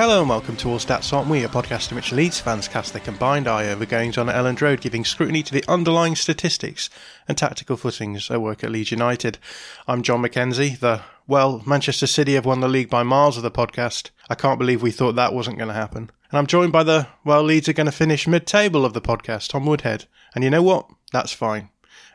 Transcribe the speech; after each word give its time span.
Hello 0.00 0.20
and 0.20 0.30
welcome 0.30 0.56
to 0.56 0.70
All 0.70 0.78
Stats 0.78 1.12
Aren't 1.12 1.28
We, 1.28 1.44
a 1.44 1.48
podcast 1.50 1.90
in 1.90 1.94
which 1.94 2.10
Leeds 2.10 2.40
fans 2.40 2.68
cast 2.68 2.94
their 2.94 3.02
combined 3.02 3.46
eye 3.46 3.68
over 3.68 3.84
goings 3.84 4.16
on 4.16 4.30
at 4.30 4.34
Elland 4.34 4.62
Road, 4.62 4.80
giving 4.80 5.04
scrutiny 5.04 5.42
to 5.42 5.52
the 5.52 5.62
underlying 5.68 6.16
statistics 6.16 6.88
and 7.28 7.36
tactical 7.36 7.76
footings 7.76 8.30
at 8.30 8.40
work 8.40 8.64
at 8.64 8.70
Leeds 8.70 8.92
United. 8.92 9.36
I'm 9.86 10.00
John 10.00 10.22
McKenzie, 10.22 10.78
the, 10.78 11.02
well, 11.26 11.62
Manchester 11.66 12.06
City 12.06 12.32
have 12.32 12.46
won 12.46 12.60
the 12.60 12.66
league 12.66 12.88
by 12.88 13.02
miles 13.02 13.36
of 13.36 13.42
the 13.42 13.50
podcast. 13.50 14.08
I 14.30 14.34
can't 14.34 14.58
believe 14.58 14.80
we 14.80 14.90
thought 14.90 15.16
that 15.16 15.34
wasn't 15.34 15.58
going 15.58 15.68
to 15.68 15.74
happen. 15.74 16.10
And 16.30 16.38
I'm 16.38 16.46
joined 16.46 16.72
by 16.72 16.82
the, 16.82 17.06
well, 17.26 17.42
Leeds 17.42 17.68
are 17.68 17.74
going 17.74 17.84
to 17.84 17.92
finish 17.92 18.26
mid 18.26 18.46
table 18.46 18.86
of 18.86 18.94
the 18.94 19.02
podcast, 19.02 19.50
Tom 19.50 19.66
Woodhead. 19.66 20.06
And 20.34 20.42
you 20.42 20.48
know 20.48 20.62
what? 20.62 20.88
That's 21.12 21.34
fine. 21.34 21.68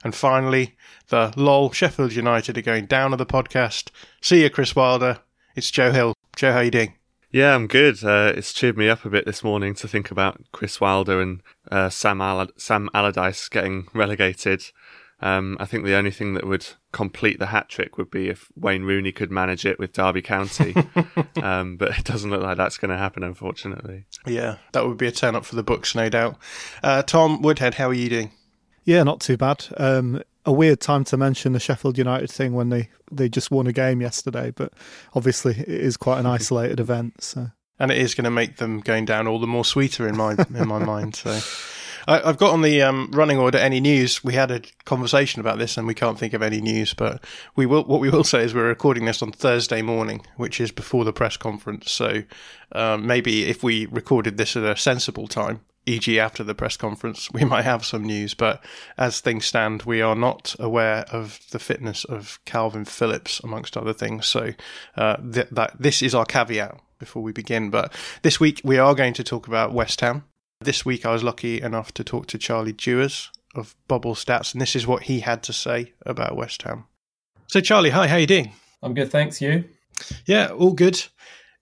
And 0.04 0.16
finally, 0.16 0.76
the 1.10 1.36
lol 1.38 1.70
Sheffield 1.70 2.14
United 2.14 2.58
are 2.58 2.64
going 2.64 2.88
down 2.88 3.14
of 3.14 3.20
the 3.20 3.28
podcast. 3.28 3.90
See 4.22 4.42
you, 4.42 4.50
Chris 4.50 4.76
Wilder. 4.76 5.20
It's 5.56 5.70
Joe 5.70 5.92
Hill. 5.92 6.16
Joe, 6.36 6.52
how 6.52 6.62
you 6.62 6.72
doing? 6.72 6.96
Yeah, 7.36 7.54
I'm 7.54 7.68
good. 7.68 8.02
Uh, 8.02 8.32
it's 8.34 8.54
cheered 8.54 8.78
me 8.78 8.88
up 8.88 9.04
a 9.04 9.10
bit 9.10 9.26
this 9.26 9.44
morning 9.44 9.74
to 9.76 9.90
think 9.90 10.10
about 10.10 10.42
Chris 10.54 10.80
Wilder 10.80 11.20
and 11.20 11.44
uh, 11.70 11.90
Sam, 11.90 12.48
Sam 12.56 12.90
Allardyce 12.94 13.50
getting 13.50 13.90
relegated. 13.94 14.64
Um, 15.20 15.58
I 15.60 15.66
think 15.66 15.84
the 15.84 15.96
only 15.96 16.12
thing 16.12 16.36
that 16.36 16.48
would 16.48 16.66
complete 16.94 17.38
the 17.38 17.48
hat 17.48 17.68
trick 17.68 17.98
would 17.98 18.10
be 18.10 18.30
if 18.30 18.48
Wayne 18.56 18.84
Rooney 18.84 19.12
could 19.12 19.32
manage 19.32 19.66
it 19.66 19.78
with 19.80 19.92
Derby 19.92 20.22
County. 20.22 20.74
um, 21.44 21.76
but 21.76 22.00
it 22.00 22.06
doesn't 22.06 22.32
look 22.32 22.42
like 22.42 22.56
that's 22.56 22.78
going 22.78 22.92
to 22.92 22.98
happen, 22.98 23.22
unfortunately. 23.22 24.06
Yeah, 24.26 24.56
that 24.72 24.88
would 24.88 24.96
be 24.96 25.08
a 25.08 25.12
turn 25.12 25.36
up 25.36 25.44
for 25.44 25.56
the 25.56 25.64
books, 25.64 25.94
no 25.94 26.08
doubt. 26.08 26.38
Uh, 26.82 27.04
Tom 27.04 27.42
Woodhead, 27.42 27.74
how 27.74 27.90
are 27.90 27.94
you 27.94 28.08
doing? 28.08 28.32
Yeah, 28.86 29.04
not 29.04 29.20
too 29.20 29.36
bad. 29.36 29.66
Um, 29.76 30.24
a 30.46 30.52
weird 30.52 30.80
time 30.80 31.04
to 31.06 31.18
mention 31.18 31.54
the 31.54 31.60
Sheffield 31.60 31.98
United 31.98 32.30
thing 32.30 32.54
when 32.54 32.70
they, 32.70 32.90
they 33.12 33.30
just 33.30 33.52
won 33.52 33.68
a 33.68 33.74
game 33.74 34.02
yesterday, 34.02 34.52
but 34.52 34.74
obviously 35.14 35.54
it 35.54 35.68
is 35.68 35.98
quite 35.98 36.20
an 36.20 36.26
isolated 36.26 36.80
event. 36.80 37.24
So. 37.24 37.52
And 37.80 37.92
it 37.92 37.98
is 37.98 38.16
going 38.16 38.26
to 38.26 38.32
make 38.32 38.58
them 38.58 38.80
going 38.80 39.06
down 39.06 39.28
all 39.28 39.40
the 39.40 39.48
more 39.48 39.66
sweeter 39.66 40.08
in 40.08 40.16
my 40.16 40.36
in 40.54 40.68
my 40.68 40.80
mind. 40.80 41.16
So. 41.16 41.40
I, 42.08 42.20
have 42.20 42.38
got 42.38 42.54
on 42.54 42.62
the 42.62 42.82
um, 42.84 43.10
running 43.12 43.40
order 43.40 43.58
any 43.58 43.80
news. 43.80 44.24
We 44.24 44.34
had 44.34 44.52
a 44.52 44.62
conversation 44.86 45.40
about 45.40 45.58
this, 45.58 45.78
and 45.78 45.88
we 45.88 45.94
can't 45.94 46.20
think 46.20 46.34
of 46.34 46.42
any 46.42 46.62
news. 46.62 46.94
But 46.94 47.24
we 47.56 47.66
will. 47.66 47.84
What 47.84 48.00
we 48.00 48.10
will 48.10 48.24
say 48.24 48.44
is 48.44 48.54
we're 48.54 48.68
recording 48.68 49.06
this 49.06 49.22
on 49.22 49.32
Thursday 49.32 49.82
morning, 49.82 50.26
which 50.38 50.62
is 50.62 50.72
before 50.72 51.04
the 51.04 51.14
press 51.14 51.38
conference. 51.38 51.92
So 51.92 52.24
um, 52.74 53.08
maybe 53.08 53.46
if 53.46 53.64
we 53.64 53.88
recorded 53.88 54.38
this 54.38 54.56
at 54.56 54.64
a 54.64 54.78
sensible 54.78 55.28
time, 55.28 55.62
e.g., 55.86 56.20
after 56.20 56.44
the 56.44 56.56
press 56.56 56.78
conference, 56.78 57.32
we 57.32 57.44
might 57.46 57.64
have 57.64 57.86
some 57.86 58.04
news. 58.04 58.34
But 58.34 58.64
as 58.98 59.22
things 59.22 59.46
stand, 59.46 59.84
we 59.84 60.02
are 60.02 60.16
not 60.16 60.56
aware 60.60 61.06
of 61.12 61.40
the 61.52 61.60
fitness 61.60 62.04
of 62.06 62.40
Kalvin 62.46 62.88
Phillips, 62.88 63.40
amongst 63.42 63.78
other 63.78 63.94
things. 63.94 64.26
So 64.26 64.54
uh, 64.96 65.18
th- 65.18 65.50
that 65.52 65.76
this 65.80 66.02
is 66.02 66.16
our 66.16 66.26
caveat 66.26 66.80
before 67.00 67.24
we 67.24 67.32
begin. 67.32 67.70
But 67.70 67.94
this 68.22 68.40
week 68.40 68.62
we 68.64 68.78
are 68.78 68.96
going 68.96 69.14
to 69.14 69.24
talk 69.24 69.48
about 69.48 69.74
West 69.74 70.02
Ham. 70.02 70.24
This 70.62 70.86
week 70.86 71.06
I 71.06 71.12
was 71.12 71.24
lucky 71.24 71.62
enough 71.62 71.94
to 71.94 72.04
talk 72.04 72.28
to 72.28 72.38
Charlie 72.38 72.74
Dewars 72.74 73.30
of 73.54 73.76
Bubble 73.88 74.16
Stats, 74.16 74.54
and 74.54 74.62
this 74.62 74.76
is 74.76 74.88
what 74.88 75.04
he 75.04 75.22
had 75.22 75.44
to 75.44 75.54
say 75.54 75.94
about 76.06 76.36
West 76.36 76.62
Ham. 76.64 76.86
So, 77.48 77.62
Charlie, 77.62 77.92
hi, 77.92 78.08
how 78.08 78.18
you 78.18 78.28
doing? 78.28 78.52
I'm 78.82 78.94
good, 78.94 79.12
thanks. 79.12 79.42
You? 79.42 79.66
Yeah, 80.26 80.48
all 80.48 80.74
good 80.74 81.06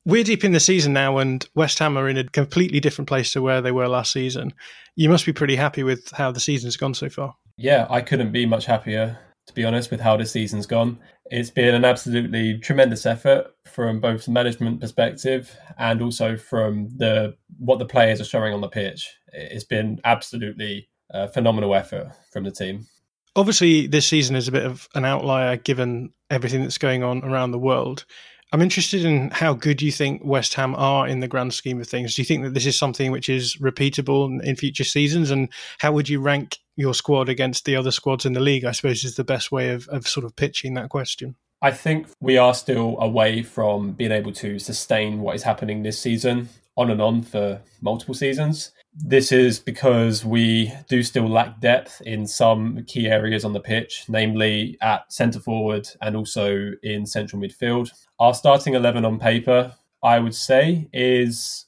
we're 0.05 0.23
deep 0.23 0.43
in 0.43 0.51
the 0.51 0.59
season 0.59 0.93
now, 0.93 1.17
and 1.17 1.47
West 1.55 1.79
Ham 1.79 1.97
are 1.97 2.09
in 2.09 2.17
a 2.17 2.23
completely 2.25 2.79
different 2.79 3.07
place 3.07 3.31
to 3.33 3.41
where 3.41 3.61
they 3.61 3.71
were 3.71 3.87
last 3.87 4.11
season. 4.11 4.53
You 4.95 5.09
must 5.09 5.25
be 5.25 5.33
pretty 5.33 5.55
happy 5.55 5.83
with 5.83 6.11
how 6.11 6.31
the 6.31 6.39
season's 6.39 6.77
gone 6.77 6.93
so 6.93 7.09
far. 7.09 7.35
Yeah, 7.57 7.87
I 7.89 8.01
couldn't 8.01 8.31
be 8.31 8.45
much 8.45 8.65
happier, 8.65 9.17
to 9.47 9.53
be 9.53 9.65
honest, 9.65 9.91
with 9.91 9.99
how 9.99 10.17
the 10.17 10.25
season's 10.25 10.65
gone. 10.65 10.99
It's 11.25 11.49
been 11.49 11.73
an 11.73 11.85
absolutely 11.85 12.59
tremendous 12.59 13.05
effort 13.05 13.47
from 13.65 13.99
both 13.99 14.25
the 14.25 14.31
management 14.31 14.81
perspective 14.81 15.55
and 15.77 16.01
also 16.01 16.37
from 16.37 16.89
the 16.97 17.35
what 17.57 17.79
the 17.79 17.85
players 17.85 18.19
are 18.19 18.25
showing 18.25 18.53
on 18.53 18.61
the 18.61 18.67
pitch. 18.67 19.09
It's 19.31 19.63
been 19.63 19.99
absolutely 20.03 20.89
a 21.11 21.27
phenomenal 21.27 21.75
effort 21.75 22.11
from 22.31 22.43
the 22.43 22.51
team. 22.51 22.87
Obviously, 23.35 23.87
this 23.87 24.05
season 24.05 24.35
is 24.35 24.47
a 24.47 24.51
bit 24.51 24.65
of 24.65 24.87
an 24.93 25.05
outlier 25.05 25.57
given 25.57 26.11
everything 26.29 26.61
that's 26.61 26.77
going 26.77 27.03
on 27.03 27.23
around 27.23 27.51
the 27.51 27.59
world. 27.59 28.05
I'm 28.53 28.61
interested 28.61 29.03
in 29.03 29.31
how 29.31 29.55
good 29.55 29.81
you 29.81 29.91
think 29.91 30.21
West 30.23 30.53
Ham 30.53 30.75
are 30.75 31.07
in 31.07 31.21
the 31.21 31.27
grand 31.27 31.55
scheme 31.55 31.81
of 31.81 31.87
things. 31.87 32.13
Do 32.13 32.21
you 32.21 32.25
think 32.25 32.43
that 32.43 32.53
this 32.53 32.67
is 32.67 32.77
something 32.77 33.11
which 33.11 33.27
is 33.27 33.57
repeatable 33.57 34.39
in 34.43 34.55
future 34.55 34.83
seasons? 34.83 35.31
And 35.31 35.49
how 35.79 35.91
would 35.91 36.07
you 36.07 36.21
rank 36.21 36.59
your 36.75 36.93
squad 36.93 37.29
against 37.29 37.65
the 37.65 37.75
other 37.75 37.89
squads 37.89 38.27
in 38.27 38.33
the 38.33 38.39
league? 38.39 38.63
I 38.63 38.71
suppose 38.71 39.03
is 39.03 39.15
the 39.15 39.23
best 39.23 39.51
way 39.51 39.71
of, 39.71 39.87
of 39.87 40.07
sort 40.07 40.23
of 40.23 40.35
pitching 40.35 40.75
that 40.75 40.89
question. 40.89 41.35
I 41.63 41.71
think 41.71 42.09
we 42.21 42.37
are 42.37 42.53
still 42.53 42.95
away 42.99 43.41
from 43.41 43.93
being 43.93 44.11
able 44.11 44.33
to 44.33 44.59
sustain 44.59 45.21
what 45.21 45.35
is 45.35 45.41
happening 45.41 45.81
this 45.81 45.97
season 45.97 46.49
on 46.77 46.91
and 46.91 47.01
on 47.01 47.23
for 47.23 47.59
multiple 47.81 48.13
seasons. 48.13 48.71
This 48.95 49.31
is 49.31 49.59
because 49.59 50.23
we 50.23 50.71
do 50.87 51.01
still 51.01 51.27
lack 51.27 51.59
depth 51.59 52.01
in 52.01 52.27
some 52.27 52.83
key 52.85 53.07
areas 53.07 53.43
on 53.43 53.53
the 53.53 53.59
pitch, 53.59 54.05
namely 54.07 54.77
at 54.81 55.11
centre 55.11 55.39
forward 55.39 55.87
and 56.01 56.15
also 56.15 56.71
in 56.83 57.07
central 57.07 57.41
midfield. 57.41 57.89
Our 58.19 58.35
starting 58.35 58.75
11 58.75 59.03
on 59.03 59.17
paper, 59.17 59.73
I 60.03 60.19
would 60.19 60.35
say, 60.35 60.89
is 60.93 61.65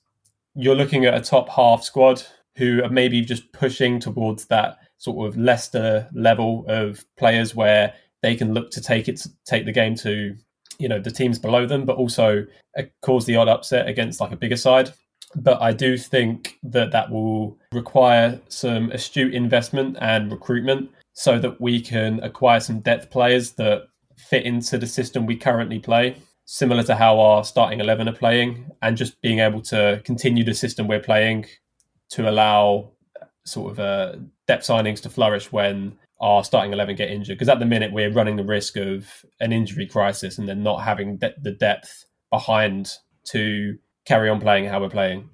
you're 0.53 0.75
looking 0.75 1.05
at 1.05 1.15
a 1.15 1.21
top 1.21 1.49
half 1.49 1.83
squad 1.83 2.21
who 2.57 2.83
are 2.83 2.89
maybe 2.89 3.21
just 3.21 3.51
pushing 3.53 3.99
towards 3.99 4.45
that 4.45 4.77
sort 4.97 5.27
of 5.27 5.35
Leicester 5.35 6.07
level 6.13 6.63
of 6.67 7.03
players 7.17 7.55
where 7.55 7.93
they 8.21 8.35
can 8.35 8.53
look 8.53 8.69
to 8.71 8.81
take 8.81 9.07
it, 9.07 9.25
take 9.45 9.65
the 9.65 9.71
game 9.71 9.95
to 9.95 10.35
you 10.77 10.89
know 10.89 10.99
the 10.99 11.11
teams 11.11 11.39
below 11.39 11.65
them, 11.65 11.85
but 11.85 11.95
also 11.95 12.45
cause 13.01 13.25
the 13.25 13.35
odd 13.35 13.47
upset 13.47 13.87
against 13.87 14.19
like 14.19 14.31
a 14.31 14.37
bigger 14.37 14.57
side 14.57 14.91
but 15.35 15.61
I 15.61 15.73
do 15.73 15.97
think 15.97 16.57
that 16.63 16.91
that 16.91 17.11
will 17.11 17.57
require 17.71 18.39
some 18.47 18.91
astute 18.91 19.33
investment 19.33 19.97
and 19.99 20.31
recruitment 20.31 20.91
so 21.13 21.39
that 21.39 21.59
we 21.61 21.81
can 21.81 22.21
acquire 22.23 22.59
some 22.59 22.79
depth 22.79 23.09
players 23.09 23.51
that 23.53 23.87
fit 24.17 24.45
into 24.45 24.77
the 24.77 24.87
system 24.87 25.25
we 25.25 25.35
currently 25.35 25.79
play, 25.79 26.15
similar 26.45 26.83
to 26.83 26.95
how 26.95 27.19
our 27.19 27.43
starting 27.43 27.79
11 27.79 28.07
are 28.07 28.13
playing, 28.13 28.69
and 28.81 28.97
just 28.97 29.21
being 29.21 29.39
able 29.39 29.61
to 29.61 30.01
continue 30.05 30.43
the 30.43 30.53
system 30.53 30.87
we're 30.87 30.99
playing 30.99 31.45
to 32.09 32.29
allow 32.29 32.91
sort 33.45 33.71
of 33.71 33.79
uh, 33.79 34.15
depth 34.47 34.65
signings 34.65 35.01
to 35.01 35.09
flourish 35.09 35.51
when 35.51 35.97
our 36.21 36.43
starting 36.43 36.73
11 36.73 36.95
get 36.95 37.09
injured. 37.09 37.37
Because 37.37 37.49
at 37.49 37.59
the 37.59 37.65
minute, 37.65 37.91
we're 37.91 38.11
running 38.11 38.35
the 38.35 38.43
risk 38.43 38.77
of 38.77 39.07
an 39.39 39.51
injury 39.51 39.85
crisis 39.85 40.37
and 40.37 40.47
then 40.47 40.63
not 40.63 40.83
having 40.83 41.17
de- 41.17 41.35
the 41.41 41.51
depth 41.51 42.05
behind 42.29 42.91
to 43.25 43.77
carry 44.05 44.29
on 44.29 44.39
playing 44.39 44.65
how 44.65 44.79
we're 44.79 44.89
playing. 44.89 45.29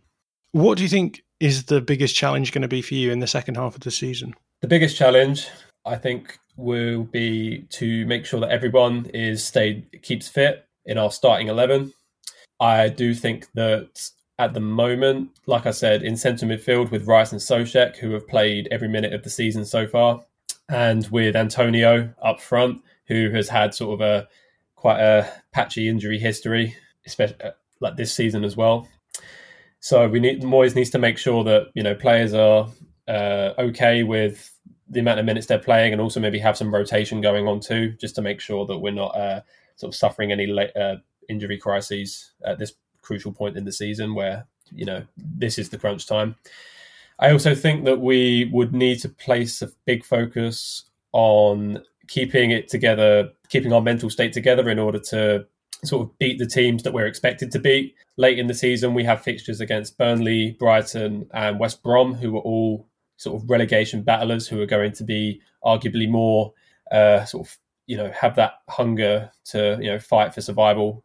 What 0.52 0.78
do 0.78 0.84
you 0.84 0.90
think 0.90 1.24
is 1.40 1.66
the 1.66 1.82
biggest 1.82 2.16
challenge 2.16 2.52
going 2.52 2.62
to 2.62 2.68
be 2.68 2.82
for 2.82 2.94
you 2.94 3.12
in 3.12 3.20
the 3.20 3.28
second 3.28 3.56
half 3.56 3.76
of 3.76 3.82
the 3.82 3.92
season? 3.92 4.34
The 4.62 4.68
biggest 4.68 4.96
challenge, 4.96 5.48
I 5.86 5.96
think, 5.96 6.38
will 6.56 7.04
be 7.04 7.66
to 7.72 8.06
make 8.06 8.26
sure 8.26 8.40
that 8.42 8.52
everyone 8.52 9.06
is 9.14 9.44
stayed 9.44 10.02
keeps 10.04 10.28
fit 10.28 10.66
in 10.86 10.98
our 10.98 11.12
starting 11.12 11.48
eleven. 11.48 11.94
I 12.60 12.90
do 12.90 13.14
think 13.14 13.48
that 13.56 14.10
at 14.38 14.54
the 14.54 14.60
moment, 14.60 15.32
like 15.46 15.66
I 15.66 15.72
said, 15.72 16.04
in 16.04 16.18
centre 16.18 16.46
midfield 16.46 16.92
with 16.92 17.08
Rice 17.08 17.32
and 17.32 17.42
Soucek, 17.42 17.98
who 17.98 18.12
have 18.12 18.28
played 18.28 18.68
every 18.72 18.88
minute 18.88 19.14
of 19.14 19.24
the 19.24 19.30
season 19.30 19.66
so 19.66 19.88
far, 19.88 20.24
and 20.70 21.08
with 21.10 21.36
Antonio 21.36 22.14
up 22.22 22.40
front, 22.40 22.82
who 23.08 23.32
has 23.32 23.50
had 23.50 23.74
sort 23.74 24.00
of 24.00 24.02
a 24.02 24.28
quite 24.76 25.00
a 25.00 25.32
patchy 25.52 25.88
injury 25.88 26.20
history, 26.20 26.76
especially 27.06 27.38
like 27.82 27.98
this 27.98 28.14
season 28.14 28.44
as 28.44 28.56
well. 28.56 28.88
So 29.80 30.08
we 30.08 30.20
need 30.20 30.44
Moyes 30.44 30.76
needs 30.76 30.92
to 30.92 31.00
make 31.00 31.18
sure 31.18 31.44
that 31.44 31.72
you 31.74 31.84
know 31.84 31.96
players 31.96 32.34
are 32.34 32.70
uh, 33.08 33.54
okay 33.58 34.04
with 34.04 34.48
the 34.88 35.00
amount 35.00 35.20
of 35.20 35.26
minutes 35.26 35.48
they're 35.48 35.60
playing, 35.60 35.92
and 35.92 36.02
also 36.02 36.20
maybe 36.20 36.40
have 36.40 36.58
some 36.58 36.74
rotation 36.74 37.20
going 37.22 37.48
on 37.48 37.60
too, 37.60 37.96
just 38.00 38.16
to 38.16 38.22
make 38.22 38.40
sure 38.40 38.66
that 38.68 38.78
we're 38.78 38.94
not 38.94 39.16
uh, 39.16 39.42
sort 39.76 39.94
of 39.94 39.98
suffering 39.98 40.32
any 40.32 40.50
uh, 40.76 40.96
injury 41.30 41.58
crises 41.58 42.32
at 42.46 42.60
this 42.60 42.74
crucial 43.02 43.32
point 43.32 43.58
in 43.58 43.66
the 43.66 43.72
season 43.72 44.14
where 44.14 44.46
you 44.72 44.86
know 44.86 45.04
this 45.18 45.58
is 45.58 45.70
the 45.70 45.78
crunch 45.78 46.06
time. 46.06 46.36
I 47.20 47.32
also 47.32 47.54
think 47.54 47.86
that 47.86 48.00
we 48.00 48.50
would 48.52 48.74
need 48.74 49.00
to 49.02 49.10
place 49.10 49.62
a 49.62 49.70
big 49.86 50.04
focus 50.04 50.86
on 51.12 51.84
keeping 52.08 52.52
it 52.52 52.68
together, 52.68 53.30
keeping 53.50 53.74
our 53.74 53.82
mental 53.82 54.10
state 54.10 54.34
together 54.34 54.70
in 54.70 54.80
order 54.80 55.00
to 55.00 55.46
sort 55.84 56.08
of 56.08 56.18
beat 56.20 56.38
the 56.38 56.46
teams 56.46 56.84
that 56.84 56.94
we're 56.94 57.08
expected 57.08 57.52
to 57.52 57.60
beat. 57.60 57.96
Late 58.18 58.40
in 58.40 58.48
the 58.48 58.54
season, 58.54 58.94
we 58.94 59.04
have 59.04 59.22
fixtures 59.22 59.62
against 59.62 59.98
Burnley, 59.98 60.52
Brighton, 60.60 61.28
and 61.34 61.60
West 61.60 61.82
Brom, 61.82 62.14
who 62.14 62.38
are 62.38 62.42
all 62.42 62.88
sort 63.18 63.42
of 63.42 63.50
relegation 63.50 64.02
battlers 64.02 64.48
who 64.48 64.62
are 64.62 64.66
going 64.66 64.92
to 64.94 65.04
be 65.04 65.42
arguably 65.64 66.10
more 66.10 66.54
uh, 66.92 67.24
sort 67.26 67.48
of 67.48 67.58
you 67.88 67.98
know 67.98 68.12
have 68.12 68.36
that 68.36 68.54
hunger 68.70 69.32
to 69.46 69.78
you 69.82 69.90
know 69.90 70.00
fight 70.00 70.34
for 70.34 70.42
survival. 70.42 71.04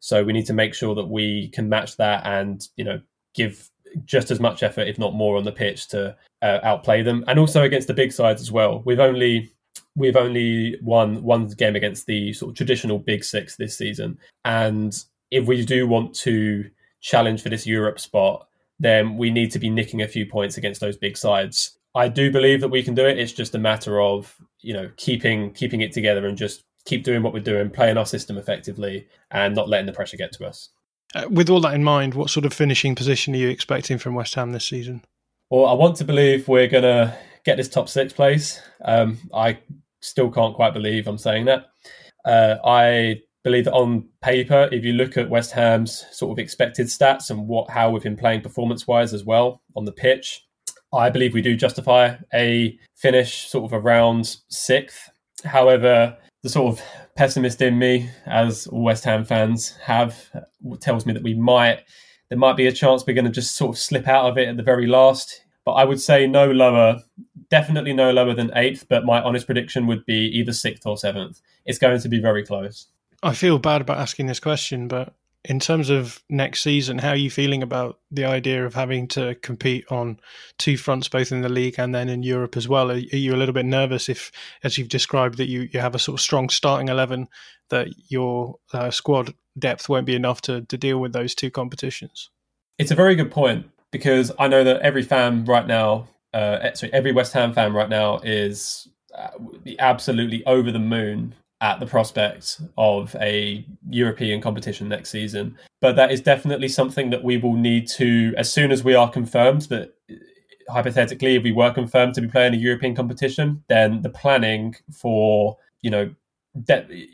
So 0.00 0.22
we 0.22 0.32
need 0.32 0.46
to 0.46 0.52
make 0.52 0.74
sure 0.74 0.94
that 0.94 1.06
we 1.06 1.48
can 1.48 1.68
match 1.68 1.96
that 1.96 2.24
and 2.24 2.66
you 2.76 2.84
know 2.84 3.00
give 3.34 3.70
just 4.04 4.30
as 4.30 4.38
much 4.38 4.62
effort, 4.62 4.88
if 4.88 4.98
not 4.98 5.14
more, 5.14 5.36
on 5.36 5.44
the 5.44 5.52
pitch 5.52 5.88
to 5.88 6.16
uh, 6.42 6.58
outplay 6.62 7.02
them, 7.02 7.24
and 7.26 7.38
also 7.38 7.62
against 7.62 7.88
the 7.88 7.94
big 7.94 8.12
sides 8.12 8.40
as 8.40 8.52
well. 8.52 8.82
We've 8.84 9.00
only 9.00 9.52
we've 9.96 10.16
only 10.16 10.76
won 10.82 11.22
one 11.22 11.48
game 11.48 11.76
against 11.76 12.06
the 12.06 12.32
sort 12.32 12.50
of 12.50 12.56
traditional 12.56 12.98
big 12.98 13.24
six 13.24 13.56
this 13.56 13.76
season, 13.76 14.18
and 14.44 15.04
if 15.30 15.46
we 15.46 15.64
do 15.64 15.86
want 15.86 16.14
to 16.16 16.70
challenge 17.00 17.42
for 17.42 17.48
this 17.48 17.66
Europe 17.66 18.00
spot, 18.00 18.48
then 18.80 19.16
we 19.16 19.30
need 19.30 19.50
to 19.52 19.58
be 19.58 19.70
nicking 19.70 20.02
a 20.02 20.08
few 20.08 20.26
points 20.26 20.56
against 20.56 20.80
those 20.80 20.96
big 20.96 21.16
sides. 21.16 21.78
I 21.94 22.08
do 22.08 22.30
believe 22.30 22.60
that 22.60 22.68
we 22.68 22.82
can 22.82 22.94
do 22.94 23.06
it. 23.06 23.18
It's 23.18 23.32
just 23.32 23.54
a 23.54 23.58
matter 23.58 24.00
of 24.00 24.36
you 24.60 24.74
know 24.74 24.90
keeping 24.96 25.52
keeping 25.52 25.80
it 25.80 25.92
together 25.92 26.26
and 26.26 26.36
just 26.36 26.64
keep 26.84 27.04
doing 27.04 27.22
what 27.22 27.32
we're 27.32 27.40
doing, 27.40 27.70
playing 27.70 27.98
our 27.98 28.06
system 28.06 28.38
effectively, 28.38 29.06
and 29.30 29.54
not 29.54 29.68
letting 29.68 29.86
the 29.86 29.92
pressure 29.92 30.16
get 30.16 30.32
to 30.32 30.46
us. 30.46 30.70
Uh, 31.14 31.26
with 31.30 31.48
all 31.48 31.60
that 31.60 31.74
in 31.74 31.84
mind, 31.84 32.14
what 32.14 32.30
sort 32.30 32.44
of 32.44 32.52
finishing 32.52 32.94
position 32.94 33.34
are 33.34 33.38
you 33.38 33.48
expecting 33.48 33.98
from 33.98 34.14
West 34.14 34.34
Ham 34.34 34.52
this 34.52 34.66
season? 34.66 35.02
Well, 35.50 35.66
I 35.66 35.72
want 35.72 35.96
to 35.96 36.04
believe 36.04 36.48
we're 36.48 36.66
going 36.66 36.82
to 36.82 37.16
get 37.44 37.56
this 37.56 37.68
top 37.68 37.88
six 37.88 38.12
place. 38.12 38.60
Um, 38.84 39.18
I 39.34 39.58
still 40.00 40.30
can't 40.30 40.54
quite 40.54 40.74
believe 40.74 41.06
I'm 41.06 41.18
saying 41.18 41.46
that. 41.46 41.66
Uh, 42.24 42.56
I 42.64 43.22
believe 43.44 43.64
that 43.64 43.72
on 43.72 44.08
paper, 44.22 44.68
if 44.72 44.84
you 44.84 44.92
look 44.92 45.16
at 45.16 45.30
West 45.30 45.52
Ham's 45.52 46.04
sort 46.12 46.32
of 46.32 46.42
expected 46.42 46.86
stats 46.86 47.30
and 47.30 47.48
what 47.48 47.70
how 47.70 47.90
we've 47.90 48.02
been 48.02 48.16
playing 48.16 48.42
performance 48.42 48.86
wise 48.86 49.14
as 49.14 49.24
well 49.24 49.62
on 49.76 49.84
the 49.84 49.92
pitch, 49.92 50.46
I 50.92 51.10
believe 51.10 51.34
we 51.34 51.42
do 51.42 51.56
justify 51.56 52.16
a 52.34 52.78
finish 52.96 53.48
sort 53.48 53.64
of 53.64 53.84
around 53.84 54.36
sixth. 54.48 55.10
However, 55.44 56.16
the 56.42 56.48
sort 56.48 56.74
of 56.74 56.84
pessimist 57.16 57.62
in 57.62 57.78
me, 57.78 58.10
as 58.26 58.66
all 58.66 58.82
West 58.82 59.04
Ham 59.04 59.24
fans 59.24 59.76
have, 59.82 60.30
tells 60.80 61.06
me 61.06 61.12
that 61.12 61.22
we 61.22 61.34
might 61.34 61.84
there 62.28 62.38
might 62.38 62.56
be 62.56 62.66
a 62.66 62.72
chance 62.72 63.04
we're 63.06 63.14
going 63.14 63.24
to 63.24 63.30
just 63.30 63.56
sort 63.56 63.74
of 63.74 63.78
slip 63.78 64.06
out 64.06 64.26
of 64.26 64.36
it 64.36 64.48
at 64.48 64.56
the 64.56 64.62
very 64.62 64.86
last. 64.86 65.42
But 65.68 65.74
I 65.74 65.84
would 65.84 66.00
say 66.00 66.26
no 66.26 66.50
lower, 66.50 67.02
definitely 67.50 67.92
no 67.92 68.10
lower 68.10 68.32
than 68.32 68.50
eighth. 68.54 68.86
But 68.88 69.04
my 69.04 69.20
honest 69.20 69.44
prediction 69.44 69.86
would 69.86 70.06
be 70.06 70.30
either 70.38 70.54
sixth 70.54 70.86
or 70.86 70.96
seventh. 70.96 71.42
It's 71.66 71.78
going 71.78 72.00
to 72.00 72.08
be 72.08 72.20
very 72.20 72.42
close. 72.42 72.86
I 73.22 73.34
feel 73.34 73.58
bad 73.58 73.82
about 73.82 73.98
asking 73.98 74.28
this 74.28 74.40
question, 74.40 74.88
but 74.88 75.12
in 75.44 75.60
terms 75.60 75.90
of 75.90 76.22
next 76.30 76.62
season, 76.62 76.96
how 76.96 77.10
are 77.10 77.16
you 77.16 77.28
feeling 77.28 77.62
about 77.62 77.98
the 78.10 78.24
idea 78.24 78.64
of 78.64 78.72
having 78.72 79.08
to 79.08 79.34
compete 79.42 79.84
on 79.90 80.18
two 80.56 80.78
fronts, 80.78 81.06
both 81.06 81.32
in 81.32 81.42
the 81.42 81.50
league 81.50 81.74
and 81.76 81.94
then 81.94 82.08
in 82.08 82.22
Europe 82.22 82.56
as 82.56 82.66
well? 82.66 82.90
Are, 82.90 82.96
you 82.96 83.34
a 83.34 83.36
little 83.36 83.52
bit 83.52 83.66
nervous 83.66 84.08
if, 84.08 84.32
as 84.64 84.78
you've 84.78 84.88
described, 84.88 85.36
that 85.36 85.50
you, 85.50 85.68
you 85.70 85.80
have 85.80 85.94
a 85.94 85.98
sort 85.98 86.18
of 86.18 86.22
strong 86.22 86.48
starting 86.48 86.88
11, 86.88 87.28
that 87.68 87.88
your 88.08 88.56
uh, 88.72 88.90
squad 88.90 89.34
depth 89.58 89.86
won't 89.86 90.06
be 90.06 90.14
enough 90.14 90.40
to, 90.42 90.62
to 90.62 90.78
deal 90.78 90.98
with 90.98 91.12
those 91.12 91.34
two 91.34 91.50
competitions? 91.50 92.30
It's 92.78 92.90
a 92.90 92.94
very 92.94 93.14
good 93.14 93.30
point 93.30 93.66
because 93.90 94.32
I 94.38 94.48
know 94.48 94.64
that 94.64 94.80
every 94.82 95.02
fan 95.02 95.44
right 95.44 95.66
now, 95.66 96.08
uh, 96.34 96.72
sorry, 96.74 96.92
every 96.92 97.12
West 97.12 97.32
Ham 97.32 97.52
fan 97.52 97.72
right 97.72 97.88
now 97.88 98.18
is 98.18 98.88
uh, 99.14 99.30
absolutely 99.78 100.44
over 100.46 100.70
the 100.70 100.78
moon 100.78 101.34
at 101.60 101.80
the 101.80 101.86
prospect 101.86 102.60
of 102.76 103.16
a 103.16 103.66
European 103.90 104.40
competition 104.40 104.88
next 104.88 105.10
season. 105.10 105.58
But 105.80 105.96
that 105.96 106.12
is 106.12 106.20
definitely 106.20 106.68
something 106.68 107.10
that 107.10 107.24
we 107.24 107.36
will 107.38 107.56
need 107.56 107.88
to, 107.96 108.32
as 108.36 108.52
soon 108.52 108.70
as 108.70 108.84
we 108.84 108.94
are 108.94 109.10
confirmed 109.10 109.62
that 109.62 109.94
hypothetically, 110.68 111.34
if 111.36 111.42
we 111.42 111.52
were 111.52 111.72
confirmed 111.72 112.14
to 112.14 112.20
be 112.20 112.28
playing 112.28 112.54
a 112.54 112.58
European 112.58 112.94
competition, 112.94 113.64
then 113.68 114.02
the 114.02 114.10
planning 114.10 114.76
for, 114.92 115.56
you 115.82 115.90
know, 115.90 116.14
de- 116.64 117.08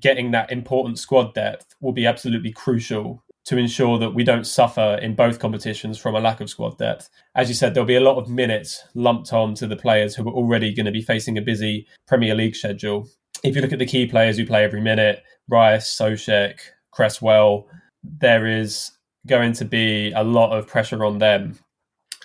getting 0.00 0.30
that 0.32 0.52
important 0.52 0.98
squad 0.98 1.34
depth 1.34 1.74
will 1.80 1.92
be 1.92 2.06
absolutely 2.06 2.52
crucial 2.52 3.24
to 3.48 3.58
ensure 3.58 3.98
that 3.98 4.14
we 4.14 4.24
don't 4.24 4.46
suffer 4.46 4.98
in 5.02 5.14
both 5.14 5.38
competitions 5.38 5.98
from 5.98 6.14
a 6.14 6.20
lack 6.20 6.40
of 6.40 6.48
squad 6.48 6.78
depth. 6.78 7.10
As 7.34 7.48
you 7.48 7.54
said, 7.54 7.74
there'll 7.74 7.86
be 7.86 7.96
a 7.96 8.00
lot 8.00 8.18
of 8.18 8.28
minutes 8.28 8.84
lumped 8.94 9.32
on 9.32 9.54
to 9.54 9.66
the 9.66 9.76
players 9.76 10.14
who 10.14 10.28
are 10.28 10.32
already 10.32 10.74
going 10.74 10.86
to 10.86 10.92
be 10.92 11.02
facing 11.02 11.36
a 11.36 11.42
busy 11.42 11.86
Premier 12.06 12.34
League 12.34 12.56
schedule 12.56 13.08
if 13.44 13.54
you 13.54 13.62
look 13.62 13.72
at 13.72 13.78
the 13.78 13.86
key 13.86 14.06
players 14.06 14.36
who 14.36 14.46
play 14.46 14.64
every 14.64 14.80
minute, 14.80 15.22
Rice, 15.48 15.96
Soucek, 15.96 16.58
Cresswell, 16.90 17.68
there 18.02 18.46
is 18.46 18.90
going 19.26 19.52
to 19.54 19.64
be 19.64 20.12
a 20.12 20.24
lot 20.24 20.56
of 20.56 20.66
pressure 20.66 21.04
on 21.04 21.18
them. 21.18 21.58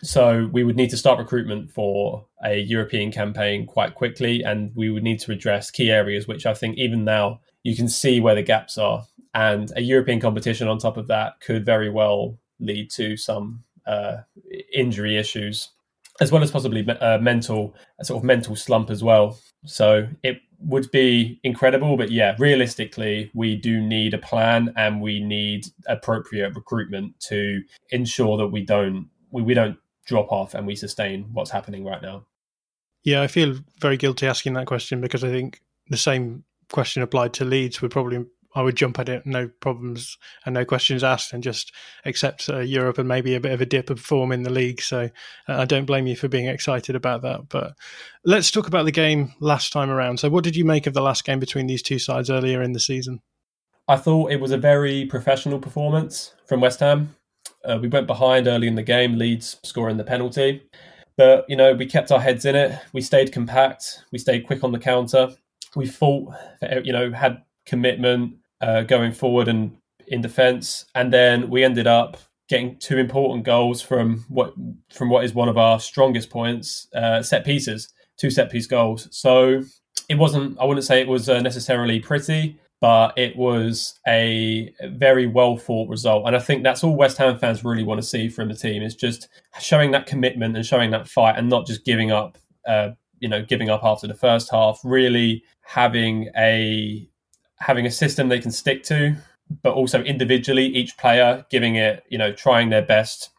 So 0.01 0.49
we 0.51 0.63
would 0.63 0.75
need 0.75 0.89
to 0.89 0.97
start 0.97 1.19
recruitment 1.19 1.71
for 1.71 2.25
a 2.43 2.59
European 2.59 3.11
campaign 3.11 3.65
quite 3.65 3.95
quickly, 3.95 4.43
and 4.43 4.71
we 4.75 4.89
would 4.89 5.03
need 5.03 5.19
to 5.21 5.31
address 5.31 5.71
key 5.71 5.91
areas, 5.91 6.27
which 6.27 6.45
I 6.45 6.53
think 6.53 6.77
even 6.77 7.05
now 7.05 7.39
you 7.63 7.75
can 7.75 7.87
see 7.87 8.19
where 8.19 8.35
the 8.35 8.43
gaps 8.43 8.77
are. 8.77 9.05
And 9.33 9.71
a 9.75 9.81
European 9.81 10.19
competition 10.19 10.67
on 10.67 10.77
top 10.77 10.97
of 10.97 11.07
that 11.07 11.39
could 11.39 11.65
very 11.65 11.89
well 11.89 12.37
lead 12.59 12.91
to 12.91 13.17
some 13.17 13.63
uh, 13.87 14.17
injury 14.73 15.17
issues, 15.17 15.69
as 16.21 16.31
well 16.31 16.43
as 16.43 16.51
possibly 16.51 16.85
a 16.87 17.15
uh, 17.15 17.17
mental, 17.17 17.75
a 17.99 18.05
sort 18.05 18.19
of 18.19 18.23
mental 18.23 18.55
slump 18.55 18.89
as 18.89 19.03
well. 19.03 19.39
So 19.65 20.07
it 20.21 20.39
would 20.59 20.89
be 20.91 21.39
incredible. 21.43 21.97
But 21.97 22.11
yeah, 22.11 22.35
realistically, 22.37 23.31
we 23.33 23.55
do 23.55 23.81
need 23.81 24.13
a 24.13 24.19
plan 24.19 24.73
and 24.77 25.01
we 25.01 25.19
need 25.19 25.65
appropriate 25.87 26.55
recruitment 26.55 27.19
to 27.21 27.61
ensure 27.89 28.37
that 28.37 28.47
we 28.47 28.63
don't 28.63 29.09
we, 29.31 29.41
we 29.41 29.53
don't 29.53 29.77
drop 30.05 30.31
off 30.31 30.53
and 30.53 30.67
we 30.67 30.75
sustain 30.75 31.25
what's 31.33 31.51
happening 31.51 31.85
right 31.85 32.01
now. 32.01 32.25
Yeah, 33.03 33.21
I 33.21 33.27
feel 33.27 33.57
very 33.79 33.97
guilty 33.97 34.27
asking 34.27 34.53
that 34.53 34.67
question 34.67 35.01
because 35.01 35.23
I 35.23 35.29
think 35.29 35.59
the 35.89 35.97
same 35.97 36.43
question 36.73 37.01
applied 37.01 37.33
to 37.35 37.45
Leeds 37.45 37.81
would 37.81 37.91
probably 37.91 38.25
I 38.55 38.61
would 38.61 38.75
jump 38.75 38.99
at 38.99 39.09
it, 39.09 39.25
no 39.25 39.49
problems 39.61 40.17
and 40.45 40.53
no 40.53 40.63
questions 40.63 41.03
asked, 41.03 41.33
and 41.33 41.41
just 41.41 41.73
accept 42.05 42.49
uh, 42.49 42.59
Europe 42.59 42.97
and 42.99 43.07
maybe 43.07 43.33
a 43.33 43.39
bit 43.39 43.51
of 43.51 43.61
a 43.61 43.65
dip 43.65 43.89
of 43.89 43.99
form 43.99 44.31
in 44.31 44.43
the 44.43 44.51
league. 44.51 44.81
So 44.81 45.09
uh, 45.49 45.57
I 45.57 45.65
don't 45.65 45.85
blame 45.85 46.05
you 46.05 46.15
for 46.15 46.27
being 46.27 46.45
excited 46.47 46.95
about 46.95 47.23
that. 47.23 47.49
But 47.49 47.73
let's 48.23 48.51
talk 48.51 48.67
about 48.67 48.85
the 48.85 48.91
game 48.91 49.33
last 49.39 49.73
time 49.73 49.89
around. 49.89 50.19
So, 50.19 50.29
what 50.29 50.43
did 50.43 50.55
you 50.55 50.65
make 50.65 50.85
of 50.85 50.93
the 50.93 51.01
last 51.01 51.25
game 51.25 51.39
between 51.39 51.67
these 51.67 51.81
two 51.81 51.99
sides 51.99 52.29
earlier 52.29 52.61
in 52.61 52.73
the 52.73 52.79
season? 52.79 53.21
I 53.87 53.97
thought 53.97 54.31
it 54.31 54.39
was 54.39 54.51
a 54.51 54.57
very 54.57 55.05
professional 55.07 55.59
performance 55.59 56.33
from 56.45 56.61
West 56.61 56.79
Ham. 56.79 57.15
Uh, 57.65 57.79
we 57.81 57.87
went 57.87 58.07
behind 58.07 58.47
early 58.47 58.67
in 58.67 58.75
the 58.75 58.83
game, 58.83 59.17
Leeds 59.17 59.57
scoring 59.63 59.97
the 59.97 60.03
penalty. 60.03 60.63
But, 61.17 61.45
you 61.47 61.55
know, 61.55 61.73
we 61.73 61.85
kept 61.85 62.11
our 62.11 62.19
heads 62.19 62.45
in 62.45 62.55
it. 62.55 62.79
We 62.91 63.01
stayed 63.01 63.31
compact. 63.31 64.03
We 64.11 64.19
stayed 64.19 64.47
quick 64.47 64.63
on 64.63 64.71
the 64.71 64.79
counter. 64.79 65.29
We 65.75 65.85
fought, 65.85 66.33
you 66.83 66.93
know, 66.93 67.11
had 67.11 67.43
commitment, 67.65 68.35
uh, 68.61 68.83
going 68.83 69.11
forward 69.11 69.47
and 69.47 69.77
in 70.07 70.21
defence, 70.21 70.85
and 70.95 71.11
then 71.11 71.49
we 71.49 71.63
ended 71.63 71.87
up 71.87 72.17
getting 72.49 72.77
two 72.77 72.97
important 72.97 73.45
goals 73.45 73.81
from 73.81 74.25
what 74.27 74.53
from 74.93 75.09
what 75.09 75.23
is 75.23 75.33
one 75.33 75.49
of 75.49 75.57
our 75.57 75.79
strongest 75.79 76.29
points, 76.29 76.87
uh, 76.93 77.21
set 77.21 77.45
pieces, 77.45 77.91
two 78.17 78.29
set 78.29 78.51
piece 78.51 78.67
goals. 78.67 79.07
So 79.11 79.63
it 80.09 80.15
wasn't. 80.15 80.59
I 80.59 80.65
wouldn't 80.65 80.85
say 80.85 81.01
it 81.01 81.07
was 81.07 81.29
uh, 81.29 81.39
necessarily 81.41 81.99
pretty, 81.99 82.59
but 82.81 83.17
it 83.17 83.35
was 83.35 83.97
a 84.07 84.73
very 84.83 85.25
well 85.25 85.57
fought 85.57 85.89
result. 85.89 86.27
And 86.27 86.35
I 86.35 86.39
think 86.39 86.63
that's 86.63 86.83
all 86.83 86.95
West 86.95 87.17
Ham 87.17 87.39
fans 87.39 87.63
really 87.63 87.83
want 87.83 88.01
to 88.01 88.07
see 88.07 88.27
from 88.29 88.49
the 88.49 88.55
team 88.55 88.83
is 88.83 88.95
just 88.95 89.29
showing 89.59 89.91
that 89.91 90.05
commitment 90.05 90.55
and 90.55 90.65
showing 90.65 90.91
that 90.91 91.07
fight 91.07 91.37
and 91.37 91.49
not 91.49 91.65
just 91.65 91.85
giving 91.85 92.11
up, 92.11 92.37
uh, 92.67 92.89
you 93.23 93.29
know, 93.29 93.41
giving 93.41 93.69
up 93.69 93.85
after 93.85 94.05
the 94.05 94.13
first 94.13 94.51
half, 94.51 94.81
really 94.83 95.45
having 95.61 96.29
a 96.35 97.07
having 97.59 97.85
a 97.85 97.91
system 97.91 98.27
they 98.27 98.39
can 98.39 98.51
stick 98.51 98.83
to, 98.83 99.15
but 99.61 99.73
also 99.73 100.03
individually, 100.03 100.65
each 100.65 100.97
player 100.97 101.45
giving 101.49 101.75
it, 101.77 102.03
you 102.09 102.17
know, 102.17 102.33
trying 102.33 102.69
their 102.69 102.81
best 102.81 103.29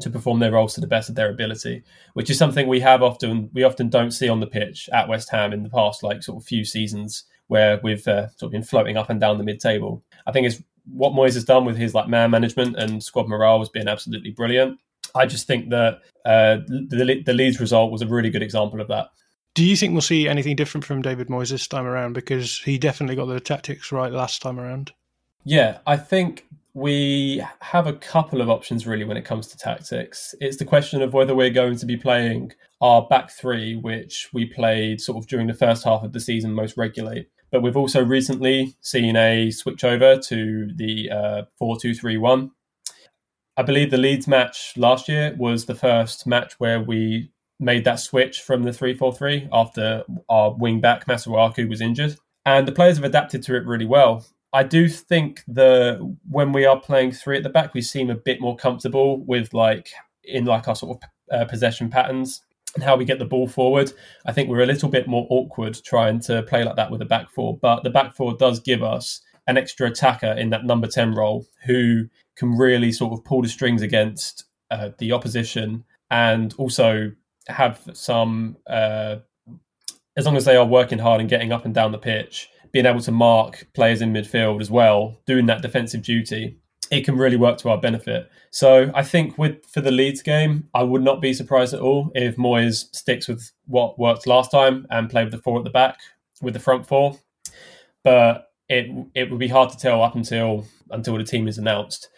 to 0.00 0.08
perform 0.08 0.38
their 0.38 0.52
roles 0.52 0.74
to 0.74 0.80
the 0.80 0.86
best 0.86 1.08
of 1.08 1.16
their 1.16 1.28
ability, 1.28 1.82
which 2.14 2.30
is 2.30 2.38
something 2.38 2.68
we 2.68 2.78
have 2.78 3.02
often 3.02 3.50
we 3.52 3.64
often 3.64 3.88
don't 3.88 4.12
see 4.12 4.28
on 4.28 4.38
the 4.38 4.46
pitch 4.46 4.88
at 4.92 5.08
West 5.08 5.28
Ham 5.32 5.52
in 5.52 5.64
the 5.64 5.68
past, 5.68 6.04
like 6.04 6.22
sort 6.22 6.40
of 6.40 6.46
few 6.46 6.64
seasons 6.64 7.24
where 7.48 7.80
we've 7.82 8.06
uh, 8.06 8.28
sort 8.28 8.44
of 8.44 8.52
been 8.52 8.62
floating 8.62 8.96
up 8.96 9.10
and 9.10 9.20
down 9.20 9.38
the 9.38 9.44
mid 9.44 9.58
table. 9.58 10.04
I 10.24 10.30
think 10.30 10.46
it's 10.46 10.62
what 10.86 11.14
Moyes 11.14 11.34
has 11.34 11.44
done 11.44 11.64
with 11.64 11.76
his 11.76 11.94
like 11.94 12.08
man 12.08 12.30
management 12.30 12.76
and 12.76 13.02
squad 13.02 13.28
morale 13.28 13.58
has 13.58 13.68
been 13.68 13.88
absolutely 13.88 14.30
brilliant. 14.30 14.78
I 15.16 15.26
just 15.26 15.48
think 15.48 15.70
that 15.70 16.00
uh, 16.24 16.58
the, 16.68 17.22
the 17.26 17.34
Leeds 17.34 17.58
result 17.58 17.90
was 17.90 18.02
a 18.02 18.06
really 18.06 18.30
good 18.30 18.42
example 18.42 18.80
of 18.80 18.86
that. 18.86 19.08
Do 19.54 19.64
you 19.64 19.76
think 19.76 19.92
we'll 19.92 20.00
see 20.00 20.28
anything 20.28 20.56
different 20.56 20.84
from 20.84 21.02
David 21.02 21.28
Moyes 21.28 21.50
this 21.50 21.68
time 21.68 21.84
around? 21.84 22.14
Because 22.14 22.58
he 22.60 22.78
definitely 22.78 23.16
got 23.16 23.26
the 23.26 23.40
tactics 23.40 23.92
right 23.92 24.10
last 24.10 24.40
time 24.40 24.58
around. 24.58 24.92
Yeah, 25.44 25.78
I 25.86 25.96
think 25.96 26.46
we 26.74 27.44
have 27.60 27.86
a 27.86 27.92
couple 27.92 28.40
of 28.40 28.48
options 28.48 28.86
really 28.86 29.04
when 29.04 29.18
it 29.18 29.24
comes 29.24 29.48
to 29.48 29.58
tactics. 29.58 30.34
It's 30.40 30.56
the 30.56 30.64
question 30.64 31.02
of 31.02 31.12
whether 31.12 31.34
we're 31.34 31.50
going 31.50 31.76
to 31.76 31.86
be 31.86 31.98
playing 31.98 32.52
our 32.80 33.02
back 33.02 33.30
three, 33.30 33.76
which 33.76 34.30
we 34.32 34.46
played 34.46 35.00
sort 35.00 35.18
of 35.18 35.28
during 35.28 35.48
the 35.48 35.54
first 35.54 35.84
half 35.84 36.02
of 36.02 36.12
the 36.12 36.20
season 36.20 36.54
most 36.54 36.78
regularly. 36.78 37.28
But 37.50 37.62
we've 37.62 37.76
also 37.76 38.02
recently 38.02 38.74
seen 38.80 39.16
a 39.16 39.50
switch 39.50 39.84
over 39.84 40.16
to 40.16 40.70
the 40.74 41.10
uh, 41.10 41.42
4 41.58 41.78
2 41.78 41.94
3 41.94 42.16
1. 42.16 42.50
I 43.58 43.62
believe 43.62 43.90
the 43.90 43.98
Leeds 43.98 44.26
match 44.26 44.72
last 44.78 45.08
year 45.08 45.34
was 45.38 45.66
the 45.66 45.74
first 45.74 46.26
match 46.26 46.54
where 46.58 46.80
we 46.80 47.30
made 47.58 47.84
that 47.84 48.00
switch 48.00 48.40
from 48.40 48.62
the 48.62 48.72
3 48.72 48.94
4 48.94 49.14
3 49.14 49.48
after 49.52 50.04
our 50.28 50.54
wing 50.54 50.80
back, 50.80 51.06
Masuaku, 51.06 51.68
was 51.68 51.80
injured. 51.80 52.16
And 52.44 52.66
the 52.66 52.72
players 52.72 52.96
have 52.96 53.04
adapted 53.04 53.42
to 53.44 53.54
it 53.54 53.66
really 53.66 53.86
well. 53.86 54.26
I 54.52 54.64
do 54.64 54.88
think 54.88 55.42
the 55.48 56.16
when 56.28 56.52
we 56.52 56.66
are 56.66 56.78
playing 56.78 57.12
three 57.12 57.38
at 57.38 57.42
the 57.42 57.48
back, 57.48 57.72
we 57.72 57.80
seem 57.80 58.10
a 58.10 58.14
bit 58.14 58.40
more 58.40 58.56
comfortable 58.56 59.24
with 59.24 59.54
like 59.54 59.90
in 60.24 60.44
like 60.44 60.68
our 60.68 60.76
sort 60.76 60.98
of 60.98 61.40
uh, 61.40 61.44
possession 61.46 61.88
patterns 61.88 62.42
and 62.74 62.84
how 62.84 62.96
we 62.96 63.04
get 63.04 63.18
the 63.18 63.24
ball 63.24 63.48
forward. 63.48 63.92
I 64.26 64.32
think 64.32 64.48
we're 64.48 64.62
a 64.62 64.66
little 64.66 64.88
bit 64.88 65.06
more 65.06 65.26
awkward 65.30 65.78
trying 65.84 66.20
to 66.20 66.42
play 66.42 66.64
like 66.64 66.76
that 66.76 66.90
with 66.90 67.00
a 67.02 67.06
back 67.06 67.30
four, 67.30 67.56
but 67.56 67.82
the 67.82 67.90
back 67.90 68.14
four 68.14 68.36
does 68.36 68.60
give 68.60 68.82
us 68.82 69.22
an 69.46 69.56
extra 69.56 69.88
attacker 69.88 70.32
in 70.32 70.50
that 70.50 70.64
number 70.64 70.86
10 70.86 71.14
role 71.14 71.46
who 71.64 72.08
can 72.36 72.56
really 72.56 72.92
sort 72.92 73.12
of 73.12 73.24
pull 73.24 73.42
the 73.42 73.48
strings 73.48 73.82
against 73.82 74.44
uh, 74.70 74.90
the 74.98 75.12
opposition 75.12 75.84
and 76.10 76.54
also 76.58 77.12
have 77.48 77.80
some, 77.94 78.56
uh, 78.66 79.16
as 80.16 80.26
long 80.26 80.36
as 80.36 80.44
they 80.44 80.56
are 80.56 80.66
working 80.66 80.98
hard 80.98 81.20
and 81.20 81.30
getting 81.30 81.52
up 81.52 81.64
and 81.64 81.74
down 81.74 81.92
the 81.92 81.98
pitch, 81.98 82.48
being 82.72 82.86
able 82.86 83.00
to 83.00 83.12
mark 83.12 83.66
players 83.74 84.00
in 84.02 84.12
midfield 84.12 84.60
as 84.60 84.70
well, 84.70 85.18
doing 85.26 85.46
that 85.46 85.62
defensive 85.62 86.02
duty 86.02 86.58
it 86.92 87.06
can 87.06 87.16
really 87.16 87.38
work 87.38 87.56
to 87.56 87.70
our 87.70 87.78
benefit. 87.78 88.30
So 88.50 88.92
I 88.94 89.02
think 89.02 89.38
with 89.38 89.64
for 89.64 89.80
the 89.80 89.90
Leeds 89.90 90.20
game, 90.20 90.68
I 90.74 90.82
would 90.82 91.02
not 91.02 91.22
be 91.22 91.32
surprised 91.32 91.72
at 91.72 91.80
all 91.80 92.12
if 92.14 92.36
Moyes 92.36 92.94
sticks 92.94 93.26
with 93.26 93.50
what 93.64 93.98
worked 93.98 94.26
last 94.26 94.50
time 94.50 94.86
and 94.90 95.08
play 95.08 95.24
with 95.24 95.32
the 95.32 95.38
four 95.38 95.58
at 95.58 95.64
the 95.64 95.70
back 95.70 95.98
with 96.42 96.52
the 96.52 96.60
front 96.60 96.86
four. 96.86 97.18
But 98.04 98.50
it 98.68 98.90
it 99.14 99.30
would 99.30 99.40
be 99.40 99.48
hard 99.48 99.70
to 99.70 99.78
tell 99.78 100.02
up 100.02 100.14
until 100.14 100.66
until 100.90 101.16
the 101.16 101.24
team 101.24 101.48
is 101.48 101.56
announced. 101.56 102.10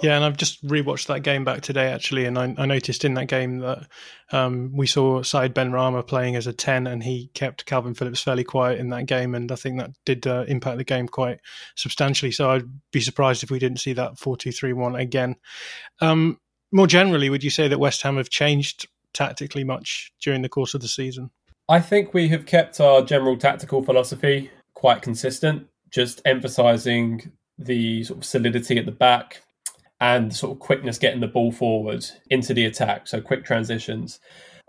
Yeah, 0.00 0.14
and 0.14 0.24
I've 0.24 0.36
just 0.36 0.64
rewatched 0.64 1.08
that 1.08 1.24
game 1.24 1.44
back 1.44 1.62
today 1.62 1.88
actually, 1.88 2.24
and 2.24 2.38
I, 2.38 2.54
I 2.56 2.64
noticed 2.64 3.04
in 3.04 3.14
that 3.14 3.26
game 3.26 3.58
that 3.58 3.88
um, 4.30 4.70
we 4.72 4.86
saw 4.86 5.22
Said 5.22 5.52
Benrahma 5.52 6.06
playing 6.06 6.36
as 6.36 6.46
a 6.46 6.52
ten, 6.52 6.86
and 6.86 7.02
he 7.02 7.28
kept 7.34 7.66
Kalvin 7.66 7.96
Phillips 7.96 8.22
fairly 8.22 8.44
quiet 8.44 8.78
in 8.78 8.90
that 8.90 9.06
game, 9.06 9.34
and 9.34 9.50
I 9.50 9.56
think 9.56 9.78
that 9.78 9.90
did 10.04 10.28
uh, 10.28 10.44
impact 10.46 10.78
the 10.78 10.84
game 10.84 11.08
quite 11.08 11.40
substantially. 11.74 12.30
So 12.30 12.50
I'd 12.50 12.70
be 12.92 13.00
surprised 13.00 13.42
if 13.42 13.50
we 13.50 13.58
didn't 13.58 13.80
see 13.80 13.92
that 13.94 14.16
four-two-three-one 14.16 14.94
again. 14.94 15.34
Um, 16.00 16.38
more 16.70 16.86
generally, 16.86 17.28
would 17.28 17.42
you 17.42 17.50
say 17.50 17.66
that 17.66 17.80
West 17.80 18.02
Ham 18.02 18.16
have 18.16 18.30
changed 18.30 18.86
tactically 19.12 19.64
much 19.64 20.12
during 20.22 20.42
the 20.42 20.48
course 20.48 20.72
of 20.72 20.82
the 20.82 20.88
season? 20.88 21.30
I 21.68 21.80
think 21.80 22.14
we 22.14 22.28
have 22.28 22.46
kept 22.46 22.80
our 22.80 23.02
general 23.02 23.36
tactical 23.36 23.82
philosophy 23.82 24.52
quite 24.74 25.02
consistent, 25.02 25.66
just 25.90 26.22
emphasising 26.24 27.32
the 27.58 28.04
sort 28.04 28.20
of 28.20 28.24
solidity 28.24 28.78
at 28.78 28.86
the 28.86 28.92
back 28.92 29.42
and 30.00 30.34
sort 30.34 30.52
of 30.52 30.58
quickness 30.58 30.98
getting 30.98 31.20
the 31.20 31.26
ball 31.26 31.52
forward 31.52 32.04
into 32.30 32.54
the 32.54 32.64
attack. 32.64 33.06
So 33.06 33.20
quick 33.20 33.44
transitions. 33.44 34.20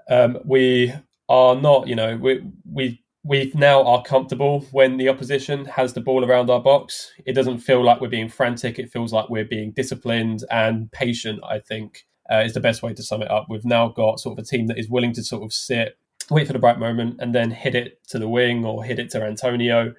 Um, 0.09 0.39
we 0.43 0.93
are 1.29 1.55
not, 1.55 1.87
you 1.87 1.95
know, 1.95 2.17
we 2.17 2.43
we 2.69 3.01
we 3.23 3.51
now 3.55 3.83
are 3.83 4.03
comfortable 4.03 4.61
when 4.71 4.97
the 4.97 5.07
opposition 5.07 5.65
has 5.65 5.93
the 5.93 6.01
ball 6.01 6.25
around 6.25 6.49
our 6.49 6.59
box. 6.59 7.11
It 7.25 7.33
doesn't 7.33 7.59
feel 7.59 7.83
like 7.83 8.01
we're 8.01 8.09
being 8.09 8.29
frantic. 8.29 8.79
It 8.79 8.91
feels 8.91 9.13
like 9.13 9.29
we're 9.29 9.45
being 9.45 9.71
disciplined 9.71 10.43
and 10.49 10.91
patient. 10.91 11.39
I 11.47 11.59
think 11.59 12.05
uh, 12.31 12.39
is 12.39 12.53
the 12.53 12.59
best 12.59 12.81
way 12.81 12.93
to 12.93 13.03
sum 13.03 13.21
it 13.21 13.29
up. 13.29 13.45
We've 13.49 13.65
now 13.65 13.89
got 13.89 14.19
sort 14.19 14.37
of 14.37 14.43
a 14.43 14.47
team 14.47 14.67
that 14.67 14.79
is 14.79 14.89
willing 14.89 15.13
to 15.13 15.23
sort 15.23 15.43
of 15.43 15.53
sit, 15.53 15.97
wait 16.29 16.47
for 16.47 16.53
the 16.53 16.59
right 16.59 16.79
moment, 16.79 17.17
and 17.19 17.35
then 17.35 17.51
hit 17.51 17.75
it 17.75 17.99
to 18.07 18.17
the 18.17 18.27
wing 18.27 18.65
or 18.65 18.83
hit 18.83 18.99
it 18.99 19.09
to 19.11 19.23
Antonio, 19.23 19.93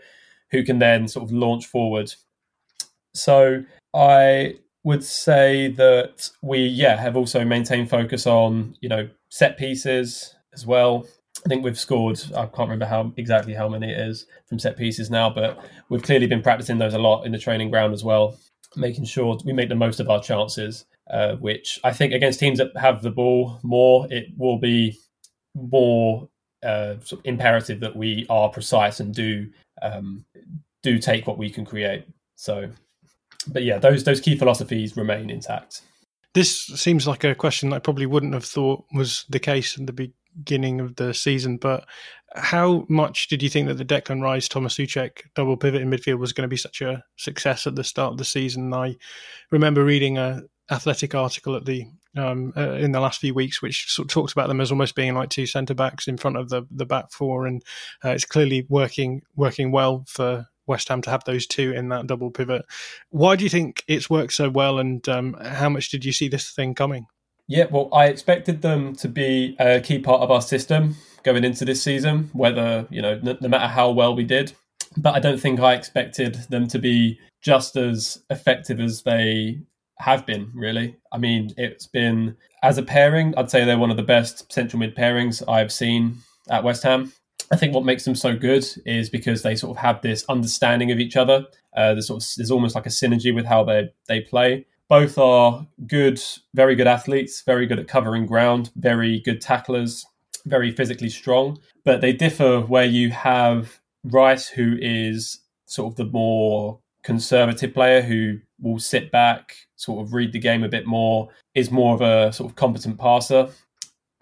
who 0.51 0.65
can 0.65 0.79
then 0.79 1.07
sort 1.07 1.25
of 1.25 1.33
launch 1.33 1.67
forward. 1.67 2.13
So 3.15 3.65
I 3.95 4.57
would 4.85 5.05
say 5.05 5.69
that 5.69 6.31
we, 6.43 6.61
yeah, 6.67 6.97
have 6.97 7.17
also 7.17 7.45
maintained 7.45 7.89
focus 7.89 8.27
on, 8.27 8.77
you 8.81 8.89
know, 8.89 9.09
set 9.31 9.57
pieces 9.57 10.35
as 10.53 10.67
well. 10.67 11.07
I 11.45 11.49
think 11.49 11.65
we've 11.65 11.79
scored, 11.79 12.21
I 12.37 12.47
can't 12.47 12.69
remember 12.69 12.87
how 12.87 13.13
exactly 13.17 13.55
how 13.55 13.69
many 13.69 13.91
it 13.91 13.99
is 13.99 14.27
from 14.47 14.59
set 14.59 14.77
pieces 14.77 15.11
now, 15.11 15.31
but 15.31 15.59
we've 15.89 16.03
clearly 16.03 16.27
been 16.27 16.43
practicing 16.43 16.79
those 16.79 16.95
a 16.95 16.99
lot 16.99 17.25
in 17.25 17.33
the 17.33 17.39
training 17.39 17.71
ground 17.71 17.93
as 17.93 18.05
well, 18.05 18.37
making 18.77 19.05
sure 19.05 19.39
we 19.45 19.53
make 19.53 19.69
the 19.69 19.75
most 19.75 20.01
of 20.01 20.11
our 20.11 20.23
chances, 20.23 20.85
uh, 21.11 21.35
which 21.37 21.81
I 21.85 21.93
think 21.93 22.13
against 22.13 22.41
teams 22.41 22.59
that 22.59 22.77
have 22.77 23.03
the 23.03 23.11
ball 23.11 23.59
more, 23.63 24.07
it 24.11 24.29
will 24.37 24.59
be 24.59 24.99
more 25.55 26.29
uh, 26.63 26.95
sort 27.03 27.21
of 27.21 27.27
imperative 27.27 27.81
that 27.81 27.97
we 27.97 28.27
are 28.31 28.49
precise 28.49 29.01
and 29.01 29.15
do 29.15 29.49
um, 29.81 30.25
do 30.83 30.99
take 30.99 31.27
what 31.27 31.39
we 31.39 31.51
can 31.51 31.65
create. 31.65 32.07
So 32.37 32.71
but 33.45 33.63
yeah, 33.63 33.79
those 33.79 34.05
those 34.05 34.21
key 34.21 34.37
philosophies 34.37 34.97
remain 34.97 35.31
intact. 35.31 35.83
This 36.35 36.61
seems 36.61 37.07
like 37.07 37.25
a 37.25 37.35
question 37.35 37.73
I 37.73 37.79
probably 37.79 38.07
wouldn't 38.07 38.35
have 38.35 38.45
thought 38.45 38.85
was 38.95 39.27
the 39.29 39.39
case 39.39 39.77
in 39.77 39.87
the 39.87 39.93
beginning 39.93 40.81
of 40.81 40.97
the 40.97 41.13
season, 41.13 41.59
but 41.59 41.85
how 42.35 42.87
much 42.89 43.29
did 43.29 43.43
you 43.43 43.51
think 43.51 43.69
that 43.69 43.75
the 43.75 43.85
Declan 43.85 44.23
Rice 44.23 44.49
Thomas 44.49 44.77
Soucek 44.77 45.23
double 45.35 45.57
pivot 45.57 45.83
in 45.83 45.91
midfield 45.91 46.19
was 46.19 46.33
going 46.33 46.47
to 46.47 46.49
be 46.49 46.57
such 46.57 46.81
a 46.81 47.05
success 47.17 47.67
at 47.67 47.75
the 47.75 47.85
start 47.85 48.13
of 48.13 48.19
the 48.19 48.25
season? 48.25 48.73
I 48.73 48.97
remember 49.51 49.85
reading 49.85 50.17
a 50.17 50.43
athletic 50.71 51.15
article 51.15 51.55
at 51.55 51.67
the 51.67 51.87
um, 52.17 52.53
uh, 52.57 52.73
in 52.73 52.93
the 52.93 53.01
last 53.01 53.21
few 53.21 53.35
weeks, 53.35 53.63
which 53.63 53.91
sort 53.91 54.07
of 54.07 54.13
talked 54.13 54.33
about 54.33 54.49
them 54.49 54.61
as 54.61 54.71
almost 54.71 54.95
being 54.95 55.15
like 55.15 55.31
two 55.31 55.47
centre 55.47 55.75
backs 55.75 56.09
in 56.09 56.17
front 56.17 56.37
of 56.37 56.49
the 56.49 56.63
the 56.71 56.87
back 56.87 57.11
four, 57.11 57.47
and 57.47 57.63
uh, 58.05 58.11
it's 58.11 58.25
clearly 58.25 58.67
working 58.69 59.23
working 59.37 59.73
well 59.73 60.05
for 60.07 60.47
West 60.73 60.89
Ham 60.89 61.03
to 61.03 61.11
have 61.11 61.23
those 61.25 61.47
two 61.47 61.71
in 61.73 61.89
that 61.91 62.09
double 62.09 62.31
pivot. 62.31 62.65
Why 63.11 63.37
do 63.37 63.45
you 63.45 63.51
think 63.51 63.85
it's 63.87 64.11
worked 64.11 64.33
so 64.33 64.51
well, 64.51 64.81
and 64.81 65.09
um, 65.09 65.35
how 65.35 65.69
much 65.69 65.91
did 65.91 66.05
you 66.05 66.13
see 66.13 66.29
this 66.29 66.51
thing 66.51 66.75
coming? 66.75 67.07
Yeah, 67.47 67.67
well, 67.71 67.89
I 67.93 68.07
expected 68.07 68.63
them 68.63 68.97
to 68.97 69.09
be 69.09 69.57
a 69.61 69.81
key 69.81 69.99
part 69.99 70.23
of 70.23 70.31
our 70.31 70.43
system 70.43 70.97
going 71.23 71.45
into 71.45 71.65
this 71.65 71.83
season, 71.83 72.31
whether, 72.33 72.87
you 72.91 73.03
know, 73.03 73.21
no, 73.23 73.37
no 73.41 73.49
matter 73.49 73.67
how 73.67 73.91
well 73.91 74.17
we 74.17 74.25
did. 74.25 74.53
But 74.97 75.15
I 75.15 75.21
don't 75.21 75.41
think 75.41 75.61
I 75.61 75.75
expected 75.75 76.35
them 76.51 76.67
to 76.69 76.79
be 76.79 77.19
just 77.43 77.77
as 77.77 78.23
effective 78.31 78.81
as 78.81 79.03
they 79.03 79.61
have 79.99 80.27
been, 80.27 80.51
really. 80.55 80.97
I 81.13 81.19
mean, 81.19 81.53
it's 81.57 81.87
been, 81.87 82.37
as 82.63 82.79
a 82.79 82.83
pairing, 82.83 83.35
I'd 83.37 83.51
say 83.51 83.65
they're 83.65 83.79
one 83.79 83.91
of 83.91 83.97
the 83.97 84.03
best 84.03 84.53
central 84.53 84.81
mid 84.81 84.97
pairings 84.97 85.43
I've 85.49 85.73
seen 85.73 86.19
at 86.51 86.65
West 86.65 86.83
Ham. 86.83 87.13
I 87.53 87.57
think 87.57 87.75
what 87.75 87.85
makes 87.85 88.07
them 88.07 88.15
so 88.15 88.35
good 88.35 88.67
is 88.87 89.11
because 89.11 89.43
they 89.43 89.55
sort 89.57 89.77
of 89.77 89.83
have 89.83 90.01
this 90.01 90.25
understanding 90.31 90.91
of 90.91 90.99
each 90.99 91.17
other. 91.17 91.45
Uh, 91.77 91.93
there's 91.93 92.07
sort 92.07 92.23
of 92.23 92.29
there's 92.39 92.51
almost 92.51 92.75
like 92.75 92.87
a 92.87 92.89
synergy 92.89 93.33
with 93.33 93.45
how 93.45 93.63
they 93.63 93.93
they 94.09 94.23
play. 94.23 94.67
Both 94.89 95.19
are 95.19 95.67
good, 95.87 96.21
very 96.55 96.75
good 96.75 96.87
athletes, 96.87 97.43
very 97.43 97.67
good 97.67 97.79
at 97.79 97.89
covering 97.89 98.27
ground, 98.27 98.71
very 98.77 99.21
good 99.21 99.43
tacklers, 99.43 100.05
very 100.47 100.71
physically 100.71 101.11
strong. 101.11 101.59
But 101.85 102.01
they 102.01 102.13
differ 102.13 102.61
where 102.61 102.87
you 102.87 103.11
have 103.11 103.81
Rice, 104.05 104.49
who 104.49 104.77
is 104.81 105.41
sort 105.67 105.93
of 105.93 105.97
the 105.97 106.11
more 106.11 106.81
conservative 107.03 107.75
player 107.75 108.01
who 108.01 108.39
will 108.61 108.79
sit 108.79 109.11
back, 109.11 109.57
sort 109.77 110.05
of 110.05 110.15
read 110.15 110.33
the 110.33 110.39
game 110.39 110.65
a 110.65 110.69
bit 110.69 110.87
more, 110.87 111.29
is 111.55 111.71
more 111.71 111.95
of 111.95 112.01
a 112.01 112.33
sort 112.33 112.51
of 112.51 112.57
competent 112.57 112.99
passer 112.99 113.51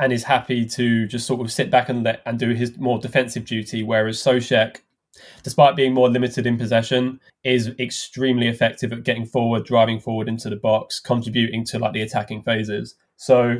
and 0.00 0.12
is 0.12 0.24
happy 0.24 0.66
to 0.66 1.06
just 1.06 1.26
sort 1.26 1.40
of 1.40 1.52
sit 1.52 1.70
back 1.70 1.88
and 1.88 2.02
let 2.02 2.22
and 2.26 2.38
do 2.38 2.50
his 2.50 2.76
more 2.78 2.98
defensive 2.98 3.44
duty. 3.44 3.82
Whereas 3.82 4.18
Soucek 4.18 4.78
despite 5.42 5.76
being 5.76 5.94
more 5.94 6.08
limited 6.08 6.46
in 6.46 6.58
possession, 6.58 7.20
is 7.44 7.68
extremely 7.78 8.48
effective 8.48 8.92
at 8.92 9.04
getting 9.04 9.26
forward, 9.26 9.64
driving 9.64 10.00
forward 10.00 10.28
into 10.28 10.48
the 10.48 10.56
box, 10.56 11.00
contributing 11.00 11.64
to 11.64 11.78
like 11.78 11.92
the 11.92 12.02
attacking 12.02 12.42
phases. 12.42 12.94
So 13.16 13.58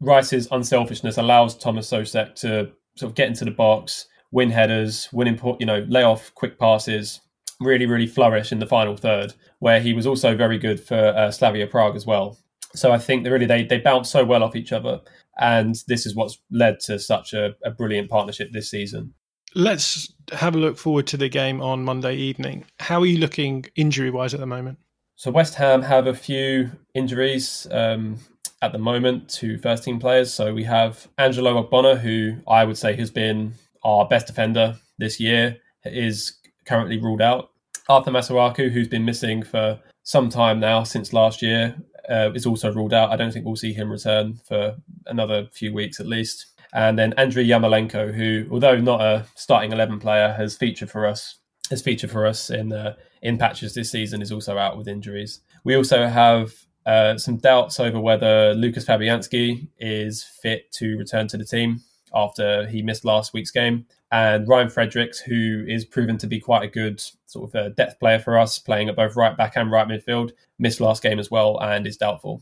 Rice's 0.00 0.48
unselfishness 0.50 1.18
allows 1.18 1.56
Thomas 1.56 1.90
Soucek 1.90 2.34
to 2.36 2.70
sort 2.96 3.10
of 3.10 3.14
get 3.14 3.28
into 3.28 3.44
the 3.44 3.50
box, 3.50 4.06
win 4.30 4.50
headers, 4.50 5.08
win 5.12 5.28
import, 5.28 5.60
you 5.60 5.66
know, 5.66 5.84
lay 5.88 6.02
off 6.02 6.34
quick 6.34 6.58
passes, 6.58 7.20
really, 7.60 7.86
really 7.86 8.06
flourish 8.06 8.52
in 8.52 8.58
the 8.58 8.66
final 8.66 8.96
third, 8.96 9.34
where 9.58 9.80
he 9.80 9.92
was 9.92 10.06
also 10.06 10.36
very 10.36 10.58
good 10.58 10.80
for 10.80 10.96
uh, 10.96 11.30
Slavia 11.30 11.66
Prague 11.66 11.96
as 11.96 12.06
well. 12.06 12.38
So 12.74 12.90
I 12.90 12.98
think 12.98 13.22
that 13.22 13.30
really 13.30 13.46
they, 13.46 13.64
they 13.64 13.78
bounce 13.78 14.10
so 14.10 14.24
well 14.24 14.42
off 14.42 14.56
each 14.56 14.72
other. 14.72 15.00
And 15.38 15.76
this 15.88 16.06
is 16.06 16.14
what's 16.14 16.38
led 16.50 16.80
to 16.80 16.98
such 16.98 17.32
a, 17.32 17.54
a 17.64 17.70
brilliant 17.70 18.10
partnership 18.10 18.52
this 18.52 18.70
season. 18.70 19.14
Let's 19.54 20.12
have 20.32 20.54
a 20.54 20.58
look 20.58 20.78
forward 20.78 21.06
to 21.08 21.16
the 21.16 21.28
game 21.28 21.60
on 21.60 21.84
Monday 21.84 22.16
evening. 22.16 22.64
How 22.80 23.00
are 23.00 23.06
you 23.06 23.18
looking 23.18 23.66
injury 23.76 24.10
wise 24.10 24.34
at 24.34 24.40
the 24.40 24.46
moment? 24.46 24.78
So 25.16 25.30
West 25.30 25.54
Ham 25.54 25.82
have 25.82 26.06
a 26.08 26.14
few 26.14 26.72
injuries 26.94 27.68
um, 27.70 28.18
at 28.62 28.72
the 28.72 28.78
moment 28.78 29.28
to 29.30 29.58
first 29.58 29.84
team 29.84 30.00
players. 30.00 30.32
So 30.34 30.52
we 30.52 30.64
have 30.64 31.06
Angelo 31.18 31.62
Ogbonna, 31.62 31.98
who 31.98 32.36
I 32.48 32.64
would 32.64 32.78
say 32.78 32.96
has 32.96 33.10
been 33.10 33.54
our 33.84 34.08
best 34.08 34.26
defender 34.26 34.76
this 34.98 35.20
year, 35.20 35.58
is 35.84 36.32
currently 36.66 37.00
ruled 37.00 37.22
out. 37.22 37.50
Arthur 37.88 38.10
Masuaku, 38.10 38.70
who's 38.70 38.88
been 38.88 39.04
missing 39.04 39.42
for 39.42 39.78
some 40.02 40.30
time 40.30 40.58
now 40.58 40.82
since 40.82 41.12
last 41.12 41.42
year, 41.42 41.76
uh, 42.08 42.30
is 42.34 42.46
also 42.46 42.72
ruled 42.72 42.92
out. 42.92 43.10
I 43.10 43.16
don't 43.16 43.32
think 43.32 43.44
we'll 43.44 43.56
see 43.56 43.72
him 43.72 43.90
return 43.90 44.40
for 44.46 44.76
another 45.06 45.48
few 45.52 45.72
weeks 45.72 46.00
at 46.00 46.06
least. 46.06 46.46
And 46.72 46.98
then 46.98 47.12
Andriy 47.12 47.46
Yarmolenko, 47.46 48.12
who, 48.12 48.46
although 48.50 48.78
not 48.80 49.00
a 49.00 49.26
starting 49.36 49.72
eleven 49.72 50.00
player, 50.00 50.32
has 50.32 50.56
featured 50.56 50.90
for 50.90 51.06
us 51.06 51.38
has 51.70 51.80
featured 51.80 52.10
for 52.10 52.26
us 52.26 52.50
in 52.50 52.72
uh, 52.72 52.94
in 53.22 53.38
patches 53.38 53.74
this 53.74 53.90
season, 53.90 54.20
is 54.20 54.32
also 54.32 54.58
out 54.58 54.76
with 54.76 54.88
injuries. 54.88 55.40
We 55.64 55.76
also 55.76 56.06
have 56.06 56.52
uh, 56.84 57.16
some 57.16 57.38
doubts 57.38 57.80
over 57.80 58.00
whether 58.00 58.54
Lucas 58.54 58.84
Fabianski 58.84 59.68
is 59.78 60.22
fit 60.42 60.70
to 60.72 60.98
return 60.98 61.28
to 61.28 61.38
the 61.38 61.44
team 61.44 61.80
after 62.14 62.66
he 62.66 62.82
missed 62.82 63.04
last 63.04 63.32
week's 63.32 63.50
game. 63.50 63.86
And 64.14 64.46
Ryan 64.46 64.70
Fredericks, 64.70 65.18
who 65.18 65.64
is 65.66 65.84
proven 65.84 66.18
to 66.18 66.28
be 66.28 66.38
quite 66.38 66.62
a 66.62 66.68
good 66.68 67.02
sort 67.26 67.52
of 67.52 67.54
a 67.56 67.70
depth 67.70 67.98
player 67.98 68.20
for 68.20 68.38
us, 68.38 68.60
playing 68.60 68.88
at 68.88 68.94
both 68.94 69.16
right 69.16 69.36
back 69.36 69.56
and 69.56 69.72
right 69.72 69.88
midfield, 69.88 70.30
missed 70.56 70.80
last 70.80 71.02
game 71.02 71.18
as 71.18 71.32
well 71.32 71.60
and 71.60 71.84
is 71.84 71.96
doubtful. 71.96 72.40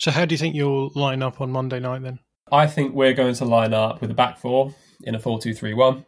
So, 0.00 0.10
how 0.10 0.24
do 0.24 0.34
you 0.34 0.38
think 0.38 0.56
you'll 0.56 0.90
line 0.96 1.22
up 1.22 1.40
on 1.40 1.52
Monday 1.52 1.78
night 1.78 2.02
then? 2.02 2.18
I 2.50 2.66
think 2.66 2.92
we're 2.92 3.12
going 3.12 3.34
to 3.34 3.44
line 3.44 3.72
up 3.72 4.00
with 4.00 4.10
a 4.10 4.14
back 4.14 4.36
four 4.36 4.74
in 5.04 5.14
a 5.14 5.20
4 5.20 5.38
2 5.38 5.54
3 5.54 5.74
1. 5.74 6.04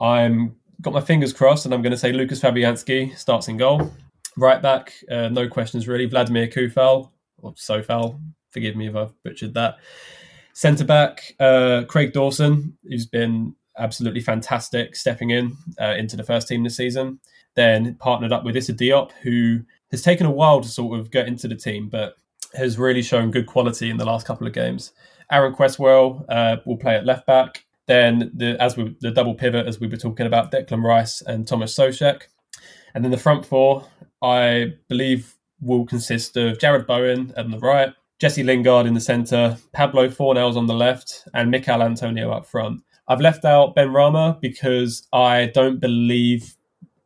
I'm 0.00 0.54
got 0.80 0.92
my 0.92 1.00
fingers 1.00 1.32
crossed 1.32 1.64
and 1.64 1.74
I'm 1.74 1.82
going 1.82 1.90
to 1.90 1.98
say 1.98 2.12
Lucas 2.12 2.40
Fabianski 2.40 3.18
starts 3.18 3.48
in 3.48 3.56
goal. 3.56 3.92
Right 4.36 4.62
back, 4.62 4.94
uh, 5.10 5.28
no 5.28 5.48
questions 5.48 5.88
really. 5.88 6.06
Vladimir 6.06 6.46
Coufal, 6.46 7.10
or 7.38 7.52
Sofal, 7.54 8.20
forgive 8.52 8.76
me 8.76 8.86
if 8.86 8.94
I've 8.94 9.20
butchered 9.24 9.54
that. 9.54 9.78
Centre 10.52 10.84
back, 10.84 11.34
uh, 11.40 11.82
Craig 11.88 12.12
Dawson, 12.12 12.78
who's 12.84 13.06
been 13.06 13.56
absolutely 13.78 14.20
fantastic 14.20 14.96
stepping 14.96 15.30
in 15.30 15.56
uh, 15.80 15.94
into 15.96 16.16
the 16.16 16.24
first 16.24 16.48
team 16.48 16.62
this 16.62 16.76
season. 16.76 17.20
Then 17.54 17.94
partnered 17.96 18.32
up 18.32 18.44
with 18.44 18.56
Issa 18.56 18.74
Diop, 18.74 19.12
who 19.22 19.60
has 19.90 20.02
taken 20.02 20.26
a 20.26 20.30
while 20.30 20.60
to 20.60 20.68
sort 20.68 20.98
of 20.98 21.10
get 21.10 21.28
into 21.28 21.48
the 21.48 21.54
team, 21.54 21.88
but 21.88 22.16
has 22.54 22.78
really 22.78 23.02
shown 23.02 23.30
good 23.30 23.46
quality 23.46 23.90
in 23.90 23.96
the 23.96 24.04
last 24.04 24.26
couple 24.26 24.46
of 24.46 24.52
games. 24.52 24.92
Aaron 25.30 25.54
Cresswell 25.54 26.24
uh, 26.28 26.56
will 26.66 26.76
play 26.76 26.96
at 26.96 27.06
left 27.06 27.26
back. 27.26 27.64
Then 27.88 28.30
the 28.34 28.56
as 28.62 28.76
we 28.76 28.96
the 29.00 29.10
double 29.10 29.34
pivot 29.34 29.66
as 29.66 29.80
we 29.80 29.88
were 29.88 29.96
talking 29.96 30.26
about 30.26 30.52
Declan 30.52 30.84
Rice 30.84 31.20
and 31.22 31.46
Thomas 31.46 31.76
Soucek, 31.76 32.22
and 32.94 33.04
then 33.04 33.10
the 33.10 33.18
front 33.18 33.44
four 33.44 33.86
I 34.22 34.74
believe 34.88 35.34
will 35.60 35.84
consist 35.84 36.36
of 36.36 36.58
Jarrod 36.58 36.86
Bowen 36.86 37.32
on 37.36 37.50
the 37.50 37.58
right, 37.58 37.92
Jesse 38.18 38.44
Lingard 38.44 38.86
in 38.86 38.94
the 38.94 39.00
centre, 39.00 39.56
Pablo 39.72 40.08
Fornals 40.08 40.56
on 40.56 40.66
the 40.66 40.74
left, 40.74 41.24
and 41.34 41.50
Michail 41.50 41.82
Antonio 41.82 42.30
up 42.30 42.46
front. 42.46 42.80
I've 43.12 43.20
left 43.20 43.44
out 43.44 43.76
Benrahma 43.76 44.40
because 44.40 45.06
I 45.12 45.50
don't 45.52 45.80
believe, 45.80 46.56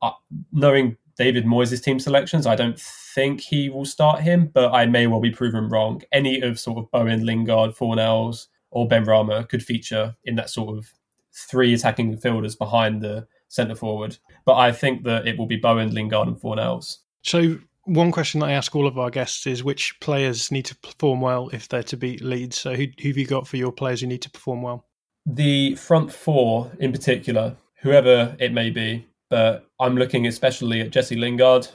uh, 0.00 0.12
knowing 0.52 0.96
David 1.18 1.44
Moyes' 1.44 1.82
team 1.82 1.98
selections, 1.98 2.46
I 2.46 2.54
don't 2.54 2.78
think 2.78 3.40
he 3.40 3.68
will 3.70 3.84
start 3.84 4.20
him, 4.20 4.50
but 4.54 4.72
I 4.72 4.86
may 4.86 5.08
well 5.08 5.18
be 5.18 5.32
proven 5.32 5.68
wrong. 5.68 6.02
Any 6.12 6.40
of 6.40 6.60
sort 6.60 6.78
of 6.78 6.88
Bowen, 6.92 7.26
Lingard, 7.26 7.74
Fornals, 7.74 8.46
or 8.70 8.86
Benrahma 8.86 9.48
could 9.48 9.64
feature 9.64 10.14
in 10.24 10.36
that 10.36 10.48
sort 10.48 10.78
of 10.78 10.92
three 11.34 11.74
attacking 11.74 12.14
midfielders 12.14 12.56
behind 12.56 13.02
the 13.02 13.26
centre 13.48 13.74
forward. 13.74 14.16
But 14.44 14.58
I 14.58 14.70
think 14.70 15.02
that 15.04 15.26
it 15.26 15.36
will 15.36 15.46
be 15.46 15.56
Bowen, 15.56 15.92
Lingard, 15.92 16.28
and 16.28 16.40
Fornals. 16.40 16.98
So 17.22 17.58
one 17.82 18.12
question 18.12 18.40
that 18.40 18.50
I 18.50 18.52
ask 18.52 18.76
all 18.76 18.86
of 18.86 18.96
our 18.96 19.10
guests 19.10 19.44
is 19.46 19.64
which 19.64 19.98
players 20.00 20.52
need 20.52 20.66
to 20.66 20.76
perform 20.76 21.20
well 21.20 21.48
if 21.52 21.66
they're 21.66 21.82
to 21.84 21.96
beat 21.96 22.20
Leeds. 22.20 22.60
So 22.60 22.74
who, 22.74 22.86
who 23.02 23.08
have 23.08 23.16
you 23.16 23.26
got 23.26 23.48
for 23.48 23.56
your 23.56 23.72
players 23.72 24.02
who 24.02 24.06
need 24.06 24.22
to 24.22 24.30
perform 24.30 24.62
well? 24.62 24.85
The 25.26 25.74
front 25.74 26.12
four 26.12 26.70
in 26.78 26.92
particular, 26.92 27.56
whoever 27.82 28.36
it 28.38 28.52
may 28.52 28.70
be, 28.70 29.06
but 29.28 29.68
I'm 29.80 29.96
looking 29.96 30.26
especially 30.26 30.80
at 30.80 30.90
Jesse 30.90 31.16
Lingard 31.16 31.68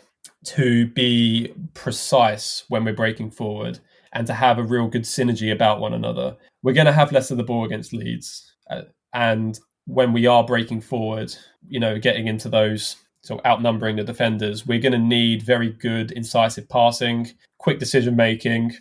to 0.46 0.88
be 0.88 1.54
precise 1.74 2.64
when 2.70 2.86
we're 2.86 2.94
breaking 2.94 3.32
forward 3.32 3.80
and 4.14 4.26
to 4.28 4.34
have 4.34 4.58
a 4.58 4.64
real 4.64 4.88
good 4.88 5.04
synergy 5.04 5.52
about 5.52 5.80
one 5.80 5.94
another. 5.94 6.38
We're 6.64 6.74
going 6.74 6.86
to 6.86 6.94
have 6.94 7.12
less 7.12 7.30
of 7.30 7.38
the 7.38 7.44
ball 7.44 7.66
against 7.66 7.94
Leeds. 7.94 8.54
Uh, 8.70 8.84
and 9.14 9.60
when 9.86 10.14
we 10.14 10.28
are 10.28 10.46
breaking 10.46 10.82
forward, 10.82 11.36
you 11.68 11.80
know, 11.80 12.00
getting 12.00 12.28
into 12.28 12.50
those 12.50 12.96
so 13.22 13.40
outnumbering 13.46 13.98
the 13.98 14.04
defenders, 14.04 14.66
we're 14.66 14.80
going 14.80 14.94
to 14.94 14.98
need 14.98 15.44
very 15.44 15.70
good, 15.70 16.12
incisive 16.12 16.68
passing, 16.70 17.32
quick 17.60 17.80
decision 17.80 18.16
making, 18.16 18.76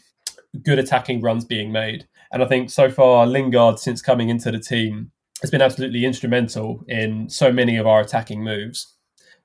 good 0.62 0.78
attacking 0.78 1.20
runs 1.20 1.44
being 1.44 1.70
made. 1.72 2.06
And 2.32 2.42
I 2.42 2.46
think 2.46 2.70
so 2.70 2.90
far, 2.90 3.26
Lingard, 3.26 3.78
since 3.78 4.02
coming 4.02 4.28
into 4.28 4.50
the 4.50 4.58
team, 4.58 5.10
has 5.40 5.50
been 5.50 5.62
absolutely 5.62 6.04
instrumental 6.04 6.84
in 6.86 7.28
so 7.28 7.52
many 7.52 7.76
of 7.76 7.86
our 7.86 8.00
attacking 8.00 8.44
moves. 8.44 8.94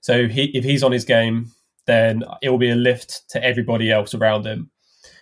So 0.01 0.27
he, 0.27 0.45
if 0.55 0.63
he's 0.63 0.83
on 0.83 0.91
his 0.91 1.05
game, 1.05 1.51
then 1.87 2.23
it 2.41 2.49
will 2.49 2.57
be 2.57 2.69
a 2.69 2.75
lift 2.75 3.29
to 3.29 3.43
everybody 3.43 3.91
else 3.91 4.13
around 4.13 4.45
him. 4.45 4.69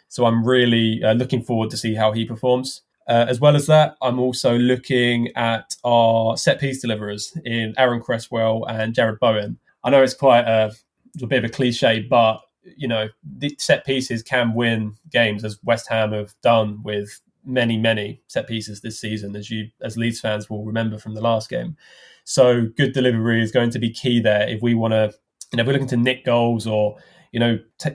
So 0.07 0.25
I'm 0.25 0.45
really 0.45 1.03
uh, 1.03 1.13
looking 1.13 1.41
forward 1.41 1.69
to 1.71 1.77
see 1.77 1.95
how 1.95 2.11
he 2.11 2.25
performs. 2.25 2.81
Uh, 3.07 3.25
as 3.27 3.39
well 3.39 3.55
as 3.55 3.67
that, 3.67 3.95
I'm 4.01 4.19
also 4.19 4.57
looking 4.57 5.29
at 5.35 5.75
our 5.83 6.37
set 6.37 6.59
piece 6.59 6.81
deliverers 6.81 7.37
in 7.45 7.73
Aaron 7.77 8.01
Cresswell 8.01 8.65
and 8.65 8.93
Jarrod 8.93 9.19
Bowen. 9.19 9.57
I 9.83 9.89
know 9.89 10.03
it's 10.03 10.13
quite 10.13 10.45
a, 10.47 10.71
a 11.21 11.27
bit 11.27 11.43
of 11.43 11.49
a 11.49 11.53
cliche, 11.53 12.01
but 12.09 12.39
you 12.77 12.87
know, 12.87 13.09
the 13.37 13.55
set 13.59 13.85
pieces 13.85 14.23
can 14.23 14.53
win 14.53 14.95
games 15.11 15.43
as 15.43 15.59
West 15.63 15.89
Ham 15.89 16.13
have 16.13 16.33
done 16.41 16.81
with 16.83 17.19
many, 17.45 17.77
many 17.77 18.21
set 18.27 18.47
pieces 18.47 18.81
this 18.81 18.99
season, 18.99 19.35
as 19.35 19.49
you 19.49 19.69
as 19.81 19.97
Leeds 19.97 20.19
fans 20.19 20.49
will 20.49 20.65
remember 20.65 20.97
from 20.97 21.15
the 21.15 21.21
last 21.21 21.49
game. 21.49 21.75
So 22.25 22.67
good 22.77 22.93
delivery 22.93 23.41
is 23.41 23.51
going 23.51 23.71
to 23.71 23.79
be 23.79 23.91
key 23.91 24.19
there 24.21 24.47
if 24.47 24.61
we 24.61 24.73
want 24.73 24.93
to, 24.93 25.13
you 25.51 25.57
know, 25.57 25.61
if 25.61 25.67
we're 25.67 25.73
looking 25.73 25.87
to 25.87 25.97
nick 25.97 26.25
goals 26.25 26.65
or 26.65 26.97
you 27.33 27.39
know, 27.39 27.59
t- 27.79 27.89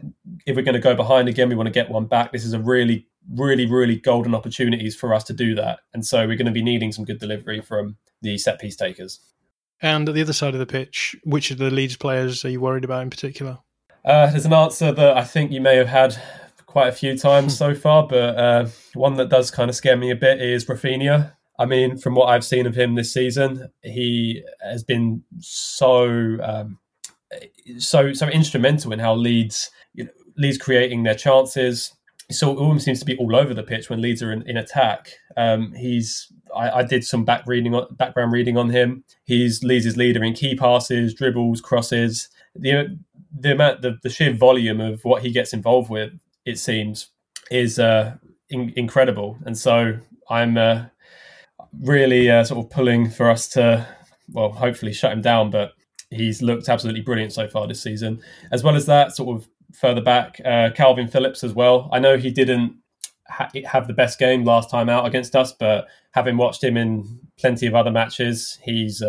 if 0.46 0.56
we're 0.56 0.62
going 0.62 0.74
to 0.74 0.80
go 0.80 0.96
behind 0.96 1.28
again, 1.28 1.48
we 1.48 1.54
want 1.54 1.68
to 1.68 1.72
get 1.72 1.88
one 1.88 2.06
back. 2.06 2.32
This 2.32 2.44
is 2.44 2.52
a 2.52 2.58
really, 2.58 3.06
really, 3.30 3.66
really 3.66 3.96
golden 3.96 4.34
opportunities 4.34 4.96
for 4.96 5.14
us 5.14 5.24
to 5.24 5.32
do 5.32 5.54
that, 5.54 5.78
and 5.94 6.04
so 6.04 6.26
we're 6.26 6.36
going 6.36 6.46
to 6.46 6.52
be 6.52 6.62
needing 6.62 6.92
some 6.92 7.04
good 7.04 7.20
delivery 7.20 7.60
from 7.62 7.96
the 8.20 8.36
set 8.36 8.60
piece 8.60 8.76
takers. 8.76 9.20
And 9.80 10.08
at 10.08 10.14
the 10.16 10.22
other 10.22 10.32
side 10.32 10.54
of 10.54 10.60
the 10.60 10.66
pitch, 10.66 11.14
which 11.22 11.52
of 11.52 11.58
the 11.58 11.70
Leeds 11.70 11.96
players 11.96 12.44
are 12.44 12.50
you 12.50 12.60
worried 12.60 12.84
about 12.84 13.04
in 13.04 13.10
particular? 13.10 13.58
Uh, 14.04 14.28
there's 14.28 14.44
an 14.44 14.52
answer 14.52 14.90
that 14.90 15.16
I 15.16 15.22
think 15.22 15.52
you 15.52 15.60
may 15.60 15.76
have 15.76 15.86
had 15.86 16.20
quite 16.68 16.88
a 16.88 16.92
few 16.92 17.16
times 17.16 17.56
so 17.56 17.74
far, 17.74 18.06
but 18.06 18.36
uh, 18.36 18.66
one 18.94 19.14
that 19.14 19.30
does 19.30 19.50
kind 19.50 19.70
of 19.70 19.74
scare 19.74 19.96
me 19.96 20.10
a 20.10 20.16
bit 20.16 20.40
is 20.40 20.66
Raphinha. 20.66 21.32
I 21.58 21.64
mean, 21.64 21.96
from 21.96 22.14
what 22.14 22.26
I've 22.26 22.44
seen 22.44 22.66
of 22.66 22.76
him 22.76 22.94
this 22.94 23.12
season, 23.12 23.68
he 23.82 24.44
has 24.60 24.84
been 24.84 25.24
so 25.40 26.36
um, 26.42 26.78
so 27.78 28.12
so 28.12 28.28
instrumental 28.28 28.92
in 28.92 28.98
how 28.98 29.14
Leeds 29.14 29.70
you 29.94 30.04
know, 30.04 30.10
Leeds 30.36 30.58
creating 30.58 31.02
their 31.02 31.14
chances. 31.14 31.92
So 32.30 32.52
it 32.52 32.58
almost 32.58 32.84
seems 32.84 33.00
to 33.00 33.06
be 33.06 33.16
all 33.16 33.34
over 33.34 33.54
the 33.54 33.62
pitch 33.62 33.88
when 33.88 34.02
Leeds 34.02 34.22
are 34.22 34.30
in, 34.30 34.46
in 34.46 34.58
attack. 34.58 35.14
Um, 35.38 35.72
he's 35.72 36.30
I, 36.54 36.70
I, 36.70 36.82
did 36.82 37.02
some 37.02 37.24
back 37.24 37.44
reading 37.46 37.74
on, 37.74 37.86
background 37.96 38.32
reading 38.32 38.58
on 38.58 38.68
him. 38.68 39.04
He's 39.24 39.64
Leeds' 39.64 39.96
leader 39.96 40.22
in 40.22 40.34
key 40.34 40.54
passes, 40.54 41.14
dribbles, 41.14 41.62
crosses. 41.62 42.28
The 42.54 42.98
the 43.36 43.52
amount 43.52 43.80
the, 43.80 43.98
the 44.02 44.10
sheer 44.10 44.34
volume 44.34 44.80
of 44.80 45.02
what 45.02 45.22
he 45.22 45.30
gets 45.30 45.54
involved 45.54 45.90
with, 45.90 46.12
it 46.48 46.58
seems, 46.58 47.10
is 47.50 47.78
uh, 47.78 48.16
in, 48.48 48.72
incredible. 48.76 49.38
And 49.44 49.56
so 49.56 49.98
I'm 50.30 50.56
uh, 50.56 50.86
really 51.82 52.30
uh, 52.30 52.44
sort 52.44 52.64
of 52.64 52.70
pulling 52.70 53.10
for 53.10 53.30
us 53.30 53.48
to 53.50 53.86
well, 54.30 54.50
hopefully 54.52 54.92
shut 54.92 55.12
him 55.12 55.22
down, 55.22 55.50
but 55.50 55.72
he's 56.10 56.42
looked 56.42 56.68
absolutely 56.68 57.02
brilliant 57.02 57.32
so 57.32 57.48
far 57.48 57.66
this 57.66 57.82
season. 57.82 58.20
As 58.50 58.62
well 58.64 58.76
as 58.76 58.86
that, 58.86 59.14
sort 59.14 59.36
of 59.36 59.48
further 59.74 60.00
back, 60.00 60.40
uh, 60.44 60.70
Kalvin 60.70 61.10
Phillips 61.10 61.44
as 61.44 61.52
well. 61.52 61.88
I 61.92 61.98
know 61.98 62.16
he 62.16 62.30
didn't 62.30 62.76
ha- 63.28 63.50
have 63.66 63.86
the 63.86 63.92
best 63.92 64.18
game 64.18 64.44
last 64.44 64.70
time 64.70 64.88
out 64.88 65.06
against 65.06 65.36
us, 65.36 65.52
but 65.52 65.86
having 66.12 66.38
watched 66.38 66.64
him 66.64 66.76
in 66.76 67.20
plenty 67.38 67.66
of 67.66 67.74
other 67.74 67.90
matches. 67.90 68.58
He's 68.62 69.02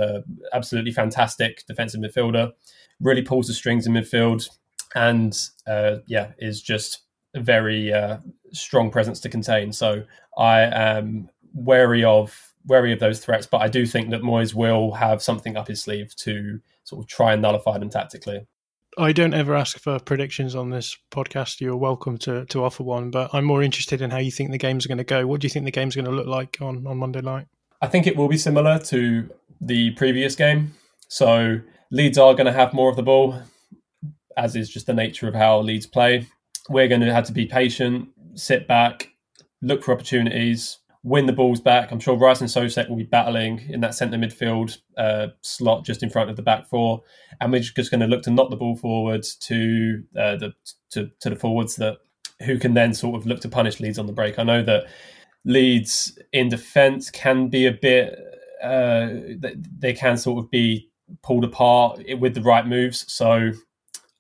absolutely 0.53 0.91
fantastic 0.91 1.65
defensive 1.67 2.01
midfielder. 2.01 2.51
Really 2.99 3.21
pulls 3.21 3.47
the 3.47 3.53
strings 3.53 3.87
in 3.87 3.93
midfield, 3.93 4.49
and 4.93 5.37
uh, 5.65 5.97
yeah, 6.05 6.31
is 6.37 6.61
just 6.61 7.01
very 7.35 7.93
uh, 7.93 8.17
strong 8.51 8.91
presence 8.91 9.19
to 9.21 9.29
contain. 9.29 9.71
So 9.73 10.03
I 10.37 10.61
am 10.61 11.29
wary 11.53 12.03
of 12.03 12.53
wary 12.65 12.91
of 12.91 12.99
those 12.99 13.19
threats, 13.19 13.47
but 13.47 13.61
I 13.61 13.67
do 13.67 13.85
think 13.85 14.09
that 14.09 14.21
Moyes 14.21 14.53
will 14.53 14.91
have 14.91 15.21
something 15.21 15.57
up 15.57 15.67
his 15.67 15.81
sleeve 15.81 16.15
to 16.17 16.59
sort 16.83 17.03
of 17.03 17.07
try 17.07 17.33
and 17.33 17.41
nullify 17.41 17.77
them 17.77 17.89
tactically. 17.89 18.45
I 18.97 19.13
don't 19.13 19.33
ever 19.33 19.55
ask 19.55 19.79
for 19.79 19.99
predictions 19.99 20.55
on 20.55 20.71
this 20.71 20.97
podcast. 21.11 21.61
You're 21.61 21.77
welcome 21.77 22.17
to, 22.19 22.45
to 22.47 22.63
offer 22.63 22.83
one, 22.83 23.11
but 23.11 23.29
I'm 23.33 23.45
more 23.45 23.63
interested 23.63 24.01
in 24.01 24.09
how 24.09 24.17
you 24.17 24.31
think 24.31 24.51
the 24.51 24.57
games 24.57 24.85
are 24.85 24.89
going 24.89 24.97
to 24.97 25.03
go. 25.03 25.25
What 25.25 25.41
do 25.41 25.45
you 25.45 25.49
think 25.49 25.65
the 25.65 25.71
game's 25.71 25.95
going 25.95 26.05
to 26.05 26.11
look 26.11 26.27
like 26.27 26.57
on, 26.59 26.85
on 26.85 26.97
Monday 26.97 27.21
night? 27.21 27.47
I 27.81 27.87
think 27.87 28.07
it 28.07 28.17
will 28.17 28.27
be 28.27 28.37
similar 28.37 28.77
to 28.79 29.29
the 29.61 29.91
previous 29.91 30.35
game. 30.35 30.73
So 31.07 31.61
Leeds 31.91 32.17
are 32.17 32.33
going 32.33 32.47
to 32.47 32.51
have 32.51 32.73
more 32.73 32.89
of 32.89 32.95
the 32.95 33.03
ball, 33.03 33.41
as 34.35 34.55
is 34.55 34.69
just 34.69 34.85
the 34.85 34.93
nature 34.93 35.27
of 35.27 35.35
how 35.35 35.59
Leeds 35.59 35.85
play. 35.85 36.27
We're 36.69 36.87
going 36.87 37.01
to 37.01 37.13
have 37.13 37.25
to 37.25 37.33
be 37.33 37.45
patient, 37.45 38.09
sit 38.35 38.67
back, 38.67 39.09
look 39.61 39.83
for 39.83 39.91
opportunities, 39.93 40.77
win 41.03 41.25
the 41.25 41.33
balls 41.33 41.59
back. 41.59 41.91
I'm 41.91 41.99
sure 41.99 42.15
Rice 42.15 42.41
and 42.41 42.49
Soucek 42.49 42.89
will 42.89 42.97
be 42.97 43.03
battling 43.03 43.61
in 43.69 43.81
that 43.81 43.95
centre 43.95 44.17
midfield 44.17 44.77
uh, 44.97 45.27
slot 45.41 45.85
just 45.85 46.03
in 46.03 46.09
front 46.09 46.29
of 46.29 46.35
the 46.35 46.41
back 46.41 46.67
four, 46.69 47.01
and 47.41 47.51
we're 47.51 47.61
just 47.61 47.91
going 47.91 48.01
to 48.01 48.07
look 48.07 48.23
to 48.23 48.31
knock 48.31 48.49
the 48.49 48.55
ball 48.55 48.75
forwards 48.75 49.35
to 49.37 50.03
uh, 50.17 50.35
the 50.35 50.53
to, 50.91 51.09
to 51.21 51.29
the 51.29 51.35
forwards 51.35 51.75
that 51.77 51.97
who 52.43 52.57
can 52.57 52.73
then 52.73 52.93
sort 52.93 53.15
of 53.15 53.25
look 53.25 53.41
to 53.41 53.49
punish 53.49 53.79
Leeds 53.79 53.99
on 53.99 54.05
the 54.05 54.13
break. 54.13 54.39
I 54.39 54.43
know 54.43 54.63
that 54.63 54.85
Leeds 55.45 56.17
in 56.31 56.49
defence 56.49 57.09
can 57.09 57.49
be 57.49 57.65
a 57.65 57.71
bit 57.71 58.17
uh, 58.61 59.09
they 59.77 59.93
can 59.93 60.17
sort 60.17 60.43
of 60.43 60.51
be 60.51 60.89
pulled 61.23 61.43
apart 61.43 62.01
with 62.19 62.35
the 62.35 62.41
right 62.41 62.67
moves. 62.67 63.11
So 63.11 63.51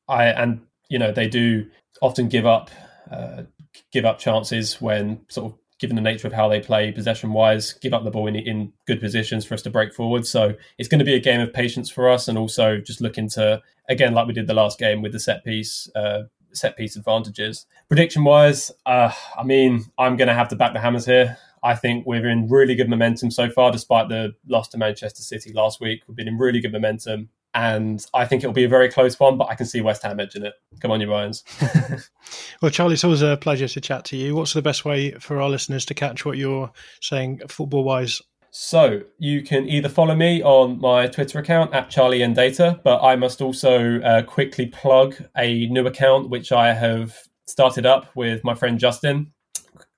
I 0.07 0.25
and 0.25 0.61
you 0.89 0.97
know 0.97 1.11
they 1.11 1.27
do 1.27 1.69
often 2.01 2.29
give 2.29 2.45
up 2.45 2.69
uh, 3.11 3.43
give 3.91 4.05
up 4.05 4.19
chances 4.19 4.79
when 4.81 5.21
sort 5.29 5.51
of 5.51 5.59
given 5.79 5.95
the 5.95 6.01
nature 6.01 6.27
of 6.27 6.33
how 6.33 6.49
they 6.49 6.59
play 6.59 6.91
possession 6.91 7.31
wise, 7.31 7.73
give 7.73 7.93
up 7.93 8.03
the 8.03 8.11
ball 8.11 8.27
in, 8.27 8.35
in 8.35 8.73
good 8.85 8.99
positions 8.99 9.45
for 9.45 9.53
us 9.53 9.61
to 9.61 9.69
break 9.69 9.93
forward. 9.93 10.27
So 10.27 10.55
it's 10.77 10.89
going 10.89 10.99
to 10.99 11.05
be 11.05 11.15
a 11.15 11.19
game 11.19 11.39
of 11.39 11.53
patience 11.53 11.89
for 11.89 12.09
us 12.09 12.27
and 12.27 12.37
also 12.37 12.79
just 12.79 12.99
looking 12.99 13.29
to, 13.29 13.61
again, 13.87 14.13
like 14.13 14.27
we 14.27 14.33
did 14.33 14.47
the 14.47 14.53
last 14.53 14.77
game 14.77 15.01
with 15.01 15.13
the 15.13 15.19
set 15.19 15.43
piece. 15.45 15.89
Uh, 15.95 16.23
set 16.51 16.75
piece 16.75 16.95
advantages. 16.95 17.67
Prediction 17.87 18.23
wise, 18.23 18.71
uh, 18.85 19.11
I 19.37 19.43
mean, 19.43 19.85
I'm 19.99 20.17
going 20.17 20.29
to 20.29 20.33
have 20.33 20.49
to 20.49 20.55
back 20.55 20.73
the 20.73 20.79
Hammers 20.79 21.05
here. 21.05 21.37
I 21.61 21.75
think 21.75 22.05
we're 22.07 22.27
in 22.27 22.49
really 22.49 22.73
good 22.73 22.89
momentum 22.89 23.29
so 23.29 23.49
far, 23.51 23.71
despite 23.71 24.09
the 24.09 24.33
loss 24.47 24.67
to 24.69 24.77
Manchester 24.77 25.21
City 25.21 25.53
last 25.53 25.79
week. 25.79 26.01
We've 26.07 26.17
been 26.17 26.27
in 26.27 26.39
really 26.39 26.59
good 26.59 26.71
momentum 26.71 27.29
and 27.53 28.05
I 28.13 28.25
think 28.25 28.43
it'll 28.43 28.53
be 28.53 28.63
a 28.63 28.69
very 28.69 28.89
close 28.89 29.19
one, 29.19 29.37
but 29.37 29.49
I 29.49 29.55
can 29.55 29.65
see 29.65 29.81
West 29.81 30.03
Ham 30.03 30.19
edging 30.19 30.45
it. 30.45 30.53
Come 30.81 30.91
on, 30.91 31.01
you 31.01 31.11
Irons. 31.11 31.43
well, 32.61 32.71
Charlie, 32.71 32.93
it's 32.93 33.03
always 33.03 33.21
a 33.21 33.37
pleasure 33.37 33.67
to 33.67 33.81
chat 33.81 34.05
to 34.05 34.17
you. 34.17 34.35
What's 34.35 34.53
the 34.53 34.61
best 34.61 34.85
way 34.85 35.11
for 35.13 35.41
our 35.41 35.49
listeners 35.49 35.85
to 35.85 35.93
catch 35.93 36.25
what 36.25 36.37
you're 36.37 36.71
saying 37.01 37.41
football 37.47 37.83
wise? 37.83 38.21
So 38.51 39.01
you 39.19 39.43
can 39.43 39.69
either 39.69 39.89
follow 39.89 40.15
me 40.15 40.41
on 40.41 40.79
my 40.79 41.07
Twitter 41.07 41.39
account 41.39 41.73
at 41.73 41.89
Charlie 41.89 42.21
and 42.21 42.35
Data, 42.35 42.79
but 42.83 43.01
I 43.01 43.15
must 43.15 43.41
also 43.41 43.99
uh, 44.01 44.23
quickly 44.23 44.65
plug 44.65 45.15
a 45.37 45.67
new 45.67 45.85
account 45.85 46.29
which 46.29 46.51
I 46.51 46.73
have 46.73 47.15
started 47.45 47.85
up 47.85 48.15
with 48.15 48.43
my 48.43 48.55
friend 48.55 48.79
Justin 48.79 49.33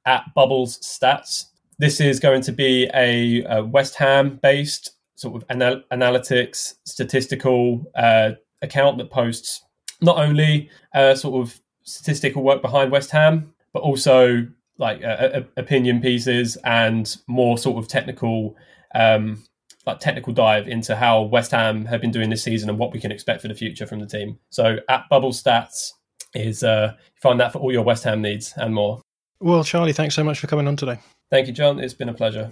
at 0.05 0.23
Bubbles 0.35 0.79
Stats. 0.79 1.45
This 1.79 2.01
is 2.01 2.19
going 2.19 2.41
to 2.43 2.51
be 2.51 2.89
a, 2.93 3.43
a 3.45 3.63
West 3.63 3.95
Ham 3.95 4.39
based 4.41 4.91
sort 5.21 5.35
of 5.35 5.45
anal- 5.51 5.83
analytics, 5.91 6.73
statistical 6.83 7.85
uh, 7.95 8.31
account 8.63 8.97
that 8.97 9.11
posts 9.11 9.63
not 10.01 10.17
only 10.17 10.69
uh, 10.95 11.13
sort 11.13 11.41
of 11.41 11.61
statistical 11.83 12.41
work 12.43 12.61
behind 12.61 12.91
West 12.91 13.11
Ham, 13.11 13.53
but 13.71 13.83
also 13.83 14.47
like 14.79 15.03
uh, 15.03 15.41
opinion 15.57 16.01
pieces 16.01 16.57
and 16.63 17.17
more 17.27 17.57
sort 17.57 17.77
of 17.77 17.87
technical, 17.87 18.55
um, 18.95 19.43
like 19.85 19.99
technical 19.99 20.33
dive 20.33 20.67
into 20.67 20.95
how 20.95 21.21
West 21.21 21.51
Ham 21.51 21.85
have 21.85 22.01
been 22.01 22.11
doing 22.11 22.31
this 22.31 22.43
season 22.43 22.67
and 22.67 22.79
what 22.79 22.91
we 22.91 22.99
can 22.99 23.11
expect 23.11 23.41
for 23.41 23.47
the 23.47 23.53
future 23.53 23.85
from 23.85 23.99
the 23.99 24.07
team. 24.07 24.39
So 24.49 24.77
at 24.89 25.07
Bubble 25.07 25.33
Stats 25.33 25.91
is 26.33 26.63
uh, 26.63 26.93
find 27.21 27.39
that 27.39 27.53
for 27.53 27.59
all 27.59 27.71
your 27.71 27.83
West 27.83 28.03
Ham 28.05 28.23
needs 28.23 28.53
and 28.57 28.73
more. 28.73 29.01
Well, 29.39 29.63
Charlie, 29.63 29.93
thanks 29.93 30.15
so 30.15 30.23
much 30.23 30.39
for 30.39 30.47
coming 30.47 30.67
on 30.67 30.75
today. 30.75 30.97
Thank 31.29 31.45
you, 31.47 31.53
John. 31.53 31.79
It's 31.79 31.93
been 31.93 32.09
a 32.09 32.13
pleasure. 32.13 32.51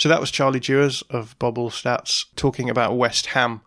So 0.00 0.08
that 0.08 0.18
was 0.18 0.30
Charlie 0.30 0.60
Dewars 0.60 1.02
of 1.10 1.38
Bubble 1.38 1.68
Stats 1.68 2.24
talking 2.34 2.70
about 2.70 2.96
West 2.96 3.26
Ham. 3.26 3.60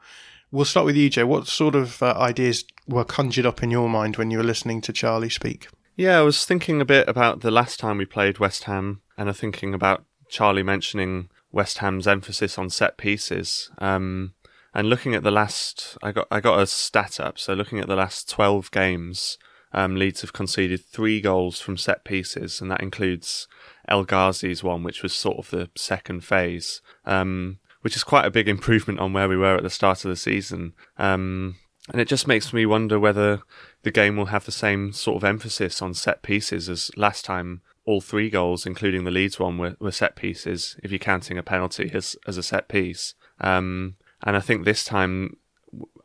We'll 0.52 0.65
start 0.65 0.88
with 0.88 0.96
you, 0.96 1.08
Joe. 1.08 1.28
What 1.28 1.46
sort 1.46 1.76
of 1.76 2.02
uh, 2.02 2.15
ideas 2.17 2.65
were 2.88 3.06
conjured 3.06 3.46
up 3.46 3.62
in 3.62 3.69
your 3.69 3.88
mind 3.88 4.17
when 4.17 4.32
you 4.32 4.39
were 4.39 4.43
listening 4.43 4.82
to 4.82 4.91
Charlie 4.91 5.30
speak? 5.30 5.67
Yeah, 5.96 6.17
I 6.17 6.22
was 6.24 6.43
thinking 6.43 6.82
a 6.82 6.86
bit 6.86 7.08
about 7.08 7.41
the 7.41 7.52
last 7.52 7.80
time 7.80 8.00
we 8.00 8.06
played 8.06 8.39
West 8.39 8.63
Ham, 8.63 9.02
and 9.15 9.30
I'm 9.30 9.36
thinking 9.36 9.76
about 9.76 10.06
Charlie 10.28 10.63
mentioning 10.63 11.30
West 11.52 11.78
Ham's 11.78 12.08
emphasis 12.08 12.58
on 12.58 12.72
set 12.72 12.98
pieces. 12.98 13.69
Um, 13.78 14.34
and 14.74 14.89
looking 14.89 15.13
at 15.13 15.22
the 15.22 15.30
last, 15.30 16.00
I 16.02 16.12
got 16.12 16.26
I 16.32 16.39
got 16.39 16.60
a 16.60 16.65
stat 16.65 17.19
up. 17.19 17.38
So 17.38 17.54
looking 17.54 17.78
at 17.78 17.86
the 17.86 17.96
last 17.96 18.28
twelve 18.28 18.72
games, 18.72 19.38
um, 19.72 19.98
Leeds 19.98 20.22
have 20.22 20.34
conceded 20.34 20.84
three 20.84 21.22
goals 21.22 21.62
from 21.62 21.78
set 21.78 22.04
pieces, 22.04 22.60
and 22.60 22.72
that 22.72 22.82
includes 22.82 23.48
El 23.88 24.06
Ghazi's 24.06 24.63
one, 24.63 24.84
which 24.84 25.04
was 25.04 25.13
sort 25.13 25.38
of 25.38 25.50
the 25.50 25.69
second 25.76 26.24
phase, 26.24 26.82
um, 27.06 27.60
which 27.82 27.96
is 27.96 28.04
quite 28.04 28.26
a 28.26 28.32
big 28.32 28.48
improvement 28.48 29.00
on 29.00 29.13
where 29.13 29.28
we 29.28 29.38
were 29.38 29.58
at 29.58 29.63
the 29.63 29.69
start 29.69 30.06
of 30.06 30.10
the 30.10 30.15
season. 30.15 30.74
Um, 30.98 31.58
and 31.91 32.00
it 32.00 32.08
just 32.08 32.28
makes 32.28 32.54
me 32.54 32.65
wonder 32.65 32.98
whether 32.98 33.41
the 33.82 33.91
game 33.91 34.15
will 34.15 34.28
have 34.28 34.46
the 34.46 34.52
same 34.52 34.93
sort 34.93 35.17
of 35.17 35.24
emphasis 35.26 35.82
on 35.82 35.93
set 35.93 36.22
pieces 36.22 36.69
as 36.69 36.91
last 36.96 37.26
time. 37.26 37.62
All 37.86 38.00
three 38.00 38.30
goals, 38.30 38.65
including 38.65 39.04
the 39.04 39.12
Leeds 39.12 39.38
one, 39.38 39.58
were, 39.58 39.76
were 39.80 39.91
set 39.91 40.15
pieces. 40.15 40.78
If 40.82 40.91
you're 40.91 41.00
counting 41.00 41.38
a 41.38 41.43
penalty 41.43 41.91
as 41.93 42.15
as 42.26 42.38
a 42.38 42.43
set 42.43 42.69
piece, 42.69 43.15
um, 43.41 43.98
and 44.24 44.38
I 44.38 44.39
think 44.39 44.63
this 44.63 44.86
time, 44.86 45.36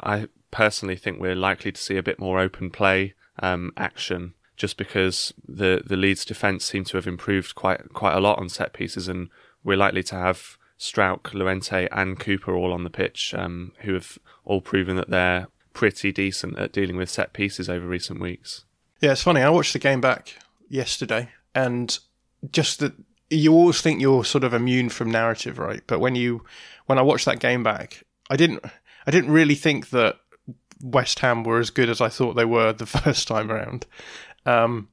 I 0.01 0.27
personally 0.51 0.97
think 0.97 1.21
we're 1.21 1.37
likely 1.37 1.71
to 1.71 1.81
see 1.81 1.97
a 1.97 2.03
bit 2.03 2.19
more 2.19 2.41
open 2.41 2.71
play 2.71 3.15
um, 3.41 3.71
action 3.77 4.35
just 4.59 4.77
because 4.77 5.33
the 5.47 5.83
the 5.87 5.97
Leeds 5.97 6.25
defence 6.25 6.65
seem 6.65 6.85
to 6.85 6.97
have 6.97 7.07
improved 7.07 7.55
quite 7.55 7.95
quite 7.95 8.15
a 8.15 8.21
lot 8.21 8.39
on 8.39 8.49
set 8.49 8.75
pieces, 8.75 9.09
and 9.09 9.31
we're 9.65 9.77
likely 9.77 10.03
to 10.03 10.17
have 10.17 10.59
Struijk, 10.79 11.33
Llorente, 11.33 11.89
and 11.91 12.21
Cooper 12.21 12.55
all 12.55 12.73
on 12.73 12.85
the 12.85 12.91
pitch, 12.91 13.35
um, 13.35 13.73
who 13.81 13.95
have 13.95 14.19
all 14.45 14.61
proven 14.61 14.97
that 14.97 15.11
they're 15.11 15.49
pretty 15.73 16.13
decent 16.13 16.59
at 16.59 16.73
dealing 16.73 16.97
with 16.97 17.09
set 17.09 17.33
pieces 17.33 17.71
over 17.71 17.87
recent 17.87 18.21
weeks. 18.21 18.65
Yeah, 19.01 19.13
it's 19.13 19.23
funny. 19.23 19.41
I 19.41 19.49
watched 19.49 19.73
the 19.73 19.79
game 19.79 20.01
back 20.01 20.35
yesterday, 20.69 21.31
and 21.55 21.97
just 22.53 22.81
that 22.81 22.93
you 23.31 23.53
always 23.53 23.81
think 23.81 24.01
you're 24.01 24.25
sort 24.25 24.45
of 24.45 24.55
immune 24.55 24.89
from 24.89 25.11
narrative, 25.11 25.59
right? 25.59 25.83
But 25.87 26.01
when 26.01 26.15
you 26.15 26.45
when 26.87 26.99
I 26.99 27.03
watched 27.03 27.27
that 27.27 27.41
game 27.41 27.63
back, 27.63 28.03
I 28.29 28.37
didn't 28.37 28.65
I 29.07 29.11
didn't 29.11 29.31
really 29.31 29.55
think 29.55 29.91
that 29.91 30.17
West 30.83 31.19
Ham 31.21 31.43
were 31.43 31.59
as 31.59 31.71
good 31.71 31.89
as 31.89 32.01
I 32.01 32.09
thought 32.09 32.35
they 32.35 32.45
were 32.45 32.73
the 32.73 32.87
first 32.87 33.29
time 33.29 33.51
around. 33.51 33.87
Um, 34.49 34.89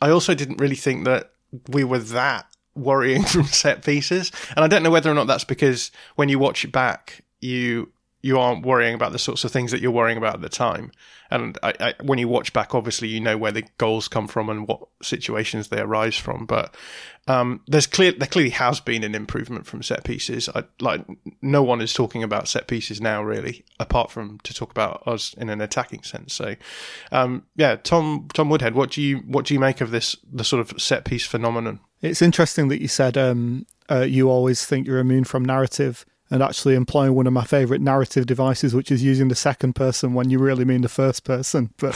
I 0.00 0.10
also 0.10 0.34
didn't 0.34 0.60
really 0.60 0.76
think 0.76 1.04
that 1.04 1.32
we 1.68 1.84
were 1.84 1.98
that 1.98 2.46
worrying 2.74 3.22
from 3.32 3.44
set 3.44 3.84
pieces, 3.84 4.32
and 4.56 4.64
I 4.64 4.68
don't 4.68 4.82
know 4.82 4.90
whether 4.90 5.10
or 5.10 5.14
not 5.14 5.26
that's 5.26 5.44
because 5.44 5.90
when 6.16 6.28
you 6.28 6.38
watch 6.38 6.64
it 6.64 6.72
back, 6.72 7.24
you 7.40 7.92
you 8.24 8.38
aren't 8.38 8.64
worrying 8.64 8.94
about 8.94 9.12
the 9.12 9.18
sorts 9.18 9.44
of 9.44 9.52
things 9.52 9.70
that 9.70 9.82
you're 9.82 9.90
worrying 9.90 10.16
about 10.16 10.36
at 10.36 10.40
the 10.40 10.48
time. 10.48 10.90
And 11.30 11.58
I, 11.62 11.74
I, 11.78 11.94
when 12.02 12.18
you 12.18 12.26
watch 12.26 12.54
back, 12.54 12.74
obviously 12.74 13.08
you 13.08 13.20
know 13.20 13.36
where 13.36 13.52
the 13.52 13.64
goals 13.76 14.08
come 14.08 14.28
from 14.28 14.48
and 14.48 14.66
what 14.66 14.80
situations 15.02 15.68
they 15.68 15.78
arise 15.78 16.16
from. 16.16 16.46
But 16.46 16.74
um, 17.28 17.60
there's 17.66 17.86
clear 17.86 18.12
there 18.12 18.26
clearly 18.26 18.50
has 18.50 18.80
been 18.80 19.04
an 19.04 19.14
improvement 19.14 19.66
from 19.66 19.82
set 19.82 20.04
pieces. 20.04 20.48
I, 20.54 20.64
like 20.80 21.04
no 21.42 21.62
one 21.62 21.82
is 21.82 21.92
talking 21.92 22.22
about 22.22 22.48
set 22.48 22.66
pieces 22.66 22.98
now, 22.98 23.22
really, 23.22 23.66
apart 23.78 24.10
from 24.10 24.38
to 24.40 24.54
talk 24.54 24.70
about 24.70 25.06
us 25.06 25.34
in 25.34 25.50
an 25.50 25.60
attacking 25.60 26.02
sense. 26.02 26.32
So, 26.32 26.56
um, 27.12 27.44
yeah, 27.56 27.76
Tom 27.76 28.28
Tom 28.32 28.48
Woodhead, 28.48 28.74
what 28.74 28.90
do 28.90 29.02
you 29.02 29.18
what 29.18 29.44
do 29.44 29.52
you 29.52 29.60
make 29.60 29.82
of 29.82 29.90
this 29.90 30.16
the 30.32 30.44
sort 30.44 30.60
of 30.60 30.80
set 30.80 31.04
piece 31.04 31.26
phenomenon? 31.26 31.80
It's 32.00 32.22
interesting 32.22 32.68
that 32.68 32.80
you 32.80 32.88
said 32.88 33.18
um, 33.18 33.66
uh, 33.90 34.00
you 34.00 34.30
always 34.30 34.64
think 34.64 34.86
you're 34.86 34.98
immune 34.98 35.24
from 35.24 35.44
narrative 35.44 36.06
and 36.34 36.42
actually 36.42 36.74
employing 36.74 37.14
one 37.14 37.28
of 37.28 37.32
my 37.32 37.44
favourite 37.44 37.80
narrative 37.80 38.26
devices, 38.26 38.74
which 38.74 38.90
is 38.90 39.04
using 39.04 39.28
the 39.28 39.36
second 39.36 39.74
person 39.74 40.14
when 40.14 40.30
you 40.30 40.40
really 40.40 40.64
mean 40.64 40.80
the 40.80 40.88
first 40.88 41.22
person. 41.22 41.70
But 41.76 41.94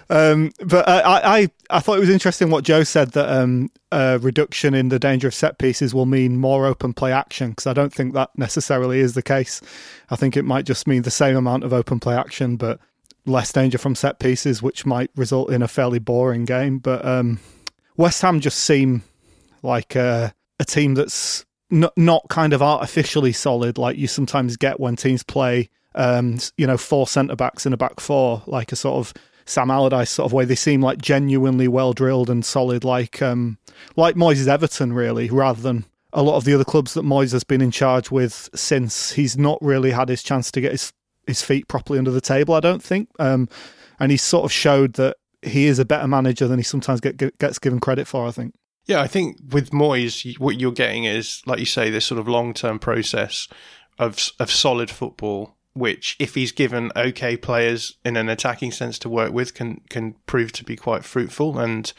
um, 0.10 0.50
but 0.66 0.88
I, 0.88 1.42
I 1.42 1.48
I 1.70 1.78
thought 1.78 1.98
it 1.98 2.00
was 2.00 2.08
interesting 2.08 2.50
what 2.50 2.64
Joe 2.64 2.82
said 2.82 3.12
that 3.12 3.28
um, 3.28 3.70
a 3.92 4.18
reduction 4.18 4.74
in 4.74 4.88
the 4.88 4.98
danger 4.98 5.28
of 5.28 5.34
set 5.34 5.58
pieces 5.58 5.94
will 5.94 6.04
mean 6.04 6.36
more 6.36 6.66
open 6.66 6.92
play 6.92 7.12
action 7.12 7.50
because 7.50 7.68
I 7.68 7.74
don't 7.74 7.94
think 7.94 8.12
that 8.14 8.30
necessarily 8.36 8.98
is 8.98 9.14
the 9.14 9.22
case. 9.22 9.60
I 10.10 10.16
think 10.16 10.36
it 10.36 10.44
might 10.44 10.64
just 10.64 10.88
mean 10.88 11.02
the 11.02 11.12
same 11.12 11.36
amount 11.36 11.62
of 11.62 11.72
open 11.72 12.00
play 12.00 12.16
action, 12.16 12.56
but 12.56 12.80
less 13.24 13.52
danger 13.52 13.78
from 13.78 13.94
set 13.94 14.18
pieces, 14.18 14.60
which 14.60 14.84
might 14.84 15.12
result 15.14 15.52
in 15.52 15.62
a 15.62 15.68
fairly 15.68 16.00
boring 16.00 16.44
game. 16.44 16.78
But 16.78 17.04
um, 17.04 17.38
West 17.96 18.20
Ham 18.22 18.40
just 18.40 18.58
seem 18.58 19.04
like 19.62 19.94
a, 19.94 20.34
a 20.58 20.64
team 20.64 20.94
that's 20.94 21.46
not, 21.72 21.96
not 21.96 22.28
kind 22.28 22.52
of 22.52 22.62
artificially 22.62 23.32
solid 23.32 23.78
like 23.78 23.96
you 23.96 24.06
sometimes 24.06 24.56
get 24.56 24.78
when 24.78 24.94
teams 24.94 25.22
play, 25.22 25.70
um, 25.94 26.38
you 26.56 26.66
know, 26.66 26.76
four 26.76 27.06
centre 27.08 27.34
backs 27.34 27.66
in 27.66 27.72
a 27.72 27.76
back 27.76 27.98
four, 27.98 28.42
like 28.46 28.70
a 28.70 28.76
sort 28.76 28.98
of 28.98 29.14
Sam 29.46 29.70
Allardyce 29.70 30.10
sort 30.10 30.26
of 30.26 30.32
way. 30.32 30.44
They 30.44 30.54
seem 30.54 30.82
like 30.82 31.00
genuinely 31.00 31.66
well 31.66 31.94
drilled 31.94 32.30
and 32.30 32.44
solid, 32.44 32.84
like 32.84 33.22
um, 33.22 33.58
like 33.96 34.14
Moyes' 34.14 34.46
Everton, 34.46 34.92
really, 34.92 35.30
rather 35.30 35.60
than 35.60 35.86
a 36.12 36.22
lot 36.22 36.36
of 36.36 36.44
the 36.44 36.54
other 36.54 36.64
clubs 36.64 36.94
that 36.94 37.04
Moyes 37.04 37.32
has 37.32 37.42
been 37.42 37.62
in 37.62 37.70
charge 37.70 38.10
with 38.10 38.50
since 38.54 39.12
he's 39.12 39.38
not 39.38 39.58
really 39.62 39.90
had 39.90 40.10
his 40.10 40.22
chance 40.22 40.50
to 40.52 40.60
get 40.60 40.72
his 40.72 40.92
his 41.26 41.42
feet 41.42 41.68
properly 41.68 41.98
under 41.98 42.10
the 42.10 42.20
table. 42.20 42.54
I 42.54 42.60
don't 42.60 42.82
think, 42.82 43.08
um, 43.18 43.48
and 43.98 44.12
he 44.12 44.18
sort 44.18 44.44
of 44.44 44.52
showed 44.52 44.94
that 44.94 45.16
he 45.40 45.66
is 45.66 45.78
a 45.78 45.84
better 45.84 46.06
manager 46.06 46.46
than 46.46 46.58
he 46.58 46.62
sometimes 46.62 47.00
get, 47.00 47.38
gets 47.38 47.58
given 47.58 47.80
credit 47.80 48.06
for. 48.06 48.26
I 48.26 48.30
think. 48.30 48.54
Yeah, 48.86 49.00
I 49.00 49.06
think 49.06 49.38
with 49.50 49.70
Moyes, 49.70 50.38
what 50.38 50.58
you're 50.60 50.72
getting 50.72 51.04
is, 51.04 51.42
like 51.46 51.60
you 51.60 51.66
say, 51.66 51.88
this 51.90 52.04
sort 52.06 52.18
of 52.18 52.28
long 52.28 52.52
term 52.54 52.78
process 52.78 53.48
of 53.98 54.30
of 54.40 54.50
solid 54.50 54.90
football, 54.90 55.56
which, 55.74 56.16
if 56.18 56.34
he's 56.34 56.52
given 56.52 56.92
okay 56.94 57.36
players 57.36 57.96
in 58.04 58.16
an 58.16 58.28
attacking 58.28 58.72
sense 58.72 58.98
to 59.00 59.08
work 59.08 59.32
with, 59.32 59.54
can 59.54 59.80
can 59.88 60.14
prove 60.26 60.52
to 60.52 60.64
be 60.64 60.76
quite 60.76 61.04
fruitful. 61.04 61.58
And 61.58 61.92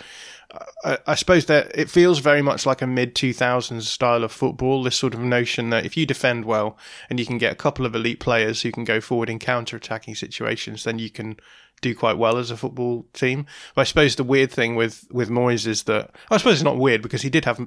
uh, 0.52 0.66
I, 0.84 0.98
I 1.08 1.16
suppose 1.16 1.46
that 1.48 1.72
it 1.78 1.90
feels 1.90 2.20
very 2.20 2.42
much 2.42 2.66
like 2.66 2.82
a 2.82 2.88
mid 2.88 3.16
2000s 3.16 3.82
style 3.84 4.24
of 4.24 4.32
football. 4.32 4.84
This 4.84 4.96
sort 4.96 5.14
of 5.14 5.20
notion 5.20 5.72
that 5.72 5.86
if 5.86 5.98
you 5.98 6.06
defend 6.06 6.46
well 6.46 6.78
and 7.10 7.20
you 7.20 7.26
can 7.26 7.38
get 7.38 7.52
a 7.52 7.56
couple 7.56 7.86
of 7.86 7.96
elite 7.96 8.20
players 8.20 8.62
who 8.62 8.72
can 8.72 8.84
go 8.84 9.02
forward 9.02 9.30
in 9.30 9.40
counter 9.40 9.78
attacking 9.78 10.16
situations, 10.16 10.84
then 10.84 11.00
you 11.00 11.10
can 11.10 11.38
do 11.82 11.94
quite 11.94 12.18
well 12.18 12.38
as 12.38 12.50
a 12.50 12.58
football 12.58 13.06
team. 13.14 13.46
But 13.76 13.82
I 13.82 13.86
suppose 13.86 14.16
the 14.16 14.24
weird 14.24 14.52
thing 14.52 14.76
with 14.76 15.08
with 15.12 15.30
Moyes 15.30 15.68
is 15.68 15.84
that 15.84 16.12
I 16.30 16.38
suppose 16.38 16.56
it's 16.56 16.64
not 16.64 16.78
weird 16.78 17.02
because 17.02 17.24
he 17.24 17.30
did 17.30 17.46
have 17.46 17.60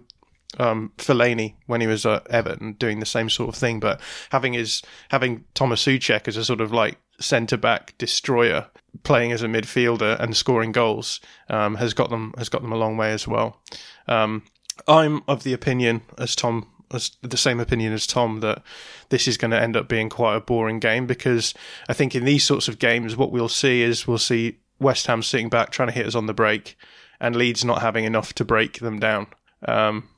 um, 0.59 0.93
Fellaini 0.99 1.55
when 1.67 1.81
he 1.81 1.87
was 1.87 2.07
at 2.07 2.27
Everton 2.29 2.75
doing 2.75 3.01
the 3.01 3.07
same 3.07 3.29
sort 3.29 3.49
of 3.49 3.55
thing, 3.55 3.81
but 3.81 4.01
having 4.31 4.53
his 4.55 4.83
having 5.11 5.45
Thomas 5.55 5.85
Soucek 5.85 6.29
as 6.29 6.37
a 6.37 6.45
sort 6.45 6.61
of 6.61 6.73
like 6.73 6.99
centre 7.19 7.57
back 7.57 7.95
destroyer 7.99 8.67
playing 9.03 9.33
as 9.33 9.43
a 9.43 9.47
midfielder 9.47 10.19
and 10.21 10.37
scoring 10.37 10.73
goals 10.73 11.21
um, 11.49 11.77
has 11.77 11.95
got 11.95 12.11
them 12.11 12.35
has 12.39 12.49
got 12.49 12.63
them 12.63 12.73
a 12.73 12.77
long 12.77 12.97
way 12.97 13.13
as 13.13 13.27
well. 13.27 13.61
Um, 14.09 14.45
I'm 14.87 15.23
of 15.27 15.43
the 15.43 15.53
opinion, 15.53 16.03
as 16.19 16.37
Tom 16.37 16.67
the 16.89 17.37
same 17.37 17.61
opinion 17.61 17.93
as 17.93 18.07
Tom 18.07 18.41
that 18.41 18.63
this 19.09 19.27
is 19.27 19.37
going 19.37 19.51
to 19.51 19.61
end 19.61 19.77
up 19.77 19.89
being 19.89 20.09
quite 20.09 20.37
a 20.37 20.41
boring 20.41 20.79
game 20.79 21.07
because 21.07 21.53
I 21.89 21.93
think 21.93 22.15
in 22.15 22.25
these 22.25 22.45
sorts 22.45 22.69
of 22.69 22.79
games, 22.79 23.17
what 23.17 23.33
we'll 23.33 23.49
see 23.49 23.83
is 23.83 24.07
we'll 24.07 24.19
see 24.19 24.59
West 24.79 25.07
Ham 25.07 25.23
sitting 25.23 25.49
back 25.49 25.71
trying 25.71 25.89
to 25.89 25.95
hit 25.95 26.07
us 26.07 26.15
on 26.15 26.27
the 26.27 26.35
break, 26.35 26.77
and 27.21 27.35
Leeds 27.35 27.65
not 27.65 27.83
having 27.83 28.05
enough 28.05 28.33
to 28.35 28.45
break 28.45 28.79
them 28.79 29.01
down, 29.01 29.27
um, 29.67 30.09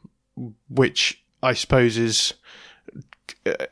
which 0.69 1.23
I 1.43 1.55
suppose 1.55 1.97
is. 1.97 2.35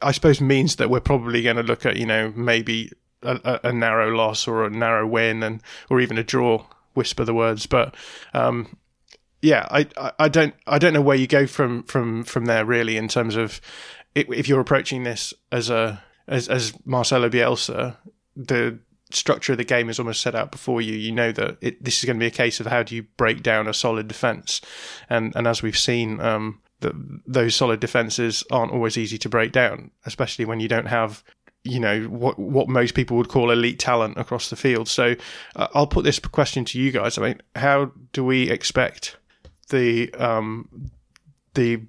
I 0.02 0.12
suppose 0.12 0.40
means 0.40 0.76
that 0.76 0.90
we're 0.90 1.00
probably 1.00 1.42
going 1.42 1.56
to 1.56 1.62
look 1.62 1.84
at 1.86 1.96
you 1.96 2.06
know 2.06 2.32
maybe 2.36 2.90
a, 3.22 3.60
a, 3.64 3.72
narrow 3.72 4.14
loss 4.14 4.46
or 4.46 4.64
a 4.64 4.70
narrow 4.70 5.06
win 5.06 5.42
and 5.42 5.62
or 5.90 6.00
even 6.00 6.18
a 6.18 6.24
draw. 6.24 6.64
Whisper 6.94 7.24
the 7.24 7.34
words, 7.34 7.66
but 7.66 7.94
um, 8.32 8.78
yeah, 9.42 9.66
I, 9.70 9.86
I 10.18 10.28
don't 10.28 10.54
I 10.66 10.78
don't 10.78 10.94
know 10.94 11.02
where 11.02 11.16
you 11.16 11.26
go 11.26 11.46
from 11.46 11.82
from 11.82 12.24
from 12.24 12.46
there 12.46 12.64
really 12.64 12.96
in 12.96 13.06
terms 13.06 13.36
of 13.36 13.60
if 14.14 14.48
you're 14.48 14.60
approaching 14.60 15.04
this 15.04 15.34
as 15.52 15.68
a 15.68 16.02
as 16.26 16.48
as 16.48 16.72
Marcelo 16.86 17.28
Bielsa, 17.28 17.96
the 18.34 18.78
structure 19.10 19.52
of 19.52 19.58
the 19.58 19.64
game 19.64 19.88
is 19.88 19.98
almost 19.98 20.20
set 20.20 20.34
out 20.34 20.50
before 20.50 20.80
you. 20.80 20.94
You 20.94 21.12
know 21.12 21.32
that 21.32 21.58
it, 21.60 21.82
this 21.82 21.98
is 21.98 22.04
going 22.04 22.16
to 22.16 22.20
be 22.20 22.26
a 22.26 22.30
case 22.30 22.60
of 22.60 22.66
how 22.66 22.82
do 22.82 22.94
you 22.94 23.04
break 23.16 23.42
down 23.42 23.68
a 23.68 23.74
solid 23.74 24.08
defense, 24.08 24.60
and 25.08 25.34
and 25.36 25.46
as 25.46 25.62
we've 25.62 25.78
seen, 25.78 26.20
um, 26.20 26.60
that 26.80 26.92
those 27.26 27.54
solid 27.54 27.80
defenses 27.80 28.44
aren't 28.50 28.72
always 28.72 28.98
easy 28.98 29.18
to 29.18 29.28
break 29.28 29.52
down, 29.52 29.90
especially 30.04 30.44
when 30.44 30.60
you 30.60 30.68
don't 30.68 30.88
have 30.88 31.22
you 31.66 31.80
know 31.80 32.02
what 32.04 32.38
what 32.38 32.68
most 32.68 32.94
people 32.94 33.16
would 33.16 33.28
call 33.28 33.50
elite 33.50 33.78
talent 33.78 34.16
across 34.16 34.50
the 34.50 34.56
field. 34.56 34.88
So 34.88 35.14
uh, 35.56 35.68
I'll 35.74 35.86
put 35.86 36.04
this 36.04 36.18
question 36.18 36.64
to 36.66 36.80
you 36.80 36.92
guys. 36.92 37.18
I 37.18 37.22
mean, 37.22 37.42
how 37.54 37.92
do 38.12 38.24
we 38.24 38.50
expect 38.50 39.16
the 39.68 40.12
um, 40.14 40.90
the 41.54 41.82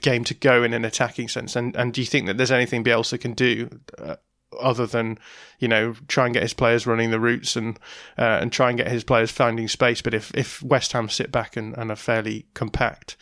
game 0.00 0.24
to 0.24 0.34
go 0.34 0.62
in 0.62 0.72
an 0.72 0.84
attacking 0.84 1.28
sense? 1.28 1.56
And 1.56 1.76
and 1.76 1.92
do 1.92 2.00
you 2.00 2.06
think 2.06 2.26
that 2.26 2.36
there's 2.36 2.52
anything 2.52 2.82
Bielsa 2.82 3.20
can 3.20 3.34
do 3.34 3.68
uh, 3.98 4.16
other 4.60 4.86
than 4.86 5.18
you 5.58 5.68
know 5.68 5.94
try 6.06 6.24
and 6.26 6.34
get 6.34 6.42
his 6.42 6.54
players 6.54 6.86
running 6.86 7.10
the 7.10 7.20
routes 7.20 7.56
and 7.56 7.78
uh, 8.18 8.38
and 8.40 8.52
try 8.52 8.68
and 8.68 8.78
get 8.78 8.88
his 8.88 9.04
players 9.04 9.30
finding 9.30 9.68
space? 9.68 10.02
But 10.02 10.14
if 10.14 10.32
if 10.34 10.62
West 10.62 10.92
Ham 10.92 11.08
sit 11.08 11.30
back 11.32 11.56
and, 11.56 11.76
and 11.76 11.90
are 11.90 11.96
fairly 11.96 12.46
compact, 12.54 13.16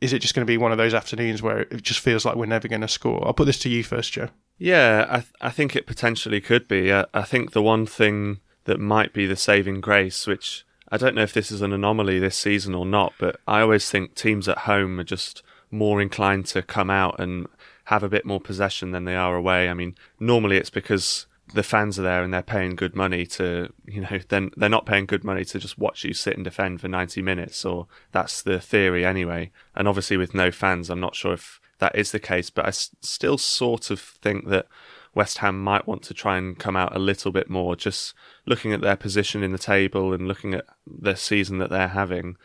is 0.00 0.12
it 0.12 0.20
just 0.20 0.34
going 0.34 0.46
to 0.46 0.50
be 0.50 0.58
one 0.58 0.72
of 0.72 0.78
those 0.78 0.94
afternoons 0.94 1.42
where 1.42 1.60
it 1.60 1.82
just 1.82 2.00
feels 2.00 2.24
like 2.24 2.36
we're 2.36 2.46
never 2.46 2.68
going 2.68 2.80
to 2.80 2.88
score? 2.88 3.26
I'll 3.26 3.34
put 3.34 3.46
this 3.46 3.58
to 3.60 3.68
you 3.68 3.82
first, 3.82 4.12
Joe. 4.12 4.28
Yeah, 4.58 5.06
I 5.08 5.16
th- 5.16 5.32
I 5.40 5.50
think 5.50 5.74
it 5.74 5.86
potentially 5.86 6.40
could 6.40 6.68
be. 6.68 6.92
I, 6.92 7.06
I 7.14 7.22
think 7.22 7.52
the 7.52 7.62
one 7.62 7.86
thing 7.86 8.40
that 8.64 8.78
might 8.78 9.12
be 9.12 9.26
the 9.26 9.36
saving 9.36 9.80
grace, 9.80 10.26
which 10.26 10.64
I 10.92 10.96
don't 10.96 11.14
know 11.14 11.22
if 11.22 11.32
this 11.32 11.50
is 11.50 11.62
an 11.62 11.72
anomaly 11.72 12.18
this 12.18 12.36
season 12.36 12.74
or 12.74 12.84
not, 12.84 13.14
but 13.18 13.40
I 13.46 13.60
always 13.60 13.90
think 13.90 14.14
teams 14.14 14.48
at 14.48 14.58
home 14.58 14.98
are 15.00 15.04
just 15.04 15.42
more 15.70 16.00
inclined 16.00 16.46
to 16.46 16.62
come 16.62 16.90
out 16.90 17.18
and 17.20 17.46
have 17.90 18.04
a 18.04 18.08
bit 18.08 18.24
more 18.24 18.40
possession 18.40 18.92
than 18.92 19.04
they 19.04 19.16
are 19.16 19.34
away. 19.34 19.68
I 19.68 19.74
mean, 19.74 19.96
normally 20.20 20.56
it's 20.56 20.70
because 20.70 21.26
the 21.52 21.64
fans 21.64 21.98
are 21.98 22.02
there 22.02 22.22
and 22.22 22.32
they're 22.32 22.40
paying 22.40 22.76
good 22.76 22.94
money 22.94 23.26
to, 23.26 23.72
you 23.84 24.00
know, 24.02 24.20
then 24.28 24.52
they're 24.56 24.68
not 24.68 24.86
paying 24.86 25.06
good 25.06 25.24
money 25.24 25.44
to 25.44 25.58
just 25.58 25.76
watch 25.76 26.04
you 26.04 26.14
sit 26.14 26.36
and 26.36 26.44
defend 26.44 26.80
for 26.80 26.86
90 26.86 27.20
minutes, 27.20 27.64
or 27.64 27.88
that's 28.12 28.42
the 28.42 28.60
theory 28.60 29.04
anyway. 29.04 29.50
And 29.74 29.88
obviously, 29.88 30.16
with 30.16 30.36
no 30.36 30.52
fans, 30.52 30.88
I'm 30.88 31.00
not 31.00 31.16
sure 31.16 31.32
if 31.32 31.60
that 31.80 31.96
is 31.96 32.12
the 32.12 32.20
case, 32.20 32.48
but 32.48 32.64
I 32.64 32.68
s- 32.68 32.94
still 33.00 33.36
sort 33.36 33.90
of 33.90 33.98
think 33.98 34.46
that 34.50 34.68
West 35.12 35.38
Ham 35.38 35.60
might 35.60 35.88
want 35.88 36.02
to 36.04 36.14
try 36.14 36.38
and 36.38 36.56
come 36.56 36.76
out 36.76 36.94
a 36.94 37.00
little 37.00 37.32
bit 37.32 37.50
more, 37.50 37.74
just 37.74 38.14
looking 38.46 38.72
at 38.72 38.82
their 38.82 38.94
position 38.94 39.42
in 39.42 39.50
the 39.50 39.58
table 39.58 40.14
and 40.14 40.28
looking 40.28 40.54
at 40.54 40.66
the 40.86 41.16
season 41.16 41.58
that 41.58 41.70
they're 41.70 41.88
having. 41.88 42.36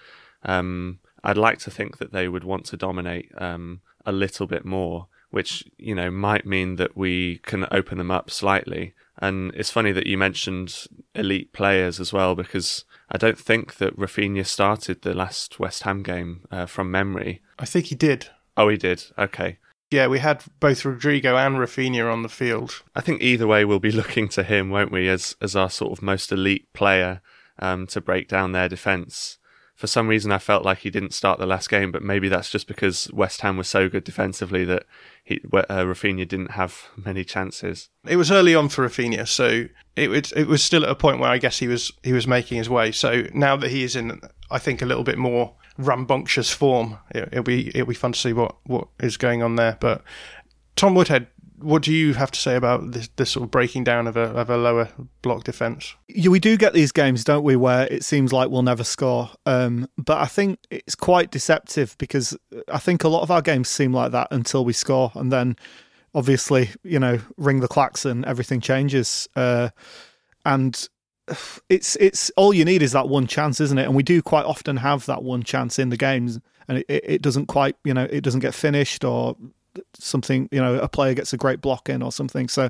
Um, 0.42 0.98
I'd 1.24 1.38
like 1.38 1.60
to 1.60 1.70
think 1.70 2.00
that 2.00 2.12
they 2.12 2.28
would 2.28 2.44
want 2.44 2.66
to 2.66 2.78
dominate 2.78 3.32
um, 3.38 3.82
a 4.08 4.12
little 4.12 4.48
bit 4.48 4.66
more, 4.66 5.06
which 5.36 5.65
you 5.78 5.93
know 5.93 6.10
might 6.10 6.45
mean 6.45 6.78
that 6.78 6.95
we 6.95 7.39
can 7.39 7.67
open 7.69 7.98
them 7.98 8.10
up 8.10 8.32
slightly. 8.32 8.93
And 9.17 9.52
it's 9.54 9.69
funny 9.69 9.91
that 9.91 10.08
you 10.08 10.17
mentioned 10.17 10.88
elite 11.13 11.52
players 11.52 12.00
as 12.00 12.13
well, 12.13 12.36
because 12.36 12.86
I 13.12 13.17
don't 13.17 13.38
think 13.38 13.76
that 13.76 13.98
Raphinha 13.98 14.45
started 14.45 15.02
the 15.02 15.13
last 15.13 15.60
West 15.60 15.84
Ham 15.84 16.04
game 16.04 16.45
uh, 16.52 16.67
from 16.67 16.89
memory. 16.89 17.41
I 17.60 17.65
think 17.65 17.88
he 17.88 17.95
did. 17.95 18.30
Oh, 18.56 18.69
he 18.69 18.78
did. 18.78 19.04
Okay. 19.17 19.58
Yeah, 19.91 20.08
we 20.08 20.19
had 20.19 20.41
both 20.62 20.86
Rodrigo 20.86 21.36
and 21.36 21.58
Raphinha 21.58 22.10
on 22.10 22.24
the 22.24 22.30
field. 22.30 22.84
I 22.95 23.02
think 23.02 23.21
either 23.21 23.45
way, 23.45 23.65
we'll 23.65 23.80
be 23.80 23.91
looking 24.02 24.30
to 24.30 24.43
him, 24.43 24.69
won't 24.69 24.91
we, 24.91 25.10
as 25.10 25.36
as 25.41 25.54
our 25.54 25.69
sort 25.69 25.91
of 25.91 26.02
most 26.02 26.32
elite 26.32 26.71
player 26.71 27.19
um, 27.60 27.88
to 27.88 28.00
break 28.00 28.30
down 28.30 28.54
their 28.54 28.69
defence. 28.69 29.38
For 29.76 29.88
some 29.88 30.08
reason 30.08 30.32
I 30.32 30.38
felt 30.38 30.64
like 30.64 30.80
he 30.80 30.90
didn't 30.90 31.14
start 31.14 31.38
the 31.38 31.46
last 31.46 31.70
game, 31.70 31.92
but 31.92 32.02
maybe 32.02 32.30
that's 32.30 32.50
just 32.50 32.66
because 32.68 33.12
West 33.12 33.42
Ham 33.42 33.58
was 33.58 33.68
so 33.68 33.90
good 33.90 34.06
defensively 34.06 34.64
that 34.64 34.84
he, 35.24 35.42
uh, 35.54 35.84
Raphinha 35.84 36.28
didn't 36.28 36.52
have 36.52 36.88
many 37.06 37.24
chances. 37.26 37.90
It 38.08 38.16
was 38.16 38.32
early 38.32 38.56
on 38.56 38.70
for 38.70 38.88
Raphinha, 38.88 39.28
so 39.28 39.66
it 39.96 40.10
was 40.10 40.32
it 40.32 40.48
was 40.48 40.64
still 40.64 40.84
at 40.84 40.90
a 40.90 40.96
point 40.96 41.20
where 41.20 41.30
I 41.30 41.38
guess 41.38 41.60
he 41.60 41.68
was 41.68 41.92
he 42.04 42.14
was 42.14 42.26
making 42.26 42.58
his 42.58 42.70
way. 42.70 42.92
So 42.92 43.26
now 43.34 43.58
that 43.58 43.70
he 43.70 43.84
is 43.84 43.96
in, 43.96 44.22
I 44.50 44.60
think 44.60 44.82
a 44.82 44.86
little 44.86 45.04
bit 45.04 45.18
more 45.18 45.54
rambunctious 45.78 46.52
form, 46.52 46.98
it, 47.14 47.34
will 47.34 47.44
be 47.44 47.68
it'll 47.70 47.88
be 47.88 47.96
fun 47.96 48.14
to 48.14 48.20
see 48.20 48.34
what 48.34 48.56
what 48.64 48.88
is 49.02 49.18
going 49.18 49.44
on 49.44 49.58
there. 49.58 49.78
But 49.82 50.04
Tom 50.78 50.96
Woodhead 50.96 51.28
what 51.60 51.82
do 51.82 51.94
you 51.94 52.13
have 52.13 52.32
to 52.32 52.39
say 52.39 52.56
about 52.56 52.91
this, 52.91 53.10
this 53.15 53.32
sort 53.32 53.44
of 53.44 53.52
breaking 53.52 53.84
down 53.84 54.08
of 54.08 54.18
a 54.18 54.24
of 54.32 54.50
a 54.50 54.58
lower 54.58 54.89
block 55.22 55.44
defence? 55.44 55.96
Yeah, 56.08 56.30
we 56.30 56.39
do 56.39 56.58
get 56.58 56.74
these 56.74 56.91
games, 56.91 57.24
don't 57.24 57.44
we, 57.44 57.56
where 57.56 57.88
it 57.88 58.04
seems 58.04 58.34
like 58.34 58.50
we'll 58.50 58.63
never 58.63 58.84
score. 58.84 59.30
Um, 59.46 59.88
but 59.98 60.18
I 60.18 60.26
think 60.26 60.60
it's 60.70 60.96
quite 60.96 61.32
deceptive 61.32 61.96
because 61.98 62.38
I 62.72 62.80
think 62.80 63.04
a 63.04 63.08
lot 63.08 63.22
of 63.22 63.32
our 63.32 63.41
games 63.41 63.70
seem 63.70 63.94
like 63.94 64.12
that 64.12 64.28
until 64.32 64.65
we 64.65 64.74
score, 64.74 65.12
and 65.15 65.32
then 65.32 65.56
obviously, 66.13 66.70
you 66.84 67.00
know, 67.00 67.20
ring 67.38 67.60
the 67.60 67.68
klaxon, 67.68 68.26
everything 68.26 68.62
changes. 68.62 69.28
Uh, 69.36 69.70
and 70.46 70.88
it's 71.70 71.96
it's 71.96 72.30
all 72.38 72.54
you 72.54 72.65
need 72.65 72.82
is 72.82 72.91
that 72.91 73.10
one 73.10 73.28
chance, 73.28 73.60
isn't 73.60 73.78
it? 73.78 73.86
And 73.86 73.96
we 73.96 74.04
do 74.04 74.22
quite 74.22 74.46
often 74.46 74.78
have 74.78 75.06
that 75.08 75.24
one 75.24 75.44
chance 75.44 75.80
in 75.80 75.89
the 75.89 75.98
games, 75.98 76.39
and 76.68 76.80
it, 76.80 76.86
it 76.88 77.22
doesn't 77.22 77.48
quite, 77.48 77.76
you 77.84 77.94
know, 77.94 78.08
it 78.10 78.22
doesn't 78.22 78.41
get 78.41 78.54
finished 78.54 79.04
or 79.04 79.36
something, 79.94 80.50
you 80.52 80.62
know, 80.62 80.76
a 80.80 80.88
player 80.88 81.14
gets 81.14 81.34
a 81.34 81.38
great 81.38 81.62
block 81.62 81.90
in 81.90 82.02
or 82.02 82.12
something. 82.12 82.48
So 82.48 82.70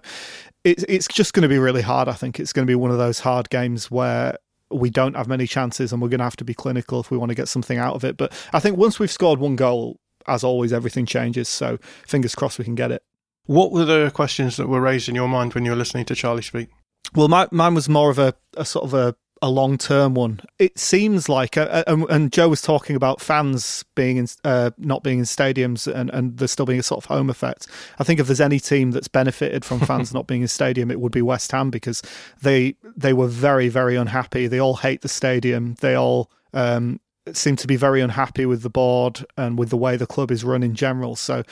it's 0.64 0.84
it's 0.88 1.08
just 1.08 1.34
going 1.34 1.44
to 1.44 1.50
be 1.50 1.60
really 1.60 1.82
hard. 1.82 2.08
I 2.08 2.14
think 2.14 2.40
it's 2.40 2.54
going 2.54 2.66
to 2.66 2.72
be 2.72 2.76
one 2.76 2.92
of 2.92 2.98
those 2.98 3.20
hard 3.20 3.50
games 3.50 3.92
where 3.92 4.38
we 4.72 4.90
don't 4.90 5.16
have 5.16 5.28
many 5.28 5.48
chances 5.48 5.94
and 5.94 6.02
we're 6.02 6.10
going 6.10 6.20
to 6.20 6.26
have 6.26 6.36
to 6.38 6.44
be 6.44 6.54
clinical 6.54 7.00
if 7.00 7.12
we 7.12 7.18
want 7.18 7.30
to 7.30 7.36
get 7.36 7.48
something 7.48 7.78
out 7.78 7.96
of 7.96 8.04
it. 8.04 8.18
But 8.18 8.34
I 8.52 8.60
think 8.60 8.78
once 8.78 9.00
we've 9.00 9.12
scored 9.12 9.40
one 9.40 9.56
goal, 9.56 10.00
as 10.28 10.44
always, 10.44 10.74
everything 10.74 11.06
changes. 11.06 11.48
So 11.48 11.78
fingers 12.08 12.36
crossed 12.36 12.58
we 12.58 12.66
can 12.66 12.76
get 12.76 12.92
it. 12.92 13.04
What 13.46 13.72
were 13.72 13.86
the 13.86 14.12
questions 14.14 14.58
that 14.58 14.68
were 14.68 14.82
raised 14.82 15.08
in 15.08 15.16
your 15.16 15.28
mind 15.28 15.54
when 15.54 15.66
you 15.66 15.72
were 15.72 15.78
listening 15.78 16.06
to 16.06 16.16
Charlie 16.16 16.42
speak? 16.42 16.70
Well, 17.14 17.28
my, 17.28 17.48
mine 17.52 17.76
was 17.76 17.88
more 17.88 18.10
of 18.10 18.18
a, 18.18 18.34
a 18.58 18.66
sort 18.66 18.86
of 18.86 18.94
a 18.96 19.16
a 19.46 19.50
long 19.50 19.78
term 19.78 20.16
one. 20.16 20.40
It 20.58 20.80
seems 20.80 21.30
like, 21.30 21.56
uh, 21.56 21.84
uh 21.86 22.06
and 22.10 22.34
Joe 22.34 22.50
was 22.50 22.64
talking 22.64 22.96
about 22.96 23.22
fans 23.22 23.86
being 23.94 24.18
in, 24.18 24.28
uh, 24.44 24.72
not 24.80 25.04
being 25.04 25.20
in 25.20 25.26
stadiums 25.26 25.86
and, 25.86 26.10
and 26.10 26.36
there 26.40 26.48
still 26.48 26.66
being 26.66 26.80
a 26.80 26.84
sort 26.84 27.04
of 27.04 27.06
home 27.06 27.30
effect. 27.30 27.68
I 28.00 28.04
think 28.04 28.20
if 28.20 28.26
there's 28.26 28.42
any 28.42 28.60
team 28.60 28.90
that's 28.90 29.08
benefited 29.08 29.64
from 29.64 29.80
fans 29.82 30.16
not 30.16 30.26
being 30.26 30.42
in 30.42 30.48
stadium, 30.48 30.90
it 30.90 31.00
would 31.00 31.12
be 31.12 31.22
West 31.22 31.52
Ham 31.52 31.70
because 31.70 32.02
they 32.42 32.76
they 32.98 33.14
were 33.14 33.28
very 33.28 33.70
very 33.70 33.96
unhappy. 33.96 34.48
They 34.48 34.60
all 34.60 34.78
hate 34.78 35.02
the 35.02 35.08
stadium. 35.08 35.76
They 35.80 35.94
all 35.94 36.32
um, 36.56 37.00
seem 37.32 37.56
to 37.58 37.68
be 37.68 37.76
very 37.76 38.02
unhappy 38.02 38.48
with 38.48 38.64
the 38.64 38.70
board 38.72 39.24
and 39.38 39.60
with 39.60 39.70
the 39.70 39.78
way 39.78 39.96
the 39.96 40.08
club 40.08 40.32
is 40.32 40.44
run 40.44 40.64
in 40.64 40.74
general. 40.74 41.16
So. 41.16 41.44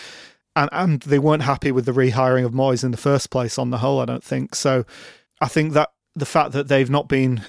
And, 0.56 0.70
and 0.72 1.02
they 1.02 1.18
weren't 1.18 1.42
happy 1.42 1.72
with 1.72 1.86
the 1.86 1.94
rehiring 1.94 2.46
of 2.46 2.52
Moyes 2.52 2.84
in 2.84 2.92
the 2.92 2.98
first 2.98 3.32
place 3.32 3.58
on 3.58 3.72
the 3.72 3.80
whole, 3.80 4.00
I 4.00 4.06
don't 4.06 4.24
think. 4.24 4.54
So 4.54 4.86
I 5.42 5.48
think 5.48 5.74
that 5.74 5.90
the 6.16 6.28
fact 6.28 6.52
that 6.52 6.68
they've 6.68 6.92
not 6.92 7.08
been 7.08 7.42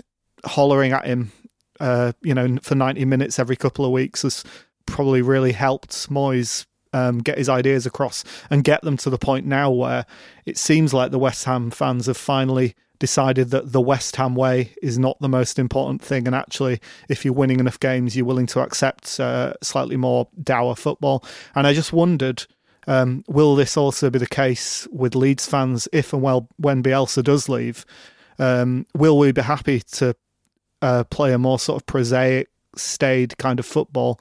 hollering 0.45 0.93
at 0.93 1.07
him, 1.07 1.33
uh, 1.81 2.13
you 2.23 2.35
know, 2.35 2.59
for 2.63 2.75
90 2.75 3.05
minutes 3.05 3.39
every 3.39 3.57
couple 3.57 3.85
of 3.85 3.91
weeks 3.91 4.23
has 4.23 4.45
probably 4.87 5.23
really 5.23 5.53
helped 5.53 6.11
Moyes 6.11 6.67
um, 6.93 7.19
get 7.19 7.39
his 7.39 7.49
ideas 7.49 7.87
across 7.87 8.25
and 8.51 8.65
get 8.65 8.83
them 8.83 8.97
to 8.99 9.11
the 9.11 9.19
point 9.19 9.47
now 9.47 9.71
where 9.71 10.07
it 10.47 10.57
seems 10.57 10.95
like 10.95 11.11
the 11.11 11.19
West 11.19 11.45
Ham 11.45 11.71
fans 11.71 12.07
have 12.07 12.17
finally 12.17 12.75
decided 13.01 13.51
that 13.51 13.73
the 13.73 13.81
West 13.81 14.17
Ham 14.17 14.35
way 14.35 14.73
is 14.81 14.99
not 14.99 15.19
the 15.21 15.29
most 15.29 15.59
important 15.59 16.01
thing. 16.01 16.27
And 16.27 16.35
actually, 16.35 16.81
if 17.09 17.25
you're 17.25 17.35
winning 17.35 17.61
enough 17.61 17.81
games, 17.81 18.17
you're 18.17 18.25
willing 18.25 18.47
to 18.47 18.61
accept 18.61 19.19
uh, 19.19 19.55
slightly 19.63 19.97
more 19.97 20.29
dour 20.43 20.77
football. 20.77 21.25
And 21.55 21.67
I 21.67 21.75
just 21.75 21.93
wondered. 21.93 22.47
Um, 22.87 23.25
will 23.27 23.57
this 23.57 23.79
also 23.79 24.11
be 24.11 24.19
the 24.19 24.27
case 24.27 24.87
with 24.93 25.15
Leeds 25.15 25.47
fans 25.47 25.89
if 25.91 26.13
and 26.13 26.21
well 26.21 26.51
when 26.59 26.83
Bielsa 26.83 27.25
does 27.25 27.49
leave? 27.49 27.87
Um, 28.39 28.87
will 28.95 29.17
we 29.19 29.33
be 29.33 29.41
happy 29.41 29.81
to 29.93 30.15
uh, 30.85 31.03
play 31.05 31.33
a 31.33 31.39
more 31.39 31.59
sort 31.59 31.81
of 31.81 31.87
prosaic, 31.87 32.51
staid 32.77 33.39
kind 33.39 33.59
of 33.59 33.65
football 33.65 34.21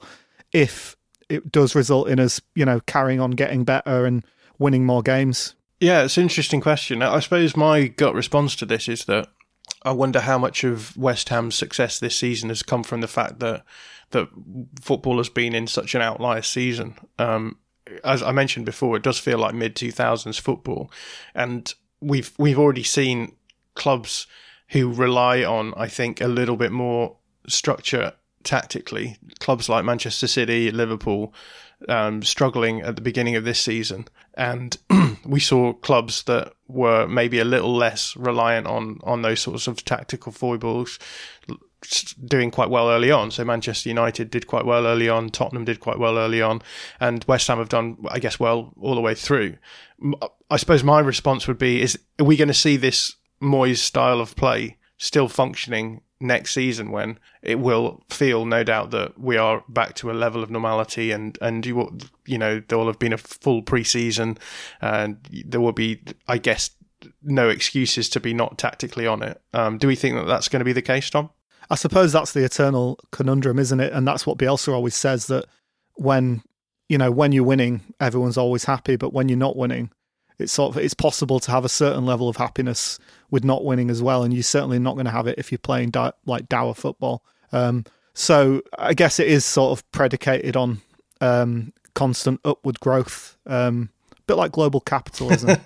if 0.52 0.96
it 1.28 1.52
does 1.52 1.74
result 1.74 2.08
in 2.08 2.18
us, 2.18 2.40
you 2.54 2.64
know, 2.64 2.80
carrying 2.86 3.20
on 3.20 3.32
getting 3.32 3.64
better 3.64 4.06
and 4.06 4.24
winning 4.58 4.86
more 4.86 5.02
games? 5.02 5.54
Yeah, 5.80 6.04
it's 6.04 6.16
an 6.16 6.22
interesting 6.22 6.62
question. 6.62 7.02
I 7.02 7.20
suppose 7.20 7.54
my 7.54 7.88
gut 7.88 8.14
response 8.14 8.56
to 8.56 8.66
this 8.66 8.88
is 8.88 9.04
that 9.04 9.28
I 9.82 9.92
wonder 9.92 10.20
how 10.20 10.38
much 10.38 10.64
of 10.64 10.96
West 10.96 11.28
Ham's 11.28 11.54
success 11.54 11.98
this 11.98 12.16
season 12.16 12.48
has 12.48 12.62
come 12.62 12.82
from 12.82 13.02
the 13.02 13.08
fact 13.08 13.40
that 13.40 13.64
that 14.10 14.28
football 14.80 15.18
has 15.18 15.28
been 15.28 15.54
in 15.54 15.66
such 15.66 15.94
an 15.94 16.00
outlier 16.00 16.42
season. 16.42 16.94
Um, 17.18 17.58
as 18.04 18.22
I 18.22 18.32
mentioned 18.32 18.64
before, 18.64 18.96
it 18.96 19.02
does 19.02 19.18
feel 19.18 19.38
like 19.38 19.54
mid 19.54 19.76
two 19.76 19.90
thousands 19.90 20.38
football, 20.38 20.90
and 21.34 21.74
we've 22.00 22.32
we've 22.38 22.58
already 22.58 22.84
seen 22.84 23.34
clubs 23.74 24.26
who 24.68 24.92
rely 24.92 25.44
on, 25.44 25.74
I 25.76 25.88
think, 25.88 26.20
a 26.20 26.28
little 26.28 26.56
bit 26.56 26.72
more 26.72 27.16
structure 27.46 28.12
tactically. 28.42 29.16
Clubs 29.40 29.68
like 29.68 29.84
Manchester 29.84 30.26
City, 30.26 30.70
Liverpool, 30.70 31.34
um, 31.88 32.22
struggling 32.22 32.80
at 32.82 32.96
the 32.96 33.02
beginning 33.02 33.36
of 33.36 33.44
this 33.44 33.60
season, 33.60 34.06
and 34.34 34.76
we 35.26 35.40
saw 35.40 35.72
clubs 35.72 36.22
that 36.24 36.52
were 36.68 37.06
maybe 37.06 37.38
a 37.38 37.44
little 37.44 37.74
less 37.74 38.16
reliant 38.16 38.66
on 38.66 39.00
on 39.02 39.22
those 39.22 39.40
sorts 39.40 39.66
of 39.66 39.84
tactical 39.84 40.32
foibles 40.32 40.98
doing 42.24 42.50
quite 42.50 42.70
well 42.70 42.88
early 42.88 43.10
on. 43.10 43.30
So 43.30 43.44
Manchester 43.44 43.88
United 43.88 44.30
did 44.30 44.46
quite 44.46 44.64
well 44.64 44.86
early 44.86 45.08
on, 45.08 45.28
Tottenham 45.28 45.64
did 45.64 45.80
quite 45.80 45.98
well 45.98 46.16
early 46.16 46.40
on, 46.40 46.62
and 47.00 47.24
West 47.24 47.48
Ham 47.48 47.58
have 47.58 47.68
done, 47.68 47.98
I 48.08 48.18
guess, 48.18 48.40
well 48.40 48.72
all 48.80 48.94
the 48.94 49.00
way 49.00 49.14
through. 49.14 49.56
I 50.50 50.56
suppose 50.56 50.82
my 50.82 51.00
response 51.00 51.46
would 51.46 51.58
be: 51.58 51.82
Is 51.82 51.98
are 52.18 52.24
we 52.24 52.36
going 52.36 52.48
to 52.48 52.54
see 52.54 52.76
this 52.76 53.16
Moyes' 53.42 53.78
style 53.78 54.20
of 54.20 54.36
play 54.36 54.76
still 54.98 55.28
functioning 55.28 56.00
next 56.20 56.54
season 56.54 56.90
when 56.90 57.18
it 57.42 57.58
will 57.58 58.02
feel 58.08 58.46
no 58.46 58.64
doubt 58.64 58.90
that 58.90 59.18
we 59.20 59.36
are 59.36 59.62
back 59.68 59.94
to 59.94 60.10
a 60.10 60.14
level 60.14 60.42
of 60.42 60.50
normality 60.50 61.10
and 61.10 61.36
and 61.42 61.66
you 61.66 61.76
will, 61.76 61.96
you 62.26 62.38
know 62.38 62.62
there 62.68 62.78
will 62.78 62.86
have 62.86 62.98
been 62.98 63.12
a 63.12 63.18
full 63.18 63.62
preseason 63.62 64.38
and 64.80 65.18
there 65.44 65.60
will 65.60 65.72
be 65.72 66.00
I 66.28 66.38
guess 66.38 66.70
no 67.22 67.48
excuses 67.48 68.08
to 68.10 68.20
be 68.20 68.32
not 68.32 68.56
tactically 68.58 69.06
on 69.06 69.22
it. 69.22 69.40
Um, 69.52 69.78
do 69.78 69.86
we 69.86 69.96
think 69.96 70.16
that 70.16 70.26
that's 70.26 70.48
going 70.48 70.60
to 70.60 70.64
be 70.64 70.72
the 70.72 70.82
case, 70.82 71.10
Tom? 71.10 71.30
I 71.70 71.74
suppose 71.76 72.12
that's 72.12 72.32
the 72.32 72.44
eternal 72.44 72.98
conundrum, 73.10 73.58
isn't 73.58 73.80
it? 73.80 73.92
And 73.92 74.06
that's 74.06 74.26
what 74.26 74.38
Bielsa 74.38 74.72
always 74.72 74.94
says 74.94 75.26
that 75.26 75.46
when 75.94 76.42
you 76.88 76.98
know 76.98 77.10
when 77.10 77.32
you're 77.32 77.44
winning, 77.44 77.82
everyone's 78.00 78.38
always 78.38 78.64
happy, 78.64 78.96
but 78.96 79.12
when 79.12 79.28
you're 79.28 79.38
not 79.38 79.56
winning, 79.56 79.90
it's 80.38 80.52
sort 80.52 80.74
of 80.74 80.82
it's 80.82 80.94
possible 80.94 81.40
to 81.40 81.50
have 81.50 81.64
a 81.64 81.68
certain 81.68 82.04
level 82.04 82.28
of 82.28 82.36
happiness 82.36 82.98
with 83.30 83.44
not 83.44 83.64
winning 83.64 83.90
as 83.90 84.02
well, 84.02 84.22
and 84.22 84.32
you're 84.32 84.42
certainly 84.42 84.78
not 84.78 84.94
going 84.94 85.06
to 85.06 85.12
have 85.12 85.26
it 85.26 85.38
if 85.38 85.50
you're 85.52 85.58
playing 85.58 85.92
like 86.26 86.48
dour 86.48 86.74
football. 86.74 87.22
Um, 87.52 87.84
so 88.14 88.62
I 88.78 88.94
guess 88.94 89.18
it 89.18 89.26
is 89.26 89.44
sort 89.44 89.78
of 89.78 89.90
predicated 89.92 90.56
on 90.56 90.80
um, 91.20 91.72
constant 91.94 92.40
upward 92.44 92.80
growth, 92.80 93.36
um, 93.46 93.90
a 94.12 94.22
bit 94.26 94.34
like 94.34 94.52
global 94.52 94.80
capitalism. 94.80 95.58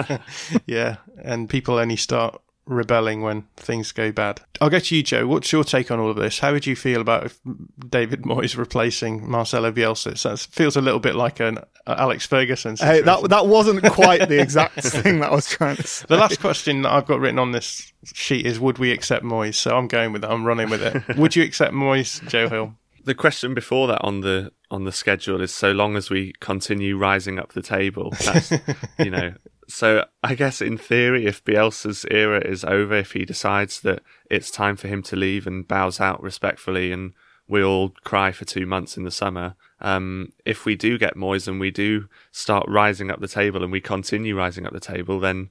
yeah, 0.66 0.96
and 1.22 1.48
people 1.48 1.78
only 1.78 1.96
start 1.96 2.40
rebelling 2.66 3.22
when 3.22 3.42
things 3.56 3.92
go 3.92 4.12
bad. 4.12 4.40
I'll 4.60 4.70
get 4.70 4.84
to 4.84 4.96
you, 4.96 5.02
Joe. 5.02 5.26
What's 5.26 5.52
your 5.52 5.64
take 5.64 5.90
on 5.90 5.98
all 5.98 6.10
of 6.10 6.16
this? 6.16 6.38
How 6.38 6.52
would 6.52 6.66
you 6.66 6.76
feel 6.76 7.00
about 7.00 7.32
David 7.88 8.22
Moyes 8.22 8.56
replacing 8.56 9.28
Marcelo 9.28 9.70
Bielsa? 9.70 10.16
So 10.16 10.32
it 10.32 10.40
feels 10.50 10.76
a 10.76 10.80
little 10.80 11.00
bit 11.00 11.14
like 11.14 11.40
an 11.40 11.58
uh, 11.86 11.96
Alex 11.98 12.26
Ferguson. 12.26 12.76
Situation. 12.76 12.96
Hey, 12.96 13.02
that 13.02 13.28
that 13.30 13.46
wasn't 13.46 13.84
quite 13.92 14.28
the 14.28 14.40
exact 14.40 14.74
thing 14.82 15.20
that 15.20 15.30
I 15.30 15.34
was 15.34 15.48
trying 15.48 15.76
to 15.76 15.86
say. 15.86 16.06
The 16.08 16.16
last 16.16 16.40
question 16.40 16.82
that 16.82 16.92
I've 16.92 17.06
got 17.06 17.20
written 17.20 17.38
on 17.38 17.52
this 17.52 17.92
sheet 18.04 18.46
is: 18.46 18.58
Would 18.60 18.78
we 18.78 18.90
accept 18.90 19.24
Moyes? 19.24 19.54
So 19.54 19.76
I'm 19.76 19.88
going 19.88 20.12
with 20.12 20.24
it. 20.24 20.30
I'm 20.30 20.44
running 20.44 20.70
with 20.70 20.82
it. 20.82 21.16
would 21.16 21.36
you 21.36 21.42
accept 21.42 21.72
Moyes, 21.72 22.26
Joe 22.28 22.48
Hill? 22.48 22.74
The 23.04 23.14
question 23.14 23.52
before 23.52 23.86
that 23.88 24.02
on 24.02 24.20
the 24.22 24.52
on 24.70 24.84
the 24.84 24.92
schedule 24.92 25.40
is: 25.42 25.52
so 25.52 25.72
long 25.72 25.96
as 25.96 26.08
we 26.08 26.32
continue 26.40 26.96
rising 26.96 27.38
up 27.38 27.52
the 27.52 27.62
table, 27.62 28.10
that's 28.24 28.50
you 28.98 29.10
know 29.10 29.34
so 29.68 30.04
I 30.22 30.34
guess 30.34 30.60
in 30.60 30.78
theory, 30.78 31.26
if 31.26 31.44
Bielsa's 31.44 32.04
era 32.10 32.40
is 32.40 32.64
over, 32.64 32.94
if 32.96 33.12
he 33.12 33.24
decides 33.24 33.80
that 33.80 34.02
it's 34.30 34.50
time 34.50 34.76
for 34.76 34.88
him 34.88 35.02
to 35.04 35.16
leave 35.16 35.46
and 35.46 35.66
bows 35.66 36.00
out 36.00 36.22
respectfully, 36.22 36.92
and 36.92 37.12
we 37.46 37.62
all 37.62 37.90
cry 38.04 38.32
for 38.32 38.44
two 38.44 38.66
months 38.66 38.96
in 38.96 39.04
the 39.04 39.10
summer, 39.10 39.54
um, 39.80 40.32
if 40.44 40.64
we 40.64 40.76
do 40.76 40.98
get 40.98 41.16
Moyes 41.16 41.46
and 41.46 41.60
we 41.60 41.70
do 41.70 42.08
start 42.32 42.66
rising 42.68 43.10
up 43.10 43.20
the 43.20 43.28
table 43.28 43.62
and 43.62 43.72
we 43.72 43.80
continue 43.80 44.36
rising 44.36 44.66
up 44.66 44.72
the 44.72 44.80
table, 44.80 45.20
then 45.20 45.50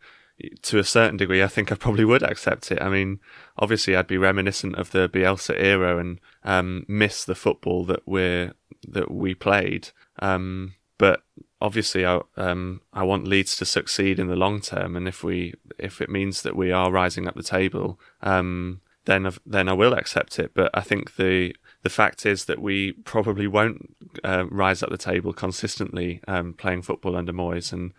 to 0.64 0.80
a 0.80 0.84
certain 0.84 1.18
degree, 1.18 1.44
I 1.44 1.48
think 1.48 1.72
I 1.72 1.76
probably 1.76 2.06
would 2.06 2.24
accept 2.24 2.72
it. 2.72 2.82
I 2.82 2.90
mean, 2.90 3.20
obviously, 3.58 3.96
I'd 3.96 4.08
be 4.08 4.18
reminiscent 4.18 4.76
of 4.76 4.92
the 4.92 5.08
Bielsa 5.08 5.56
era 5.58 5.98
and 5.98 6.20
um, 6.44 6.86
miss 6.88 7.24
the 7.24 7.36
football 7.36 7.86
that 7.86 8.02
we're 8.08 8.54
that 8.88 9.12
we 9.12 9.36
played. 9.36 9.90
Um, 10.20 10.74
but 10.98 11.24
obviously, 11.62 12.06
I 12.06 12.22
um, 12.38 12.82
I 12.91 13.04
want 13.04 13.28
Leeds 13.28 13.56
to 13.58 13.66
succeed 13.66 14.20
in 14.20 14.28
the 14.28 14.36
long 14.36 14.62
term, 14.62 14.96
and 14.96 15.08
if 15.08 15.24
we 15.24 15.54
if 15.78 16.02
it 16.02 16.10
means 16.10 16.41
that 16.44 16.56
we 16.56 16.72
are 16.72 16.91
rising 16.91 17.28
up 17.28 17.36
the 17.36 17.44
table, 17.44 18.00
um, 18.22 18.82
then 19.06 19.32
then 19.46 19.68
I 19.70 19.74
will 19.74 19.94
accept 19.94 20.39
it. 20.39 20.52
But 20.54 20.72
I 20.74 20.82
think 20.82 21.16
the 21.16 21.56
the 21.82 21.89
fact 21.89 22.26
is 22.26 22.46
that 22.46 22.62
we 22.62 22.91
probably 22.91 23.48
won't 23.48 23.96
uh, 24.24 24.46
rise 24.50 24.84
up 24.84 24.89
the 24.89 24.98
table 24.98 25.34
consistently 25.34 26.22
um, 26.28 26.54
playing 26.54 26.84
football 26.84 27.16
under 27.16 27.34
Moyes, 27.34 27.74
and 27.74 27.94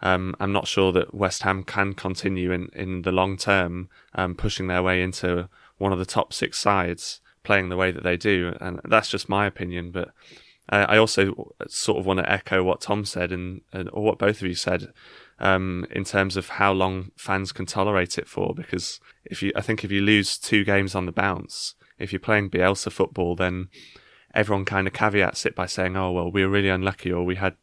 um, 0.00 0.34
I'm 0.40 0.52
not 0.52 0.66
sure 0.66 0.92
that 0.92 1.14
West 1.14 1.44
Ham 1.44 1.62
can 1.62 1.94
continue 1.94 2.50
in, 2.50 2.68
in 2.74 3.02
the 3.02 3.12
long 3.12 3.36
term 3.36 3.88
um, 4.14 4.34
pushing 4.34 4.66
their 4.66 4.82
way 4.82 5.02
into 5.02 5.48
one 5.78 5.92
of 5.92 5.98
the 5.98 6.04
top 6.04 6.32
six 6.32 6.58
sides 6.58 7.20
playing 7.44 7.68
the 7.68 7.76
way 7.76 7.90
that 7.90 8.04
they 8.04 8.16
do, 8.16 8.56
and 8.60 8.80
that's 8.84 9.08
just 9.08 9.28
my 9.28 9.46
opinion. 9.46 9.90
But 9.90 10.10
I 10.68 10.96
also 10.96 11.54
sort 11.68 11.98
of 11.98 12.06
want 12.06 12.20
to 12.20 12.30
echo 12.30 12.62
what 12.62 12.80
Tom 12.80 13.04
said 13.04 13.32
and, 13.32 13.62
and 13.72 13.90
or 13.92 14.04
what 14.04 14.18
both 14.18 14.40
of 14.40 14.48
you 14.48 14.54
said 14.54 14.92
um, 15.38 15.84
in 15.90 16.04
terms 16.04 16.36
of 16.36 16.50
how 16.50 16.72
long 16.72 17.10
fans 17.16 17.52
can 17.52 17.66
tolerate 17.66 18.16
it 18.16 18.28
for. 18.28 18.54
Because 18.54 19.00
if 19.24 19.42
you, 19.42 19.52
I 19.56 19.60
think 19.60 19.84
if 19.84 19.90
you 19.90 20.00
lose 20.00 20.38
two 20.38 20.64
games 20.64 20.94
on 20.94 21.06
the 21.06 21.12
bounce, 21.12 21.74
if 21.98 22.12
you're 22.12 22.20
playing 22.20 22.50
Bielsa 22.50 22.90
football, 22.92 23.34
then 23.34 23.68
everyone 24.34 24.64
kind 24.64 24.86
of 24.86 24.92
caveats 24.92 25.44
it 25.44 25.54
by 25.54 25.66
saying, 25.66 25.96
"Oh 25.96 26.12
well, 26.12 26.30
we 26.30 26.42
were 26.44 26.50
really 26.50 26.68
unlucky," 26.68 27.12
or 27.12 27.24
"We 27.24 27.36
had 27.36 27.56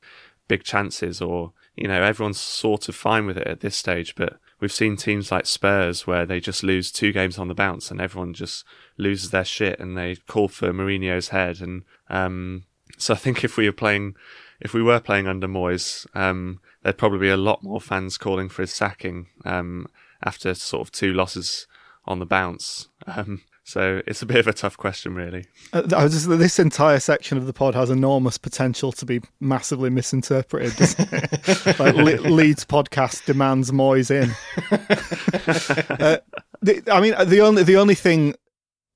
big 0.47 0.63
chances," 0.63 1.21
or 1.21 1.53
you 1.75 1.87
know, 1.87 2.01
everyone's 2.01 2.39
sort 2.39 2.89
of 2.89 2.95
fine 2.95 3.25
with 3.25 3.37
it 3.37 3.47
at 3.47 3.61
this 3.61 3.75
stage. 3.75 4.15
But 4.15 4.39
we've 4.59 4.71
seen 4.71 4.97
teams 4.97 5.31
like 5.31 5.45
Spurs 5.45 6.05
where 6.05 6.25
they 6.25 6.39
just 6.39 6.63
lose 6.63 6.91
two 6.91 7.13
games 7.13 7.37
on 7.37 7.47
the 7.47 7.55
bounce, 7.55 7.89
and 7.89 8.01
everyone 8.01 8.33
just 8.33 8.65
loses 8.97 9.31
their 9.31 9.45
shit, 9.45 9.79
and 9.79 9.97
they 9.97 10.17
call 10.27 10.49
for 10.49 10.73
Mourinho's 10.73 11.29
head. 11.29 11.61
And 11.61 11.83
um, 12.09 12.65
so 12.99 13.13
I 13.13 13.17
think 13.17 13.43
if 13.43 13.57
we 13.57 13.65
were 13.65 13.73
playing, 13.73 14.15
if 14.59 14.73
we 14.73 14.83
were 14.83 14.99
playing 14.99 15.27
under 15.27 15.47
Moyes, 15.47 16.05
um, 16.15 16.59
there'd 16.83 16.97
probably 16.97 17.19
be 17.19 17.29
a 17.29 17.37
lot 17.37 17.63
more 17.63 17.81
fans 17.81 18.17
calling 18.17 18.49
for 18.49 18.61
his 18.61 18.73
sacking 18.73 19.27
um, 19.45 19.87
after 20.23 20.53
sort 20.53 20.87
of 20.87 20.91
two 20.91 21.13
losses 21.13 21.65
on 22.05 22.19
the 22.19 22.25
bounce. 22.25 22.89
Um, 23.07 23.41
so 23.63 24.01
it's 24.07 24.23
a 24.23 24.25
bit 24.25 24.37
of 24.37 24.47
a 24.47 24.53
tough 24.53 24.77
question, 24.77 25.13
really. 25.13 25.45
Uh, 25.73 26.07
just, 26.07 26.27
this 26.27 26.57
entire 26.57 26.99
section 26.99 27.37
of 27.37 27.45
the 27.45 27.53
pod 27.53 27.75
has 27.75 27.91
enormous 27.91 28.35
potential 28.35 28.91
to 28.93 29.05
be 29.05 29.21
massively 29.39 29.91
misinterpreted. 29.91 30.73
like 31.79 31.95
Le- 31.95 32.27
Leeds 32.29 32.65
podcast 32.65 33.25
demands 33.25 33.69
Moyes 33.69 34.09
in. 34.09 34.31
uh, 35.99 36.17
the, 36.63 36.81
I 36.91 36.99
mean, 36.99 37.13
the 37.29 37.41
only 37.41 37.61
the 37.61 37.77
only 37.77 37.93
thing 37.93 38.33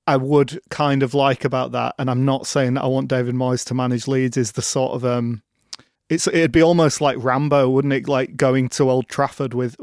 I 0.06 0.18
would 0.18 0.60
kind 0.70 1.04
of 1.04 1.14
like 1.14 1.46
about 1.46 1.72
that, 1.72 1.96
and 1.98 2.10
I'm 2.10 2.26
not 2.26 2.48
saying 2.48 2.74
that 2.74 2.84
I 2.84 2.88
want 2.88 3.08
David 3.08 3.36
Moyes 3.36 3.66
to 3.68 3.74
manage 3.74 4.08
Leeds, 4.08 4.38
is 4.38 4.54
the 4.54 4.62
sort 4.62 4.94
of 4.94 5.06
um, 5.06 5.42
it's 6.10 6.28
it'd 6.28 6.52
be 6.52 6.62
almost 6.62 7.02
like 7.02 7.18
Rambo, 7.20 7.70
wouldn't 7.70 7.94
it? 7.94 8.08
Like 8.08 8.36
going 8.36 8.70
to 8.70 8.90
Old 8.90 9.08
Trafford 9.08 9.54
with 9.54 9.76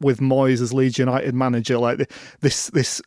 with 0.00 0.20
Moyes 0.20 0.60
as 0.62 0.72
Leeds 0.72 0.98
United 0.98 1.34
manager, 1.34 1.78
like 1.78 2.10
this 2.40 2.68
this 2.70 3.02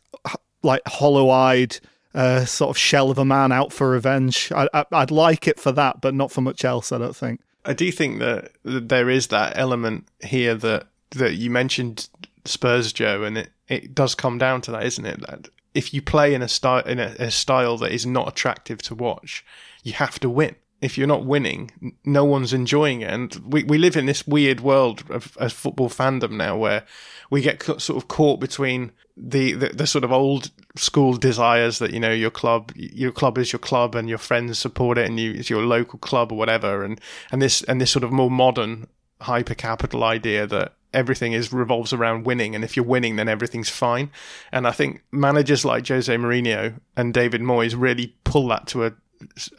like 0.62 0.82
hollow-eyed 0.86 1.78
uh, 2.14 2.44
sort 2.44 2.70
of 2.70 2.78
shell 2.78 3.10
of 3.10 3.18
a 3.18 3.24
man 3.24 3.52
out 3.52 3.72
for 3.72 3.90
revenge. 3.90 4.52
I, 4.52 4.68
I, 4.74 4.84
I'd 4.92 5.10
like 5.10 5.48
it 5.48 5.58
for 5.58 5.72
that, 5.72 6.00
but 6.00 6.14
not 6.14 6.30
for 6.30 6.40
much 6.40 6.64
else. 6.64 6.92
I 6.92 6.98
don't 6.98 7.16
think. 7.16 7.40
I 7.64 7.72
do 7.72 7.90
think 7.92 8.20
that 8.20 8.52
there 8.64 9.10
is 9.10 9.28
that 9.28 9.56
element 9.56 10.06
here 10.20 10.54
that 10.54 10.86
that 11.12 11.34
you 11.34 11.50
mentioned 11.50 12.08
Spurs, 12.44 12.92
Joe, 12.92 13.24
and 13.24 13.38
it, 13.38 13.50
it 13.68 13.94
does 13.94 14.14
come 14.14 14.38
down 14.38 14.60
to 14.62 14.70
that, 14.70 14.84
isn't 14.84 15.06
it? 15.06 15.20
That 15.22 15.48
if 15.74 15.94
you 15.94 16.02
play 16.02 16.34
in 16.34 16.42
a 16.42 16.48
style 16.48 16.84
in 16.84 16.98
a, 16.98 17.14
a 17.18 17.30
style 17.30 17.76
that 17.78 17.92
is 17.92 18.06
not 18.06 18.28
attractive 18.28 18.82
to 18.82 18.94
watch, 18.94 19.44
you 19.82 19.92
have 19.94 20.18
to 20.20 20.30
win 20.30 20.56
if 20.80 20.96
you're 20.96 21.06
not 21.06 21.26
winning, 21.26 21.94
no 22.04 22.24
one's 22.24 22.52
enjoying 22.52 23.02
it. 23.02 23.10
And 23.10 23.34
we, 23.46 23.64
we 23.64 23.76
live 23.76 23.96
in 23.96 24.06
this 24.06 24.26
weird 24.26 24.60
world 24.60 25.04
of, 25.10 25.36
of 25.36 25.52
football 25.52 25.90
fandom 25.90 26.32
now 26.32 26.56
where 26.56 26.84
we 27.28 27.42
get 27.42 27.62
sort 27.62 27.90
of 27.90 28.08
caught 28.08 28.40
between 28.40 28.92
the, 29.16 29.52
the, 29.52 29.68
the, 29.68 29.86
sort 29.86 30.04
of 30.04 30.12
old 30.12 30.50
school 30.76 31.16
desires 31.16 31.80
that, 31.80 31.92
you 31.92 32.00
know, 32.00 32.12
your 32.12 32.30
club, 32.30 32.72
your 32.74 33.12
club 33.12 33.36
is 33.36 33.52
your 33.52 33.58
club 33.58 33.94
and 33.94 34.08
your 34.08 34.18
friends 34.18 34.58
support 34.58 34.96
it 34.96 35.06
and 35.06 35.20
you, 35.20 35.32
it's 35.32 35.50
your 35.50 35.64
local 35.64 35.98
club 35.98 36.32
or 36.32 36.38
whatever. 36.38 36.82
And, 36.82 36.98
and 37.30 37.42
this, 37.42 37.62
and 37.64 37.78
this 37.78 37.90
sort 37.90 38.04
of 38.04 38.10
more 38.10 38.30
modern 38.30 38.86
hyper 39.20 39.54
capital 39.54 40.02
idea 40.02 40.46
that 40.46 40.76
everything 40.92 41.32
is 41.32 41.52
revolves 41.52 41.92
around 41.92 42.24
winning 42.24 42.54
and 42.54 42.64
if 42.64 42.76
you're 42.76 42.84
winning 42.84 43.16
then 43.16 43.28
everything's 43.28 43.68
fine 43.68 44.10
and 44.50 44.66
i 44.66 44.72
think 44.72 45.02
managers 45.12 45.64
like 45.64 45.86
jose 45.86 46.14
mourinho 46.16 46.74
and 46.96 47.14
david 47.14 47.40
moyes 47.40 47.74
really 47.78 48.14
pull 48.24 48.48
that 48.48 48.66
to 48.66 48.84
a 48.84 48.92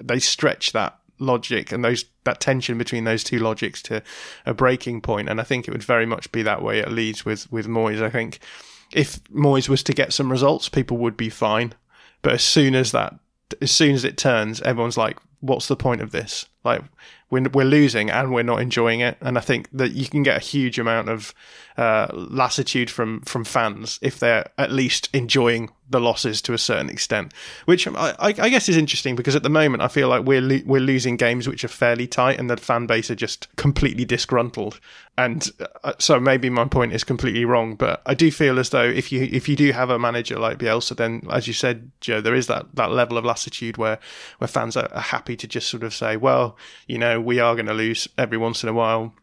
they 0.01 0.19
stretch 0.19 0.71
that 0.71 0.97
logic 1.21 1.71
and 1.71 1.85
those 1.85 2.05
that 2.23 2.41
tension 2.41 2.77
between 2.77 3.05
those 3.05 3.23
two 3.23 3.39
logics 3.39 3.81
to 3.83 4.03
a 4.45 4.53
breaking 4.53 5.01
point. 5.01 5.29
And 5.29 5.39
I 5.39 5.43
think 5.43 5.67
it 5.67 5.71
would 5.71 5.83
very 5.83 6.05
much 6.05 6.31
be 6.31 6.41
that 6.43 6.61
way 6.61 6.81
at 6.81 6.91
Leeds 6.91 7.23
with 7.23 7.49
with 7.51 7.67
Moyes. 7.67 8.01
I 8.01 8.09
think 8.09 8.39
if 8.93 9.23
Moyes 9.25 9.69
was 9.69 9.83
to 9.83 9.93
get 9.93 10.11
some 10.11 10.31
results, 10.31 10.67
people 10.67 10.97
would 10.97 11.15
be 11.15 11.29
fine. 11.29 11.73
But 12.21 12.33
as 12.33 12.43
soon 12.43 12.75
as 12.75 12.91
that, 12.91 13.15
as 13.61 13.71
soon 13.71 13.95
as 13.95 14.03
it 14.03 14.17
turns, 14.17 14.61
everyone's 14.61 14.97
like, 14.97 15.17
"What's 15.39 15.67
the 15.67 15.75
point 15.75 16.01
of 16.01 16.11
this?" 16.11 16.47
Like 16.63 16.83
we're 17.31 17.49
we're 17.53 17.65
losing 17.65 18.11
and 18.11 18.31
we're 18.31 18.43
not 18.43 18.61
enjoying 18.61 18.99
it. 18.99 19.17
And 19.21 19.37
I 19.37 19.41
think 19.41 19.69
that 19.71 19.93
you 19.93 20.05
can 20.07 20.21
get 20.21 20.37
a 20.37 20.45
huge 20.45 20.77
amount 20.77 21.09
of 21.09 21.33
uh, 21.77 22.07
lassitude 22.13 22.91
from 22.91 23.21
from 23.21 23.43
fans 23.43 23.97
if 24.01 24.19
they're 24.19 24.49
at 24.57 24.71
least 24.71 25.09
enjoying 25.13 25.71
the 25.89 25.99
losses 25.99 26.41
to 26.41 26.53
a 26.53 26.57
certain 26.57 26.89
extent, 26.89 27.33
which 27.65 27.87
I, 27.87 28.15
I, 28.17 28.49
guess 28.49 28.69
is 28.69 28.77
interesting 28.77 29.15
because 29.15 29.35
at 29.35 29.43
the 29.43 29.49
moment 29.49 29.83
I 29.83 29.89
feel 29.89 30.07
like 30.07 30.23
we're 30.23 30.41
lo- 30.41 30.61
we're 30.65 30.81
losing 30.81 31.17
games 31.17 31.47
which 31.47 31.63
are 31.63 31.69
fairly 31.69 32.07
tight 32.07 32.39
and 32.39 32.49
the 32.49 32.57
fan 32.57 32.87
base 32.87 33.11
are 33.11 33.15
just 33.15 33.53
completely 33.57 34.05
disgruntled. 34.05 34.79
And 35.17 35.49
uh, 35.83 35.93
so 35.99 36.19
maybe 36.19 36.49
my 36.49 36.65
point 36.65 36.93
is 36.93 37.03
completely 37.03 37.45
wrong, 37.45 37.75
but 37.75 38.01
I 38.05 38.13
do 38.13 38.31
feel 38.31 38.57
as 38.57 38.69
though 38.69 38.83
if 38.83 39.11
you 39.11 39.27
if 39.31 39.47
you 39.49 39.55
do 39.55 39.71
have 39.73 39.89
a 39.89 39.99
manager 39.99 40.39
like 40.39 40.57
Bielsa, 40.57 40.95
then 40.95 41.27
as 41.29 41.47
you 41.47 41.53
said, 41.53 41.91
Joe, 41.99 42.21
there 42.21 42.35
is 42.35 42.47
that, 42.47 42.73
that 42.75 42.91
level 42.91 43.17
of 43.17 43.25
lassitude 43.25 43.77
where 43.77 43.99
where 44.37 44.47
fans 44.47 44.77
are, 44.77 44.91
are 44.93 45.01
happy 45.01 45.35
to 45.35 45.47
just 45.47 45.69
sort 45.69 45.83
of 45.83 45.93
say, 45.93 46.17
well, 46.17 46.57
you 46.87 46.97
know, 46.97 47.20
we 47.21 47.39
are 47.39 47.55
going 47.55 47.67
to 47.67 47.73
lose 47.73 48.07
every 48.17 48.37
once 48.37 48.63
in 48.63 48.69
a 48.69 48.73
while 48.73 49.13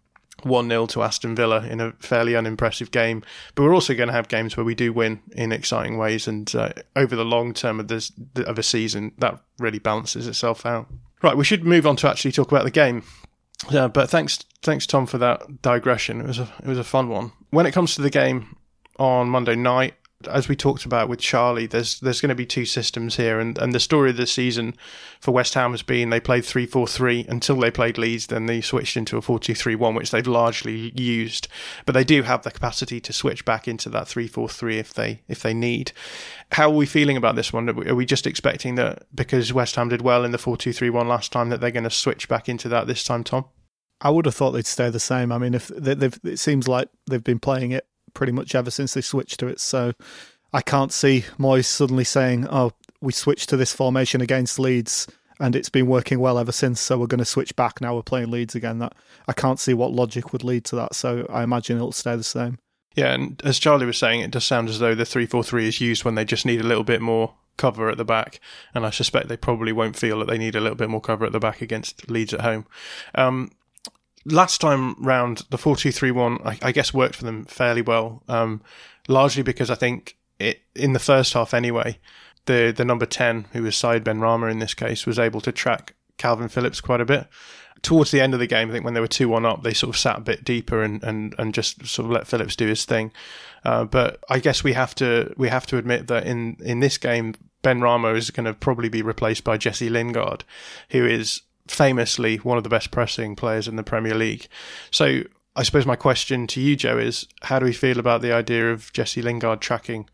1 0.42 0.68
0 0.68 0.86
to 0.86 1.02
Aston 1.02 1.34
Villa 1.34 1.66
in 1.66 1.80
a 1.80 1.92
fairly 1.98 2.36
unimpressive 2.36 2.90
game. 2.90 3.22
But 3.54 3.64
we're 3.64 3.74
also 3.74 3.94
going 3.94 4.08
to 4.08 4.12
have 4.12 4.28
games 4.28 4.56
where 4.56 4.64
we 4.64 4.74
do 4.74 4.92
win 4.92 5.20
in 5.32 5.52
exciting 5.52 5.98
ways. 5.98 6.28
And 6.28 6.52
uh, 6.54 6.72
over 6.96 7.16
the 7.16 7.24
long 7.24 7.54
term 7.54 7.80
of, 7.80 7.88
this, 7.88 8.12
of 8.36 8.58
a 8.58 8.62
season, 8.62 9.12
that 9.18 9.40
really 9.58 9.78
balances 9.78 10.26
itself 10.26 10.64
out. 10.64 10.86
Right, 11.22 11.36
we 11.36 11.44
should 11.44 11.64
move 11.64 11.86
on 11.86 11.96
to 11.96 12.08
actually 12.08 12.32
talk 12.32 12.52
about 12.52 12.64
the 12.64 12.70
game. 12.70 13.02
Yeah, 13.70 13.88
but 13.88 14.08
thanks, 14.08 14.38
thanks 14.62 14.86
Tom 14.86 15.06
for 15.06 15.18
that 15.18 15.62
digression. 15.62 16.20
It 16.20 16.26
was 16.26 16.38
a, 16.38 16.48
it 16.62 16.68
was 16.68 16.78
a 16.78 16.84
fun 16.84 17.08
one. 17.08 17.32
When 17.50 17.66
it 17.66 17.72
comes 17.72 17.96
to 17.96 18.02
the 18.02 18.10
game 18.10 18.56
on 18.98 19.28
Monday 19.28 19.56
night, 19.56 19.94
as 20.26 20.48
we 20.48 20.56
talked 20.56 20.84
about 20.84 21.08
with 21.08 21.20
Charlie, 21.20 21.66
there's 21.66 22.00
there's 22.00 22.20
going 22.20 22.30
to 22.30 22.34
be 22.34 22.46
two 22.46 22.64
systems 22.64 23.16
here, 23.16 23.38
and, 23.38 23.56
and 23.56 23.72
the 23.72 23.78
story 23.78 24.10
of 24.10 24.16
the 24.16 24.26
season 24.26 24.74
for 25.20 25.30
West 25.30 25.54
Ham 25.54 25.70
has 25.70 25.82
been 25.82 26.10
they 26.10 26.18
played 26.18 26.44
three 26.44 26.66
four 26.66 26.88
three 26.88 27.24
until 27.28 27.54
they 27.56 27.70
played 27.70 27.98
Leeds, 27.98 28.26
then 28.26 28.46
they 28.46 28.60
switched 28.60 28.96
into 28.96 29.16
a 29.16 29.22
four 29.22 29.38
two 29.38 29.54
three 29.54 29.76
one, 29.76 29.94
which 29.94 30.10
they've 30.10 30.26
largely 30.26 30.92
used, 31.00 31.46
but 31.86 31.92
they 31.92 32.02
do 32.02 32.22
have 32.24 32.42
the 32.42 32.50
capacity 32.50 33.00
to 33.00 33.12
switch 33.12 33.44
back 33.44 33.68
into 33.68 33.88
that 33.88 34.08
three 34.08 34.26
four 34.26 34.48
three 34.48 34.78
if 34.78 34.92
they 34.92 35.22
if 35.28 35.40
they 35.40 35.54
need. 35.54 35.92
How 36.50 36.68
are 36.68 36.74
we 36.74 36.86
feeling 36.86 37.16
about 37.16 37.36
this 37.36 37.52
one? 37.52 37.68
Are 37.68 37.94
we 37.94 38.04
just 38.04 38.26
expecting 38.26 38.74
that 38.74 39.04
because 39.14 39.52
West 39.52 39.76
Ham 39.76 39.88
did 39.88 40.02
well 40.02 40.24
in 40.24 40.32
the 40.32 40.38
four 40.38 40.56
two 40.56 40.72
three 40.72 40.90
one 40.90 41.06
last 41.06 41.30
time 41.30 41.48
that 41.50 41.60
they're 41.60 41.70
going 41.70 41.84
to 41.84 41.90
switch 41.90 42.28
back 42.28 42.48
into 42.48 42.68
that 42.70 42.88
this 42.88 43.04
time, 43.04 43.22
Tom? 43.22 43.44
I 44.00 44.10
would 44.10 44.26
have 44.26 44.34
thought 44.34 44.52
they'd 44.52 44.66
stay 44.66 44.90
the 44.90 45.00
same. 45.00 45.32
I 45.32 45.38
mean, 45.38 45.54
if 45.54 45.68
they've, 45.68 46.20
it 46.24 46.38
seems 46.38 46.68
like 46.68 46.88
they've 47.08 47.22
been 47.22 47.40
playing 47.40 47.72
it 47.72 47.86
pretty 48.18 48.32
much 48.32 48.56
ever 48.56 48.70
since 48.70 48.94
they 48.94 49.00
switched 49.00 49.38
to 49.38 49.46
it. 49.46 49.60
So 49.60 49.92
I 50.52 50.60
can't 50.60 50.92
see 50.92 51.24
Moyes 51.38 51.66
suddenly 51.66 52.04
saying, 52.04 52.48
"Oh, 52.50 52.72
we 53.00 53.12
switched 53.12 53.48
to 53.50 53.56
this 53.56 53.72
formation 53.72 54.20
against 54.20 54.58
Leeds." 54.58 55.06
And 55.40 55.54
it's 55.54 55.68
been 55.68 55.86
working 55.86 56.18
well 56.18 56.36
ever 56.36 56.50
since, 56.50 56.80
so 56.80 56.98
we're 56.98 57.06
going 57.06 57.20
to 57.20 57.24
switch 57.24 57.54
back 57.54 57.80
now. 57.80 57.94
We're 57.94 58.02
playing 58.02 58.32
Leeds 58.32 58.56
again. 58.56 58.80
That 58.80 58.96
I 59.28 59.32
can't 59.32 59.60
see 59.60 59.72
what 59.72 59.92
logic 59.92 60.32
would 60.32 60.42
lead 60.42 60.64
to 60.64 60.76
that, 60.76 60.96
so 60.96 61.26
I 61.30 61.44
imagine 61.44 61.76
it'll 61.76 61.92
stay 61.92 62.16
the 62.16 62.24
same. 62.24 62.58
Yeah, 62.96 63.14
and 63.14 63.40
as 63.44 63.60
Charlie 63.60 63.86
was 63.86 63.96
saying, 63.96 64.18
it 64.20 64.32
does 64.32 64.44
sound 64.44 64.68
as 64.68 64.80
though 64.80 64.96
the 64.96 65.04
three-four-three 65.04 65.68
is 65.68 65.80
used 65.80 66.04
when 66.04 66.16
they 66.16 66.24
just 66.24 66.44
need 66.44 66.60
a 66.60 66.66
little 66.66 66.82
bit 66.82 67.00
more 67.00 67.34
cover 67.56 67.88
at 67.88 67.98
the 67.98 68.04
back, 68.04 68.40
and 68.74 68.84
I 68.84 68.90
suspect 68.90 69.28
they 69.28 69.36
probably 69.36 69.70
won't 69.70 69.94
feel 69.96 70.18
that 70.18 70.26
they 70.26 70.38
need 70.38 70.56
a 70.56 70.60
little 70.60 70.74
bit 70.74 70.90
more 70.90 71.00
cover 71.00 71.24
at 71.24 71.30
the 71.30 71.38
back 71.38 71.62
against 71.62 72.10
Leeds 72.10 72.34
at 72.34 72.40
home. 72.40 72.66
Um, 73.14 73.52
last 74.24 74.60
time 74.60 74.94
round, 75.02 75.44
the 75.50 75.58
four-two-three-one, 75.58 76.38
I, 76.44 76.58
I, 76.62 76.72
guess, 76.72 76.92
worked 76.94 77.16
for 77.16 77.24
them 77.24 77.44
fairly 77.44 77.82
well, 77.82 78.22
um, 78.28 78.62
largely 79.08 79.42
because 79.42 79.70
I 79.70 79.74
think 79.74 80.16
it 80.38 80.62
in 80.74 80.92
the 80.92 80.98
first 80.98 81.32
half 81.32 81.54
anyway, 81.54 81.98
the 82.46 82.72
the 82.76 82.84
number 82.84 83.06
ten, 83.06 83.46
who 83.52 83.62
was 83.62 83.76
side 83.76 84.04
Ben 84.04 84.18
Benrahma 84.18 84.50
in 84.50 84.58
this 84.58 84.74
case, 84.74 85.06
was 85.06 85.18
able 85.18 85.40
to 85.42 85.52
track 85.52 85.94
Kalvin 86.18 86.50
Phillips 86.50 86.80
quite 86.80 87.00
a 87.00 87.06
bit. 87.06 87.26
Towards 87.80 88.10
the 88.10 88.20
end 88.20 88.34
of 88.34 88.40
the 88.40 88.48
game, 88.48 88.68
I 88.68 88.72
think 88.72 88.84
when 88.84 88.94
they 88.94 89.00
were 89.00 89.06
two 89.06 89.28
one 89.28 89.46
up, 89.46 89.62
they 89.62 89.72
sort 89.72 89.94
of 89.94 90.00
sat 90.00 90.18
a 90.18 90.22
bit 90.22 90.42
deeper 90.42 90.82
and, 90.82 91.02
and, 91.04 91.32
and 91.38 91.54
just 91.54 91.86
sort 91.86 92.06
of 92.06 92.10
let 92.10 92.26
Phillips 92.26 92.56
do 92.56 92.66
his 92.66 92.84
thing. 92.84 93.12
Uh, 93.64 93.84
but 93.84 94.18
I 94.28 94.40
guess 94.40 94.64
we 94.64 94.72
have 94.72 94.96
to 94.96 95.32
we 95.36 95.48
have 95.48 95.66
to 95.66 95.78
admit 95.78 96.08
that 96.08 96.26
in 96.26 96.56
in 96.60 96.80
this 96.80 96.98
game, 96.98 97.34
Benrahma 97.62 98.16
is 98.16 98.30
going 98.30 98.46
to 98.46 98.54
probably 98.54 98.88
be 98.88 99.02
replaced 99.02 99.44
by 99.44 99.56
Jesse 99.58 99.90
Lingard, 99.90 100.44
who 100.90 101.06
is 101.06 101.42
famously 101.70 102.36
one 102.38 102.58
of 102.58 102.64
the 102.64 102.70
best 102.70 102.90
pressing 102.90 103.36
players 103.36 103.68
in 103.68 103.76
the 103.76 103.82
Premier 103.82 104.14
League. 104.14 104.48
So 104.90 105.22
I 105.56 105.62
suppose 105.62 105.86
my 105.86 105.96
question 105.96 106.46
to 106.48 106.60
you, 106.60 106.76
Joe, 106.76 106.98
is 106.98 107.26
how 107.42 107.58
do 107.58 107.64
we 107.64 107.72
feel 107.72 107.98
about 107.98 108.22
the 108.22 108.32
idea 108.32 108.72
of 108.72 108.92
Jesse 108.92 109.22
Lingard 109.22 109.60
tracking 109.60 110.08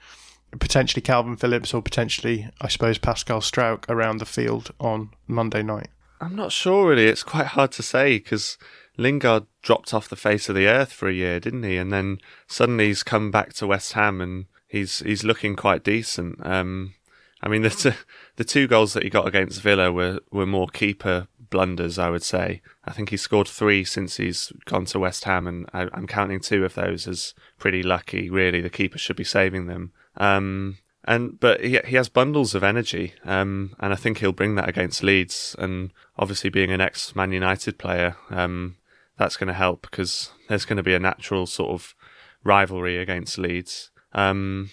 potentially 0.59 1.03
Kalvin 1.03 1.39
Phillips 1.39 1.75
or 1.75 1.83
potentially, 1.83 2.49
I 2.61 2.69
suppose, 2.69 2.99
Pascal 2.99 3.41
Struijk 3.41 3.89
around 3.89 4.19
the 4.19 4.27
field 4.27 4.73
on 4.79 5.11
Monday 5.27 5.63
night? 5.63 5.89
I'm 6.21 6.37
not 6.37 6.53
sure 6.53 6.89
really. 6.89 7.07
It's 7.07 7.23
quite 7.23 7.49
hard 7.49 7.73
to 7.73 7.83
say 7.83 8.19
because 8.19 8.57
Lingard 8.97 9.47
dropped 9.63 9.93
off 9.93 10.09
the 10.09 10.17
face 10.17 10.49
of 10.49 10.55
the 10.55 10.69
earth 10.69 10.93
for 10.93 11.09
a 11.09 11.13
year, 11.15 11.41
didn't 11.41 11.65
he? 11.65 11.77
And 11.77 11.93
then 11.93 12.19
suddenly 12.47 12.87
he's 12.87 13.03
come 13.03 13.31
back 13.31 13.53
to 13.55 13.67
West 13.67 13.93
Ham 13.95 14.21
and 14.21 14.47
he's 14.67 15.01
he's 15.01 15.25
looking 15.25 15.57
quite 15.57 15.85
decent. 15.85 16.45
Um, 16.47 16.95
I 17.43 17.49
mean, 17.49 17.63
the 17.63 17.71
two, 17.71 17.93
the 18.37 18.45
two 18.45 18.67
goals 18.67 18.95
that 18.95 19.03
he 19.03 19.11
got 19.11 19.29
against 19.29 19.61
Villa 19.61 19.93
were, 19.93 20.21
were 20.31 20.47
more 20.47 20.69
keeper 20.69 21.29
blunders, 21.51 21.99
I 21.99 22.11
would 22.11 22.23
say. 22.23 22.63
I 22.85 22.93
think 22.93 23.11
he 23.11 23.17
scored 23.17 23.49
three 23.49 23.85
since 23.85 24.17
he's 24.17 24.53
gone 24.65 24.85
to 24.87 24.99
West 24.99 25.25
Ham, 25.25 25.47
and 25.47 25.69
I, 25.73 25.83
am 25.95 26.07
counting 26.07 26.41
two 26.41 26.65
of 26.65 26.75
those 26.75 27.07
as 27.07 27.35
pretty 27.59 27.83
lucky. 27.83 28.31
Really, 28.31 28.61
the 28.61 28.71
keeper 28.71 28.99
should 28.99 29.17
be 29.17 29.25
saving 29.25 29.67
them. 29.67 29.93
Um, 30.17 30.79
and 31.05 31.39
but 31.39 31.63
he 31.63 31.79
he 31.85 31.97
has 31.97 32.09
bundles 32.09 32.55
of 32.55 32.65
energy, 32.65 33.15
um, 33.25 33.75
and 33.79 33.93
I 33.93 33.97
think 33.97 34.19
he'll 34.19 34.33
bring 34.33 34.55
that 34.55 34.69
against 34.69 35.03
Leeds. 35.03 35.55
And 35.59 35.93
obviously, 36.19 36.51
being 36.51 36.71
an 36.71 36.81
ex 36.81 37.15
Man 37.15 37.33
United 37.33 37.79
player, 37.79 38.17
um, 38.31 38.77
that's 39.17 39.37
going 39.37 39.49
to 39.49 39.55
help 39.55 39.83
because 39.83 40.31
there's 40.49 40.65
going 40.65 40.79
to 40.79 40.83
be 40.83 40.95
a 40.95 40.99
natural 40.99 41.47
sort 41.47 41.71
of 41.71 41.95
rivalry 42.43 42.99
against 42.99 43.39
Leeds. 43.39 43.91
Um, 44.13 44.71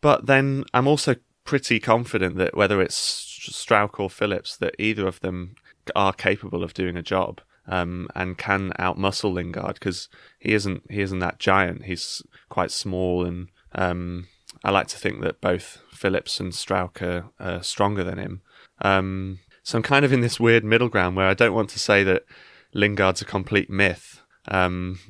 but 0.00 0.26
then 0.26 0.64
I'm 0.72 0.86
also 0.86 1.16
pretty 1.44 1.80
confident 1.80 2.36
that 2.36 2.56
whether 2.56 2.80
it's 2.80 3.48
Struijk 3.50 3.98
or 3.98 4.10
Phillips, 4.10 4.56
that 4.56 4.74
either 4.78 5.06
of 5.06 5.20
them 5.20 5.54
are 5.94 6.12
capable 6.12 6.64
of 6.64 6.74
doing 6.74 6.96
a 6.96 7.02
job 7.02 7.40
um, 7.68 8.08
and 8.14 8.38
can 8.38 8.72
outmuscle 8.78 9.32
Lingard 9.32 9.74
because 9.74 10.08
he 10.38 10.52
isn't 10.52 10.82
he 10.90 11.00
isn't 11.00 11.18
that 11.18 11.38
giant. 11.38 11.84
He's 11.84 12.22
quite 12.48 12.70
small, 12.70 13.24
and 13.24 13.48
um, 13.72 14.28
I 14.64 14.70
like 14.70 14.88
to 14.88 14.98
think 14.98 15.20
that 15.22 15.40
both 15.40 15.78
Phillips 15.90 16.40
and 16.40 16.54
are, 16.70 17.30
are 17.38 17.62
stronger 17.62 18.04
than 18.04 18.18
him. 18.18 18.42
Um, 18.80 19.40
so 19.62 19.78
I'm 19.78 19.82
kind 19.82 20.04
of 20.04 20.12
in 20.12 20.20
this 20.20 20.38
weird 20.38 20.64
middle 20.64 20.88
ground 20.88 21.16
where 21.16 21.26
I 21.26 21.34
don't 21.34 21.54
want 21.54 21.70
to 21.70 21.78
say 21.78 22.04
that 22.04 22.24
Lingard's 22.72 23.22
a 23.22 23.24
complete 23.24 23.68
myth 23.68 24.22
um, 24.48 25.00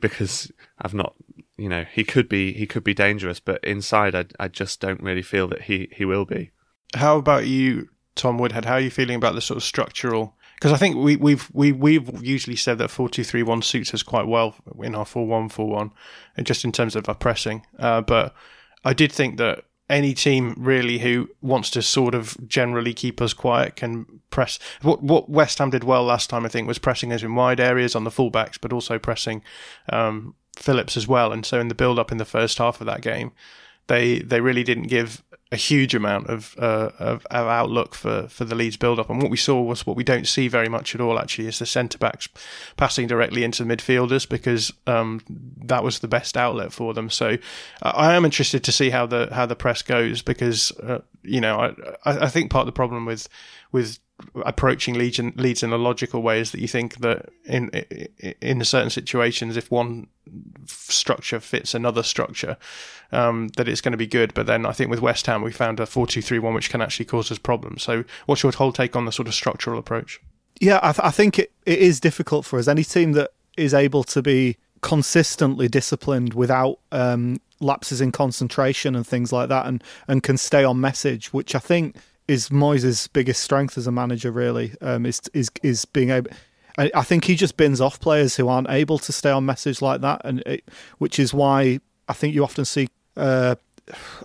because 0.00 0.50
I've 0.80 0.94
not, 0.94 1.14
you 1.56 1.68
know, 1.68 1.84
he 1.92 2.04
could 2.04 2.28
be 2.28 2.52
he 2.52 2.66
could 2.66 2.84
be 2.84 2.94
dangerous, 2.94 3.40
but 3.40 3.62
inside 3.62 4.14
I 4.14 4.26
I 4.38 4.48
just 4.48 4.80
don't 4.80 5.02
really 5.02 5.22
feel 5.22 5.46
that 5.48 5.62
he 5.62 5.88
he 5.92 6.04
will 6.04 6.24
be. 6.24 6.50
How 6.94 7.18
about 7.18 7.46
you, 7.46 7.88
Tom 8.20 8.38
Woodhead? 8.38 8.64
How 8.64 8.74
are 8.74 8.80
you 8.80 8.90
feeling 8.90 9.16
about 9.16 9.34
the 9.34 9.40
sort 9.40 9.56
of 9.56 9.62
structural? 9.62 10.34
Because 10.54 10.72
I 10.72 10.76
think 10.76 10.96
we, 10.96 11.16
we've 11.16 11.48
we 11.52 11.72
we've 11.72 12.22
usually 12.22 12.56
said 12.56 12.78
that 12.78 12.90
four 12.90 13.08
two 13.08 13.24
three 13.24 13.42
one 13.42 13.62
suits 13.62 13.94
us 13.94 14.02
quite 14.02 14.26
well 14.26 14.54
in 14.82 14.94
our 14.94 15.06
four 15.06 15.26
one 15.26 15.48
four 15.48 15.68
one, 15.68 15.92
and 16.36 16.46
just 16.46 16.64
in 16.64 16.72
terms 16.72 16.94
of 16.94 17.08
our 17.08 17.14
pressing. 17.14 17.64
Uh, 17.78 18.02
but 18.02 18.34
I 18.84 18.92
did 18.92 19.10
think 19.10 19.38
that 19.38 19.64
any 19.88 20.14
team 20.14 20.54
really 20.56 20.98
who 20.98 21.28
wants 21.40 21.70
to 21.70 21.82
sort 21.82 22.14
of 22.14 22.36
generally 22.46 22.94
keep 22.94 23.20
us 23.20 23.32
quiet 23.32 23.74
can 23.76 24.20
press. 24.30 24.58
What 24.82 25.02
what 25.02 25.30
West 25.30 25.58
Ham 25.58 25.70
did 25.70 25.84
well 25.84 26.04
last 26.04 26.30
time, 26.30 26.44
I 26.44 26.48
think, 26.48 26.68
was 26.68 26.78
pressing 26.78 27.12
us 27.12 27.22
in 27.22 27.34
wide 27.34 27.58
areas 27.58 27.96
on 27.96 28.04
the 28.04 28.10
fullbacks, 28.10 28.58
but 28.60 28.72
also 28.72 28.98
pressing 28.98 29.42
um, 29.90 30.34
Phillips 30.56 30.96
as 30.96 31.08
well. 31.08 31.32
And 31.32 31.44
so 31.46 31.58
in 31.58 31.68
the 31.68 31.74
build 31.74 31.98
up 31.98 32.12
in 32.12 32.18
the 32.18 32.24
first 32.24 32.58
half 32.58 32.80
of 32.80 32.86
that 32.86 33.00
game, 33.00 33.32
they 33.86 34.18
they 34.20 34.40
really 34.40 34.62
didn't 34.62 34.88
give 34.88 35.22
a 35.52 35.56
huge 35.56 35.96
amount 35.96 36.28
of, 36.28 36.54
uh, 36.58 36.90
of, 36.98 37.26
of 37.30 37.46
outlook 37.46 37.94
for, 37.94 38.28
for 38.28 38.44
the 38.44 38.54
Leeds 38.54 38.76
build 38.76 39.00
up. 39.00 39.10
And 39.10 39.20
what 39.20 39.32
we 39.32 39.36
saw 39.36 39.60
was 39.60 39.84
what 39.84 39.96
we 39.96 40.04
don't 40.04 40.28
see 40.28 40.46
very 40.46 40.68
much 40.68 40.94
at 40.94 41.00
all. 41.00 41.18
Actually, 41.18 41.48
is 41.48 41.58
the 41.58 41.66
centre 41.66 41.98
backs 41.98 42.28
passing 42.76 43.08
directly 43.08 43.42
into 43.42 43.64
the 43.64 43.76
midfielders 43.76 44.28
because 44.28 44.72
um, 44.86 45.22
that 45.28 45.82
was 45.82 45.98
the 45.98 46.08
best 46.08 46.36
outlet 46.36 46.72
for 46.72 46.94
them. 46.94 47.10
So 47.10 47.36
I 47.82 48.14
am 48.14 48.24
interested 48.24 48.62
to 48.62 48.72
see 48.72 48.90
how 48.90 49.06
the 49.06 49.28
how 49.32 49.46
the 49.46 49.56
press 49.56 49.82
goes 49.82 50.22
because 50.22 50.70
uh, 50.82 51.00
you 51.22 51.40
know 51.40 51.74
I 52.04 52.10
I 52.26 52.28
think 52.28 52.50
part 52.50 52.62
of 52.62 52.66
the 52.66 52.72
problem 52.72 53.04
with 53.04 53.28
with 53.72 53.98
approaching 54.44 54.94
Legion 54.94 55.32
Leeds 55.36 55.62
in 55.62 55.72
a 55.72 55.76
logical 55.76 56.22
way 56.22 56.40
is 56.40 56.52
that 56.52 56.60
you 56.60 56.68
think 56.68 56.98
that 56.98 57.30
in 57.44 57.68
in 58.40 58.64
certain 58.64 58.90
situations, 58.90 59.56
if 59.56 59.70
one 59.70 60.06
structure 60.66 61.40
fits 61.40 61.74
another 61.74 62.02
structure, 62.02 62.56
um, 63.12 63.48
that 63.56 63.68
it's 63.68 63.80
going 63.80 63.92
to 63.92 63.98
be 63.98 64.06
good. 64.06 64.34
But 64.34 64.46
then 64.46 64.66
I 64.66 64.72
think 64.72 64.90
with 64.90 65.00
West 65.00 65.26
Ham, 65.26 65.42
we 65.42 65.52
found 65.52 65.80
a 65.80 65.86
four-two-three-one 65.86 66.54
which 66.54 66.70
can 66.70 66.80
actually 66.80 67.06
cause 67.06 67.30
us 67.30 67.38
problems. 67.38 67.82
So, 67.82 68.04
what's 68.26 68.42
your 68.42 68.52
whole 68.52 68.72
take 68.72 68.96
on 68.96 69.04
the 69.04 69.12
sort 69.12 69.28
of 69.28 69.34
structural 69.34 69.78
approach? 69.78 70.20
Yeah, 70.60 70.78
I, 70.82 70.92
th- 70.92 71.04
I 71.04 71.10
think 71.10 71.38
it, 71.38 71.52
it 71.64 71.78
is 71.78 72.00
difficult 72.00 72.44
for 72.44 72.58
us. 72.58 72.68
Any 72.68 72.84
team 72.84 73.12
that 73.12 73.30
is 73.56 73.72
able 73.72 74.04
to 74.04 74.22
be 74.22 74.56
consistently 74.82 75.68
disciplined 75.68 76.34
without 76.34 76.78
um, 76.92 77.40
lapses 77.60 78.00
in 78.00 78.12
concentration 78.12 78.94
and 78.94 79.06
things 79.06 79.32
like 79.32 79.48
that, 79.48 79.66
and 79.66 79.82
and 80.06 80.22
can 80.22 80.36
stay 80.36 80.64
on 80.64 80.80
message, 80.80 81.32
which 81.32 81.54
I 81.54 81.58
think 81.58 81.96
is 82.30 82.48
Moyes' 82.48 83.08
biggest 83.12 83.42
strength 83.42 83.76
as 83.76 83.88
a 83.88 83.92
manager. 83.92 84.30
Really, 84.30 84.72
um, 84.80 85.04
is 85.04 85.20
is 85.34 85.50
is 85.62 85.84
being 85.84 86.10
able. 86.10 86.30
I, 86.78 87.02
think 87.02 87.24
he 87.24 87.34
just 87.34 87.58
bins 87.58 87.80
off 87.80 88.00
players 88.00 88.36
who 88.36 88.48
aren't 88.48 88.70
able 88.70 88.98
to 89.00 89.12
stay 89.12 89.30
on 89.30 89.44
message 89.44 89.82
like 89.82 90.00
that, 90.00 90.22
and 90.24 90.40
it, 90.46 90.66
which 90.96 91.18
is 91.18 91.34
why 91.34 91.80
I 92.08 92.12
think 92.12 92.34
you 92.34 92.44
often 92.44 92.64
see. 92.64 92.88
Uh, 93.16 93.56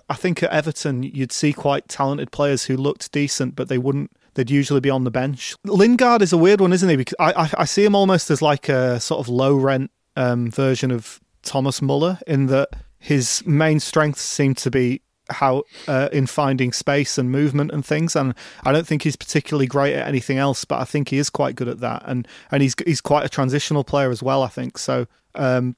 I 0.08 0.14
think 0.14 0.42
at 0.42 0.50
Everton 0.50 1.02
you'd 1.02 1.32
see 1.32 1.52
quite 1.52 1.88
talented 1.88 2.30
players 2.30 2.64
who 2.64 2.76
looked 2.76 3.10
decent, 3.10 3.56
but 3.56 3.68
they 3.68 3.78
wouldn't. 3.78 4.12
They'd 4.34 4.50
usually 4.50 4.80
be 4.80 4.90
on 4.90 5.04
the 5.04 5.10
bench. 5.10 5.56
Lingard 5.64 6.22
is 6.22 6.32
a 6.32 6.38
weird 6.38 6.60
one, 6.60 6.72
isn't 6.72 6.88
he? 6.88 6.96
Because 6.96 7.16
I 7.18 7.32
I, 7.32 7.50
I 7.58 7.64
see 7.64 7.84
him 7.84 7.96
almost 7.96 8.30
as 8.30 8.40
like 8.40 8.68
a 8.68 9.00
sort 9.00 9.20
of 9.20 9.28
low 9.28 9.56
rent 9.56 9.90
um, 10.14 10.50
version 10.50 10.92
of 10.92 11.20
Thomas 11.42 11.82
Muller 11.82 12.18
in 12.26 12.46
that 12.46 12.68
his 12.98 13.44
main 13.44 13.80
strengths 13.80 14.22
seem 14.22 14.54
to 14.54 14.70
be 14.70 15.02
how 15.30 15.64
uh, 15.88 16.08
in 16.12 16.26
finding 16.26 16.72
space 16.72 17.18
and 17.18 17.30
movement 17.30 17.70
and 17.72 17.84
things 17.84 18.14
and 18.14 18.34
I 18.64 18.72
don't 18.72 18.86
think 18.86 19.02
he's 19.02 19.16
particularly 19.16 19.66
great 19.66 19.94
at 19.94 20.06
anything 20.06 20.38
else 20.38 20.64
but 20.64 20.80
I 20.80 20.84
think 20.84 21.08
he 21.08 21.18
is 21.18 21.30
quite 21.30 21.56
good 21.56 21.68
at 21.68 21.80
that 21.80 22.02
and 22.06 22.26
and 22.50 22.62
he's 22.62 22.74
he's 22.84 23.00
quite 23.00 23.24
a 23.24 23.28
transitional 23.28 23.84
player 23.84 24.10
as 24.10 24.22
well 24.22 24.42
I 24.42 24.48
think. 24.48 24.78
So 24.78 25.06
um, 25.34 25.76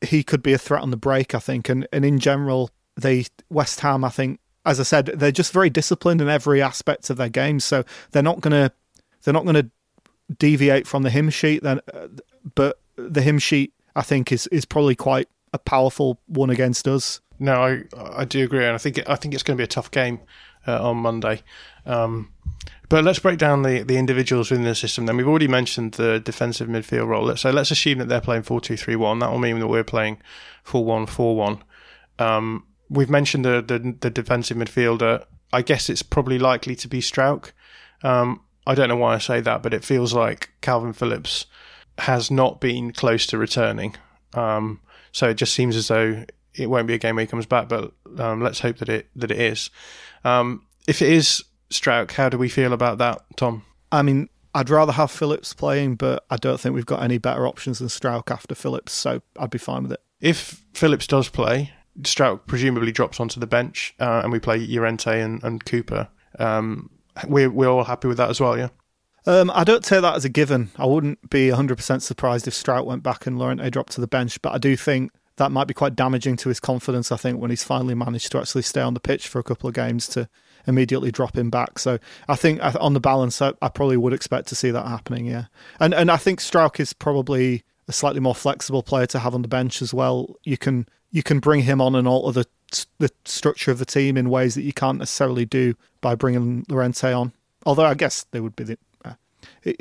he 0.00 0.22
could 0.22 0.42
be 0.42 0.52
a 0.52 0.58
threat 0.58 0.82
on 0.82 0.90
the 0.90 0.96
break 0.96 1.34
I 1.34 1.38
think 1.38 1.68
and 1.68 1.86
and 1.92 2.04
in 2.04 2.18
general 2.18 2.70
they 2.96 3.26
West 3.50 3.80
Ham 3.80 4.04
I 4.04 4.10
think 4.10 4.40
as 4.64 4.80
I 4.80 4.84
said 4.84 5.06
they're 5.06 5.32
just 5.32 5.52
very 5.52 5.70
disciplined 5.70 6.20
in 6.20 6.28
every 6.28 6.62
aspect 6.62 7.10
of 7.10 7.16
their 7.16 7.28
game 7.28 7.60
so 7.60 7.84
they're 8.12 8.22
not 8.22 8.40
going 8.40 8.68
to 8.68 8.72
they're 9.22 9.34
not 9.34 9.44
going 9.44 9.56
to 9.56 9.70
deviate 10.38 10.86
from 10.86 11.02
the 11.02 11.10
hymn 11.10 11.30
sheet 11.30 11.62
then 11.62 11.80
uh, 11.92 12.08
but 12.54 12.80
the 12.96 13.22
hymn 13.22 13.38
sheet 13.38 13.72
I 13.94 14.02
think 14.02 14.32
is 14.32 14.46
is 14.48 14.64
probably 14.64 14.94
quite 14.94 15.28
a 15.52 15.58
powerful 15.58 16.20
one 16.26 16.50
against 16.50 16.88
us 16.88 17.20
no, 17.38 17.62
I 17.62 17.82
I 18.22 18.24
do 18.24 18.42
agree, 18.44 18.64
and 18.64 18.74
I 18.74 18.78
think 18.78 18.98
it, 18.98 19.08
I 19.08 19.16
think 19.16 19.34
it's 19.34 19.42
going 19.42 19.56
to 19.56 19.60
be 19.60 19.64
a 19.64 19.68
tough 19.68 19.90
game 19.90 20.20
uh, 20.66 20.90
on 20.90 20.98
Monday. 20.98 21.42
Um, 21.84 22.32
but 22.88 23.04
let's 23.04 23.18
break 23.18 23.38
down 23.38 23.62
the, 23.62 23.82
the 23.82 23.96
individuals 23.96 24.50
within 24.50 24.64
the 24.64 24.74
system. 24.74 25.06
Then 25.06 25.16
we've 25.16 25.28
already 25.28 25.48
mentioned 25.48 25.94
the 25.94 26.20
defensive 26.20 26.68
midfield 26.68 27.08
role. 27.08 27.34
So 27.36 27.50
let's 27.50 27.70
assume 27.70 27.98
that 27.98 28.08
they're 28.08 28.20
playing 28.20 28.42
four 28.42 28.60
two 28.60 28.76
three 28.76 28.96
one. 28.96 29.18
That 29.18 29.30
will 29.30 29.38
mean 29.38 29.58
that 29.58 29.66
we're 29.66 29.84
playing 29.84 30.18
four 30.62 30.84
one 30.84 31.06
four 31.06 31.36
one. 31.36 31.62
Um, 32.18 32.64
we've 32.88 33.10
mentioned 33.10 33.44
the, 33.44 33.62
the, 33.66 33.96
the 34.00 34.10
defensive 34.10 34.56
midfielder. 34.56 35.24
I 35.52 35.62
guess 35.62 35.88
it's 35.88 36.02
probably 36.02 36.38
likely 36.38 36.76
to 36.76 36.88
be 36.88 37.00
Struijk. 37.00 37.52
Um, 38.02 38.42
I 38.66 38.74
don't 38.74 38.88
know 38.88 38.96
why 38.96 39.14
I 39.14 39.18
say 39.18 39.40
that, 39.40 39.62
but 39.62 39.74
it 39.74 39.84
feels 39.84 40.12
like 40.12 40.50
Kalvin 40.62 40.94
Phillips 40.94 41.46
has 41.98 42.30
not 42.30 42.60
been 42.60 42.92
close 42.92 43.26
to 43.28 43.38
returning. 43.38 43.96
Um, 44.34 44.80
so 45.12 45.28
it 45.30 45.34
just 45.34 45.54
seems 45.54 45.76
as 45.76 45.88
though 45.88 46.24
it 46.56 46.68
won't 46.68 46.86
be 46.86 46.94
a 46.94 46.98
game 46.98 47.16
where 47.16 47.24
he 47.24 47.28
comes 47.28 47.46
back, 47.46 47.68
but 47.68 47.92
um, 48.18 48.42
let's 48.42 48.60
hope 48.60 48.78
that 48.78 48.88
it 48.88 49.08
that 49.16 49.30
it 49.30 49.38
is. 49.38 49.70
Um, 50.24 50.66
if 50.86 51.02
it 51.02 51.12
is 51.12 51.44
Struijk, 51.70 52.12
how 52.12 52.28
do 52.28 52.38
we 52.38 52.48
feel 52.48 52.72
about 52.72 52.98
that, 52.98 53.24
Tom? 53.36 53.64
I 53.92 54.02
mean, 54.02 54.28
I'd 54.54 54.70
rather 54.70 54.92
have 54.92 55.10
Phillips 55.10 55.52
playing, 55.52 55.96
but 55.96 56.24
I 56.30 56.36
don't 56.36 56.58
think 56.58 56.74
we've 56.74 56.86
got 56.86 57.02
any 57.02 57.18
better 57.18 57.46
options 57.46 57.78
than 57.78 57.88
Struijk 57.88 58.30
after 58.30 58.54
Phillips, 58.54 58.92
so 58.92 59.22
I'd 59.38 59.50
be 59.50 59.58
fine 59.58 59.82
with 59.82 59.92
it. 59.92 60.00
If 60.20 60.64
Phillips 60.72 61.06
does 61.06 61.28
play, 61.28 61.72
Struijk 62.00 62.46
presumably 62.46 62.92
drops 62.92 63.20
onto 63.20 63.38
the 63.40 63.46
bench, 63.46 63.94
uh, 64.00 64.20
and 64.22 64.32
we 64.32 64.38
play 64.38 64.58
Llorente 64.58 65.20
and, 65.20 65.42
and 65.44 65.64
Cooper. 65.64 66.08
Um, 66.38 66.90
we're 67.26 67.50
we're 67.50 67.68
all 67.68 67.84
happy 67.84 68.08
with 68.08 68.18
that 68.18 68.30
as 68.30 68.40
well, 68.40 68.58
yeah. 68.58 68.68
Um, 69.26 69.50
I 69.52 69.64
don't 69.64 69.84
take 69.84 70.02
that 70.02 70.14
as 70.14 70.24
a 70.24 70.28
given. 70.28 70.70
I 70.76 70.86
wouldn't 70.86 71.30
be 71.30 71.48
100% 71.48 72.00
surprised 72.00 72.46
if 72.46 72.54
Struijk 72.54 72.84
went 72.84 73.02
back 73.02 73.26
and 73.26 73.38
Llorente 73.38 73.68
dropped 73.70 73.92
to 73.94 74.00
the 74.00 74.06
bench, 74.06 74.40
but 74.40 74.54
I 74.54 74.58
do 74.58 74.76
think 74.76 75.10
that 75.36 75.52
might 75.52 75.66
be 75.66 75.74
quite 75.74 75.94
damaging 75.94 76.36
to 76.38 76.48
his 76.48 76.60
confidence. 76.60 77.12
I 77.12 77.16
think 77.16 77.40
when 77.40 77.50
he's 77.50 77.64
finally 77.64 77.94
managed 77.94 78.32
to 78.32 78.38
actually 78.38 78.62
stay 78.62 78.80
on 78.80 78.94
the 78.94 79.00
pitch 79.00 79.28
for 79.28 79.38
a 79.38 79.42
couple 79.42 79.68
of 79.68 79.74
games 79.74 80.06
to 80.08 80.28
immediately 80.66 81.12
drop 81.12 81.36
him 81.36 81.50
back. 81.50 81.78
So 81.78 81.98
I 82.28 82.36
think 82.36 82.60
on 82.62 82.94
the 82.94 83.00
balance, 83.00 83.40
I, 83.40 83.52
I 83.62 83.68
probably 83.68 83.96
would 83.96 84.12
expect 84.12 84.48
to 84.48 84.54
see 84.54 84.70
that 84.70 84.86
happening. 84.86 85.26
Yeah, 85.26 85.44
and 85.80 85.94
and 85.94 86.10
I 86.10 86.16
think 86.16 86.40
Struijk 86.40 86.80
is 86.80 86.92
probably 86.92 87.64
a 87.88 87.92
slightly 87.92 88.20
more 88.20 88.34
flexible 88.34 88.82
player 88.82 89.06
to 89.06 89.18
have 89.18 89.34
on 89.34 89.42
the 89.42 89.48
bench 89.48 89.80
as 89.82 89.94
well. 89.94 90.36
You 90.44 90.56
can 90.56 90.88
you 91.10 91.22
can 91.22 91.38
bring 91.38 91.62
him 91.62 91.80
on 91.80 91.94
and 91.94 92.08
alter 92.08 92.42
the 92.42 92.46
the 92.98 93.10
structure 93.24 93.70
of 93.70 93.78
the 93.78 93.84
team 93.84 94.16
in 94.16 94.28
ways 94.28 94.54
that 94.54 94.62
you 94.62 94.72
can't 94.72 94.98
necessarily 94.98 95.44
do 95.44 95.74
by 96.00 96.14
bringing 96.14 96.64
Llorente 96.68 97.12
on. 97.12 97.32
Although 97.64 97.84
I 97.84 97.94
guess 97.94 98.24
they 98.32 98.40
would 98.40 98.56
be 98.56 98.64
the, 98.64 98.78
uh, 99.04 99.14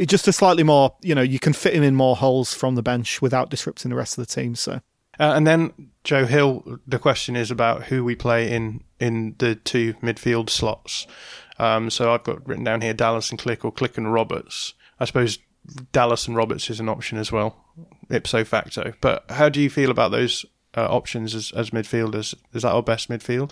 just 0.05 0.27
a 0.27 0.33
slightly 0.33 0.63
more, 0.63 0.93
you 1.01 1.15
know, 1.15 1.21
you 1.21 1.39
can 1.39 1.53
fit 1.53 1.73
him 1.73 1.83
in 1.83 1.95
more 1.95 2.15
holes 2.15 2.53
from 2.53 2.75
the 2.75 2.83
bench 2.83 3.21
without 3.21 3.49
disrupting 3.49 3.89
the 3.89 3.97
rest 3.97 4.17
of 4.17 4.27
the 4.27 4.33
team. 4.33 4.55
So 4.55 4.81
Uh, 5.19 5.33
and 5.35 5.45
then 5.47 5.91
Joe 6.03 6.25
Hill, 6.25 6.79
the 6.87 6.99
question 6.99 7.35
is 7.35 7.51
about 7.51 7.83
who 7.83 8.03
we 8.03 8.15
play 8.15 8.51
in 8.51 8.83
in 8.99 9.35
the 9.39 9.55
two 9.55 9.93
midfield 9.95 10.49
slots. 10.49 11.07
Um, 11.57 11.89
so 11.89 12.13
I've 12.13 12.23
got 12.23 12.47
written 12.47 12.63
down 12.63 12.81
here 12.81 12.93
Dallas 12.93 13.29
and 13.29 13.39
Klich 13.39 13.63
or 13.63 13.71
Klich 13.71 13.97
and 13.97 14.11
Roberts. 14.11 14.73
I 14.99 15.05
suppose 15.05 15.39
Dallas 15.91 16.27
and 16.27 16.35
Roberts 16.35 16.69
is 16.69 16.79
an 16.79 16.89
option 16.89 17.17
as 17.17 17.31
well, 17.31 17.55
ipso 18.09 18.43
facto. 18.43 18.93
But 19.01 19.25
how 19.29 19.49
do 19.49 19.61
you 19.61 19.69
feel 19.69 19.91
about 19.91 20.11
those 20.11 20.45
uh, 20.75 20.87
options 20.87 21.33
as, 21.33 21.51
as 21.55 21.69
midfielders? 21.71 22.35
Is 22.53 22.63
that 22.63 22.71
our 22.71 22.83
best 22.83 23.09
midfield? 23.09 23.51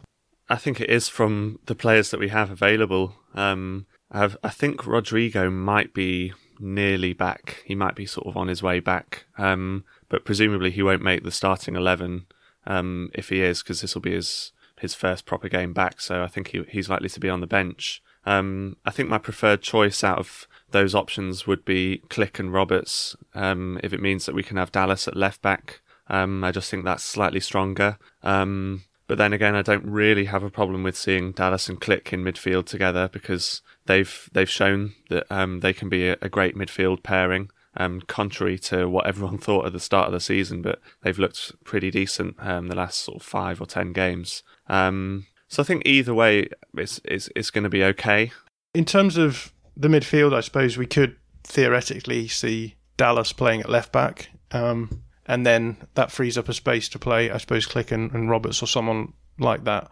I 0.49 0.57
think 0.57 0.82
it 0.82 0.89
is 0.89 1.07
from 1.07 1.59
the 1.66 1.76
players 1.76 2.11
that 2.11 2.20
we 2.20 2.30
have 2.30 2.51
available. 2.51 3.16
Um, 3.34 3.86
I 4.11 4.28
think 4.49 4.86
Rodrigo 4.86 5.49
might 5.49 5.93
be 5.93 6.34
nearly 6.64 7.14
back. 7.14 7.61
He 7.66 7.76
might 7.76 7.95
be 7.95 8.05
sort 8.05 8.28
of 8.28 8.38
on 8.38 8.47
his 8.47 8.64
way 8.64 8.80
back, 8.80 9.26
um, 9.38 9.84
but 10.09 10.26
presumably 10.26 10.72
he 10.72 10.82
won't 10.82 11.03
make 11.03 11.24
the 11.24 11.32
starting 11.32 11.76
eleven 11.76 12.26
um, 12.66 13.09
if 13.14 13.30
he 13.30 13.41
is, 13.41 13.61
because 13.61 13.82
this 13.82 13.93
will 13.93 14.01
be 14.01 14.14
his 14.14 14.51
his 14.80 14.95
first 14.95 15.26
proper 15.26 15.49
game 15.49 15.74
back. 15.74 16.01
So 16.01 16.24
I 16.24 16.28
think 16.28 16.49
he, 16.49 16.64
he's 16.70 16.89
likely 16.89 17.09
to 17.09 17.20
be 17.20 17.30
on 17.30 17.41
the 17.41 17.47
bench. 17.47 18.01
Um, 18.26 18.78
I 18.86 18.91
think 18.91 19.09
my 19.09 19.18
preferred 19.18 19.61
choice 19.61 20.03
out 20.03 20.18
of 20.18 20.47
those 20.72 20.95
options 20.95 21.45
would 21.45 21.66
be 21.66 22.01
Klich 22.09 22.39
and 22.39 22.53
Roberts. 22.53 23.16
Um, 23.36 23.80
if 23.84 23.93
it 23.93 24.01
means 24.01 24.26
that 24.26 24.36
we 24.36 24.43
can 24.43 24.57
have 24.57 24.72
Dallas 24.72 25.07
at 25.07 25.16
left 25.16 25.41
back, 25.41 25.82
um, 26.07 26.43
I 26.43 26.51
just 26.51 26.72
think 26.72 26.86
that's 26.86 27.03
slightly 27.03 27.39
stronger. 27.39 27.97
Um, 28.24 28.84
but 29.07 29.18
then 29.18 29.34
again, 29.34 29.55
I 29.55 29.61
don't 29.61 29.86
really 29.86 30.26
have 30.26 30.43
a 30.43 30.49
problem 30.49 30.84
with 30.84 30.97
seeing 30.97 31.34
Dallas 31.34 31.70
and 31.70 31.80
Klich 31.80 32.14
in 32.14 32.24
midfield 32.24 32.66
together 32.66 33.09
because 33.11 33.61
they've 33.86 34.29
they've 34.34 34.49
shown 34.49 34.93
that 35.09 35.25
um, 35.29 35.59
they 35.59 35.73
can 35.73 35.89
be 35.89 36.09
a, 36.09 36.17
a, 36.21 36.29
great 36.29 36.55
midfield 36.55 37.03
pairing. 37.03 37.49
Um, 37.75 38.01
contrary 38.01 38.59
to 38.59 38.88
what 38.88 39.07
everyone 39.07 39.38
thought 39.39 39.65
at 39.65 39.73
the 39.73 39.79
start 39.79 40.07
of 40.07 40.13
the 40.13 40.19
season, 40.19 40.61
but 40.61 40.79
they've 41.01 41.17
looked 41.17 41.51
pretty 41.63 41.89
decent 41.89 42.36
um, 42.39 42.67
the 42.67 42.75
last 42.75 42.99
sort 42.99 43.21
of 43.21 43.25
five 43.25 43.59
or 43.59 43.65
ten 43.65 43.93
games. 43.93 44.43
Um, 44.67 45.25
so 45.47 45.61
I 45.61 45.65
think 45.65 45.84
either 45.86 46.13
way, 46.13 46.49
it's 46.75 46.99
it's, 47.05 47.29
it's 47.36 47.49
going 47.49 47.63
to 47.63 47.69
be 47.69 47.84
okay. 47.84 48.31
In 48.73 48.86
terms 48.86 49.17
of 49.17 49.53
the 49.75 49.88
midfield, 49.88 50.34
I 50.34 50.41
suppose 50.41 50.77
we 50.77 50.88
could 50.88 51.15
theoretically 51.43 52.27
see 52.27 52.75
Dallas 52.97 53.34
playing 53.34 53.61
at 53.61 53.69
left 53.69 53.91
back. 53.91 54.29
Um, 54.51 55.03
and 55.25 55.45
then 55.45 55.77
that 55.95 56.11
frees 56.11 56.38
up 56.38 56.49
a 56.49 56.53
space 56.53 56.89
to 56.89 56.99
play, 56.99 57.31
I 57.31 57.38
suppose, 57.38 57.65
Klich 57.65 57.91
and, 57.91 58.11
and 58.11 58.29
Roberts 58.29 58.61
or 58.61 58.67
someone 58.67 59.13
like 59.39 59.63
that. 59.63 59.89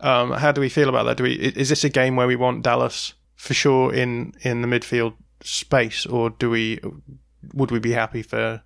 Um, 0.00 0.32
how 0.32 0.52
do 0.52 0.60
we 0.60 0.68
feel 0.68 0.88
about 0.88 1.04
that? 1.04 1.16
Do 1.16 1.24
we 1.24 1.32
is 1.32 1.68
this 1.68 1.84
a 1.84 1.88
game 1.88 2.14
where 2.14 2.28
we 2.28 2.36
want 2.36 2.62
Dallas 2.62 3.14
for 3.38 3.54
sure 3.54 3.94
in 3.94 4.34
in 4.42 4.60
the 4.60 4.68
midfield 4.68 5.14
space, 5.42 6.04
or 6.04 6.28
do 6.28 6.50
we 6.50 6.80
would 7.54 7.70
we 7.70 7.78
be 7.78 7.92
happy 7.92 8.22
for 8.22 8.62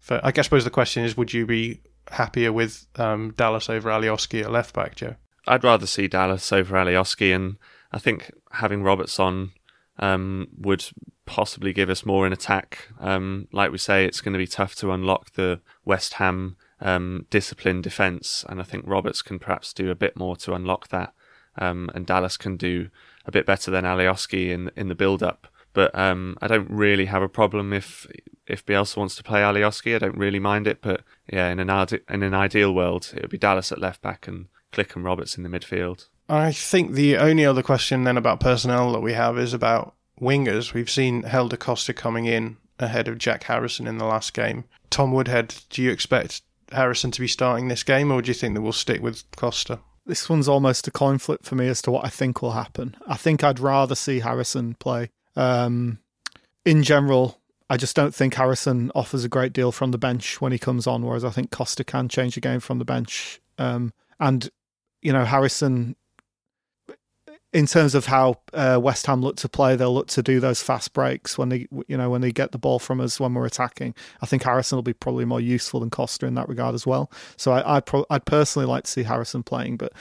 for? 0.00 0.18
I 0.24 0.32
guess 0.32 0.46
suppose 0.46 0.64
the 0.64 0.70
question 0.70 1.04
is, 1.04 1.16
would 1.16 1.32
you 1.32 1.46
be 1.46 1.82
happier 2.10 2.52
with 2.52 2.86
um, 2.96 3.32
Dallas 3.36 3.70
over 3.70 3.90
Alioski 3.90 4.42
at 4.42 4.50
left 4.50 4.74
back, 4.74 4.96
Joe? 4.96 5.14
I'd 5.46 5.62
rather 5.62 5.86
see 5.86 6.08
Dallas 6.08 6.50
over 6.52 6.74
Alioski, 6.74 7.34
and 7.34 7.58
I 7.92 7.98
think 7.98 8.32
having 8.52 8.82
Roberts 8.82 9.20
on 9.20 9.52
um, 9.98 10.48
would 10.56 10.86
possibly 11.26 11.74
give 11.74 11.90
us 11.90 12.06
more 12.06 12.26
in 12.26 12.32
attack. 12.32 12.88
Um, 12.98 13.46
like 13.52 13.70
we 13.70 13.78
say, 13.78 14.06
it's 14.06 14.22
going 14.22 14.32
to 14.32 14.38
be 14.38 14.46
tough 14.46 14.74
to 14.76 14.90
unlock 14.90 15.34
the 15.34 15.60
West 15.84 16.14
Ham 16.14 16.56
um, 16.80 17.26
disciplined 17.28 17.82
defence, 17.82 18.42
and 18.48 18.58
I 18.58 18.64
think 18.64 18.84
Roberts 18.86 19.20
can 19.20 19.38
perhaps 19.38 19.74
do 19.74 19.90
a 19.90 19.94
bit 19.94 20.16
more 20.16 20.34
to 20.36 20.54
unlock 20.54 20.88
that, 20.88 21.12
um, 21.58 21.90
and 21.94 22.06
Dallas 22.06 22.38
can 22.38 22.56
do 22.56 22.88
a 23.26 23.32
bit 23.32 23.46
better 23.46 23.70
than 23.70 23.84
Alioski 23.84 24.50
in 24.50 24.70
in 24.76 24.88
the 24.88 24.94
build 24.94 25.22
up. 25.22 25.48
But 25.72 25.96
um, 25.98 26.36
I 26.40 26.46
don't 26.46 26.70
really 26.70 27.06
have 27.06 27.22
a 27.22 27.28
problem 27.28 27.72
if 27.72 28.06
if 28.46 28.64
Bielsa 28.64 28.96
wants 28.96 29.16
to 29.16 29.22
play 29.22 29.40
Alioski. 29.40 29.94
I 29.94 29.98
don't 29.98 30.16
really 30.16 30.38
mind 30.38 30.66
it. 30.66 30.80
But 30.80 31.02
yeah, 31.30 31.50
in 31.50 31.58
an 31.60 31.70
in 32.08 32.22
an 32.22 32.34
ideal 32.34 32.74
world, 32.74 33.12
it 33.14 33.22
would 33.22 33.30
be 33.30 33.38
Dallas 33.38 33.72
at 33.72 33.80
left 33.80 34.02
back 34.02 34.28
and 34.28 34.46
Klich 34.72 34.94
and 34.94 35.04
Roberts 35.04 35.36
in 35.36 35.42
the 35.42 35.48
midfield. 35.48 36.06
I 36.28 36.52
think 36.52 36.92
the 36.92 37.18
only 37.18 37.44
other 37.44 37.62
question 37.62 38.04
then 38.04 38.16
about 38.16 38.40
personnel 38.40 38.92
that 38.92 39.00
we 39.00 39.12
have 39.12 39.38
is 39.38 39.52
about 39.52 39.94
wingers. 40.20 40.72
We've 40.72 40.90
seen 40.90 41.24
Helder 41.24 41.56
Costa 41.56 41.92
coming 41.92 42.24
in 42.24 42.56
ahead 42.78 43.08
of 43.08 43.18
Jack 43.18 43.44
Harrison 43.44 43.86
in 43.86 43.98
the 43.98 44.06
last 44.06 44.32
game. 44.32 44.64
Tom 44.90 45.12
Woodhead, 45.12 45.54
do 45.70 45.82
you 45.82 45.90
expect 45.90 46.42
Harrison 46.72 47.10
to 47.10 47.20
be 47.20 47.28
starting 47.28 47.68
this 47.68 47.82
game, 47.82 48.10
or 48.10 48.22
do 48.22 48.28
you 48.28 48.34
think 48.34 48.54
that 48.54 48.62
we'll 48.62 48.72
stick 48.72 49.02
with 49.02 49.24
Costa? 49.36 49.80
This 50.06 50.28
one's 50.28 50.48
almost 50.48 50.86
a 50.86 50.90
coin 50.90 51.18
flip 51.18 51.44
for 51.44 51.54
me 51.54 51.66
as 51.68 51.80
to 51.82 51.90
what 51.90 52.04
I 52.04 52.08
think 52.08 52.42
will 52.42 52.52
happen. 52.52 52.96
I 53.06 53.16
think 53.16 53.42
I'd 53.42 53.58
rather 53.58 53.94
see 53.94 54.20
Harrison 54.20 54.74
play. 54.74 55.10
Um, 55.34 55.98
in 56.64 56.82
general, 56.82 57.40
I 57.70 57.76
just 57.76 57.96
don't 57.96 58.14
think 58.14 58.34
Harrison 58.34 58.92
offers 58.94 59.24
a 59.24 59.28
great 59.28 59.52
deal 59.52 59.72
from 59.72 59.90
the 59.90 59.98
bench 59.98 60.40
when 60.40 60.52
he 60.52 60.58
comes 60.58 60.86
on, 60.86 61.04
whereas 61.04 61.24
I 61.24 61.30
think 61.30 61.50
Costa 61.50 61.84
can 61.84 62.08
change 62.08 62.36
a 62.36 62.40
game 62.40 62.60
from 62.60 62.78
the 62.78 62.84
bench. 62.84 63.40
Um, 63.58 63.92
and 64.20 64.50
you 65.00 65.12
know, 65.12 65.24
Harrison 65.24 65.96
in 67.54 67.66
terms 67.66 67.94
of 67.94 68.06
how 68.06 68.34
uh, 68.52 68.78
West 68.82 69.06
Ham 69.06 69.22
look 69.22 69.36
to 69.36 69.48
play, 69.48 69.76
they'll 69.76 69.94
look 69.94 70.08
to 70.08 70.22
do 70.22 70.40
those 70.40 70.60
fast 70.60 70.92
breaks 70.92 71.38
when 71.38 71.50
they, 71.50 71.68
you 71.86 71.96
know, 71.96 72.10
when 72.10 72.20
they 72.20 72.32
get 72.32 72.50
the 72.50 72.58
ball 72.58 72.80
from 72.80 73.00
us 73.00 73.20
when 73.20 73.32
we're 73.32 73.46
attacking. 73.46 73.94
I 74.20 74.26
think 74.26 74.42
Harrison 74.42 74.76
will 74.76 74.82
be 74.82 74.92
probably 74.92 75.24
more 75.24 75.40
useful 75.40 75.78
than 75.78 75.88
Costa 75.88 76.26
in 76.26 76.34
that 76.34 76.48
regard 76.48 76.74
as 76.74 76.84
well. 76.84 77.12
So 77.36 77.52
I, 77.52 77.76
I'd, 77.76 77.86
pro- 77.86 78.06
I'd 78.10 78.24
personally 78.24 78.66
like 78.66 78.84
to 78.84 78.90
see 78.90 79.04
Harrison 79.04 79.44
playing, 79.44 79.76
but 79.76 79.92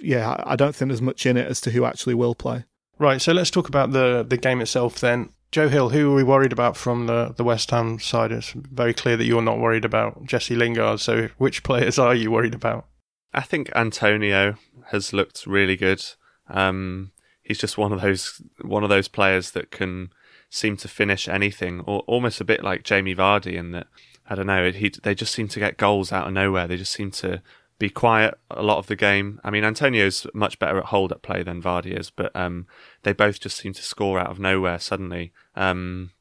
yeah, 0.00 0.42
I 0.44 0.54
don't 0.54 0.76
think 0.76 0.90
there's 0.90 1.02
much 1.02 1.24
in 1.24 1.38
it 1.38 1.48
as 1.48 1.62
to 1.62 1.70
who 1.70 1.86
actually 1.86 2.14
will 2.14 2.34
play. 2.34 2.64
Right. 2.98 3.20
So 3.20 3.32
let's 3.32 3.50
talk 3.50 3.68
about 3.68 3.92
the 3.92 4.24
the 4.26 4.38
game 4.38 4.60
itself 4.60 5.00
then. 5.00 5.30
Joe 5.52 5.68
Hill, 5.68 5.90
who 5.90 6.12
are 6.12 6.14
we 6.14 6.24
worried 6.24 6.52
about 6.52 6.76
from 6.76 7.06
the, 7.06 7.32
the 7.36 7.44
West 7.44 7.70
Ham 7.70 7.98
side? 7.98 8.32
It's 8.32 8.52
very 8.52 8.92
clear 8.92 9.16
that 9.16 9.24
you're 9.24 9.42
not 9.42 9.58
worried 9.58 9.84
about 9.84 10.24
Jesse 10.24 10.56
Lingard. 10.56 11.00
So 11.00 11.28
which 11.38 11.62
players 11.62 11.98
are 11.98 12.14
you 12.14 12.30
worried 12.30 12.54
about? 12.54 12.86
I 13.32 13.42
think 13.42 13.70
Antonio 13.74 14.56
has 14.86 15.12
looked 15.12 15.46
really 15.46 15.76
good. 15.76 16.02
Um, 16.48 17.12
he's 17.42 17.58
just 17.58 17.78
one 17.78 17.92
of 17.92 18.00
those 18.00 18.42
one 18.62 18.82
of 18.82 18.90
those 18.90 19.08
players 19.08 19.52
that 19.52 19.70
can 19.70 20.10
seem 20.50 20.76
to 20.78 20.88
finish 20.88 21.28
anything, 21.28 21.80
or 21.80 22.00
almost 22.00 22.40
a 22.40 22.44
bit 22.44 22.62
like 22.62 22.82
Jamie 22.82 23.14
Vardy 23.14 23.54
in 23.54 23.72
that 23.72 23.86
I 24.28 24.34
don't 24.34 24.46
know. 24.46 24.70
He 24.70 24.88
they 25.02 25.14
just 25.14 25.34
seem 25.34 25.48
to 25.48 25.60
get 25.60 25.76
goals 25.76 26.12
out 26.12 26.26
of 26.26 26.32
nowhere. 26.32 26.66
They 26.66 26.76
just 26.76 26.92
seem 26.92 27.10
to 27.12 27.42
be 27.78 27.90
quiet 27.90 28.34
a 28.50 28.62
lot 28.62 28.78
of 28.78 28.86
the 28.86 28.96
game. 28.96 29.40
I 29.44 29.50
mean, 29.50 29.64
Antonio's 29.64 30.26
much 30.32 30.58
better 30.58 30.78
at 30.78 30.86
hold 30.86 31.12
up 31.12 31.22
play 31.22 31.42
than 31.42 31.62
Vardy 31.62 31.98
is, 31.98 32.10
but 32.10 32.34
um, 32.34 32.66
they 33.02 33.12
both 33.12 33.38
just 33.38 33.58
seem 33.58 33.74
to 33.74 33.82
score 33.82 34.18
out 34.18 34.30
of 34.30 34.38
nowhere 34.38 34.78
suddenly. 34.78 35.32
Um, 35.54 36.12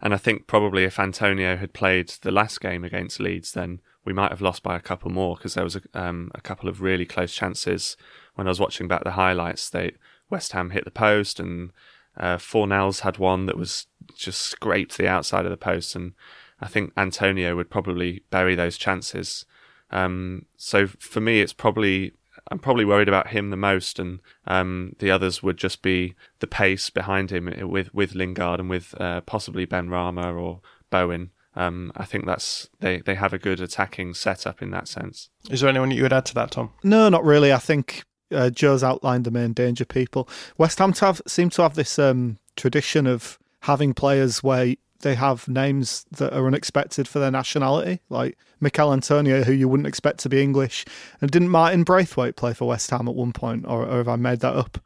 and 0.00 0.14
I 0.14 0.16
think 0.16 0.46
probably 0.46 0.84
if 0.84 0.98
Antonio 0.98 1.56
had 1.56 1.72
played 1.72 2.08
the 2.22 2.30
last 2.30 2.60
game 2.60 2.84
against 2.84 3.20
Leeds, 3.20 3.52
then 3.52 3.80
we 4.04 4.12
might 4.12 4.30
have 4.30 4.40
lost 4.40 4.62
by 4.62 4.76
a 4.76 4.80
couple 4.80 5.10
more 5.10 5.36
because 5.36 5.54
there 5.54 5.64
was 5.64 5.76
a, 5.76 5.82
um, 5.94 6.30
a 6.34 6.40
couple 6.40 6.68
of 6.68 6.80
really 6.80 7.04
close 7.04 7.34
chances 7.34 7.96
when 8.40 8.46
I 8.46 8.50
was 8.50 8.58
watching 8.58 8.88
back 8.88 9.04
the 9.04 9.10
highlights, 9.10 9.68
they 9.68 9.92
West 10.30 10.52
Ham 10.52 10.70
hit 10.70 10.86
the 10.86 10.90
post 10.90 11.38
and 11.38 11.72
uh, 12.16 12.38
Fornals 12.38 13.00
had 13.00 13.18
one 13.18 13.44
that 13.44 13.58
was 13.58 13.86
just 14.16 14.40
scraped 14.40 14.96
the 14.96 15.06
outside 15.06 15.44
of 15.44 15.50
the 15.50 15.58
post, 15.58 15.94
and 15.94 16.14
I 16.58 16.66
think 16.66 16.94
Antonio 16.96 17.54
would 17.54 17.68
probably 17.68 18.22
bury 18.30 18.54
those 18.54 18.78
chances. 18.78 19.44
Um, 19.90 20.46
so 20.56 20.86
for 20.86 21.20
me, 21.20 21.42
it's 21.42 21.52
probably 21.52 22.14
I'm 22.50 22.58
probably 22.58 22.86
worried 22.86 23.08
about 23.08 23.28
him 23.28 23.50
the 23.50 23.58
most, 23.58 23.98
and 23.98 24.20
um, 24.46 24.96
the 25.00 25.10
others 25.10 25.42
would 25.42 25.58
just 25.58 25.82
be 25.82 26.14
the 26.38 26.46
pace 26.46 26.88
behind 26.88 27.30
him 27.30 27.52
with 27.68 27.92
with 27.92 28.14
Lingard 28.14 28.58
and 28.58 28.70
with 28.70 28.98
uh, 28.98 29.20
possibly 29.20 29.66
Benrahma 29.66 30.34
or 30.34 30.62
Bowen. 30.88 31.30
Um, 31.56 31.92
I 31.94 32.06
think 32.06 32.24
that's 32.24 32.70
they, 32.78 32.98
they 33.00 33.16
have 33.16 33.34
a 33.34 33.38
good 33.38 33.60
attacking 33.60 34.14
setup 34.14 34.62
in 34.62 34.70
that 34.70 34.88
sense. 34.88 35.28
Is 35.50 35.60
there 35.60 35.68
anyone 35.68 35.90
you 35.90 36.04
would 36.04 36.12
add 36.12 36.24
to 36.26 36.34
that, 36.36 36.52
Tom? 36.52 36.70
No, 36.82 37.10
not 37.10 37.24
really. 37.24 37.52
I 37.52 37.58
think 37.58 38.04
uh, 38.32 38.50
Joe's 38.50 38.82
outlined 38.82 39.24
the 39.24 39.30
main 39.30 39.52
danger 39.52 39.84
people. 39.84 40.28
West 40.58 40.78
Ham 40.78 40.92
to 40.94 41.06
have, 41.06 41.22
seem 41.26 41.50
to 41.50 41.62
have 41.62 41.74
this 41.74 41.98
um, 41.98 42.38
tradition 42.56 43.06
of 43.06 43.38
having 43.60 43.94
players 43.94 44.42
where 44.42 44.74
they 45.00 45.14
have 45.14 45.48
names 45.48 46.04
that 46.10 46.32
are 46.32 46.46
unexpected 46.46 47.08
for 47.08 47.18
their 47.18 47.30
nationality, 47.30 48.00
like 48.08 48.36
Michail 48.60 48.92
Antonio, 48.92 49.42
who 49.42 49.52
you 49.52 49.68
wouldn't 49.68 49.86
expect 49.86 50.20
to 50.20 50.28
be 50.28 50.42
English. 50.42 50.84
And 51.20 51.30
didn't 51.30 51.48
Martin 51.48 51.84
Braithwaite 51.84 52.36
play 52.36 52.52
for 52.52 52.68
West 52.68 52.90
Ham 52.90 53.08
at 53.08 53.14
one 53.14 53.32
point, 53.32 53.64
or, 53.66 53.84
or 53.84 53.98
have 53.98 54.08
I 54.08 54.16
made 54.16 54.40
that 54.40 54.54
up? 54.54 54.78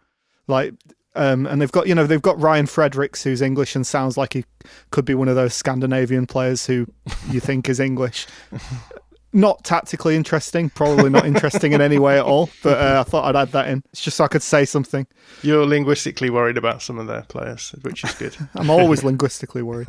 Like, 0.46 0.74
um, 1.16 1.46
and 1.46 1.60
they've 1.60 1.70
got 1.70 1.86
you 1.86 1.94
know 1.94 2.06
they've 2.06 2.20
got 2.20 2.40
Ryan 2.40 2.66
Fredericks, 2.66 3.22
who's 3.22 3.40
English 3.40 3.76
and 3.76 3.86
sounds 3.86 4.16
like 4.16 4.32
he 4.32 4.44
could 4.90 5.04
be 5.04 5.14
one 5.14 5.28
of 5.28 5.36
those 5.36 5.54
Scandinavian 5.54 6.26
players 6.26 6.66
who 6.66 6.86
you 7.30 7.40
think 7.40 7.68
is 7.68 7.78
English 7.78 8.26
not 9.34 9.64
tactically 9.64 10.14
interesting, 10.14 10.70
probably 10.70 11.10
not 11.10 11.26
interesting 11.26 11.72
in 11.72 11.80
any 11.80 11.98
way 11.98 12.18
at 12.18 12.24
all. 12.24 12.48
But 12.62 12.80
uh, 12.80 13.00
I 13.00 13.08
thought 13.08 13.24
I'd 13.24 13.40
add 13.40 13.52
that 13.52 13.68
in. 13.68 13.82
It's 13.92 14.00
just 14.00 14.16
so 14.16 14.24
I 14.24 14.28
could 14.28 14.42
say 14.42 14.64
something. 14.64 15.06
You're 15.42 15.66
linguistically 15.66 16.30
worried 16.30 16.56
about 16.56 16.82
some 16.82 16.98
of 16.98 17.06
their 17.06 17.22
players, 17.22 17.74
which 17.82 18.04
is 18.04 18.14
good. 18.14 18.36
I'm 18.54 18.70
always 18.70 19.02
linguistically 19.02 19.62
worried. 19.62 19.88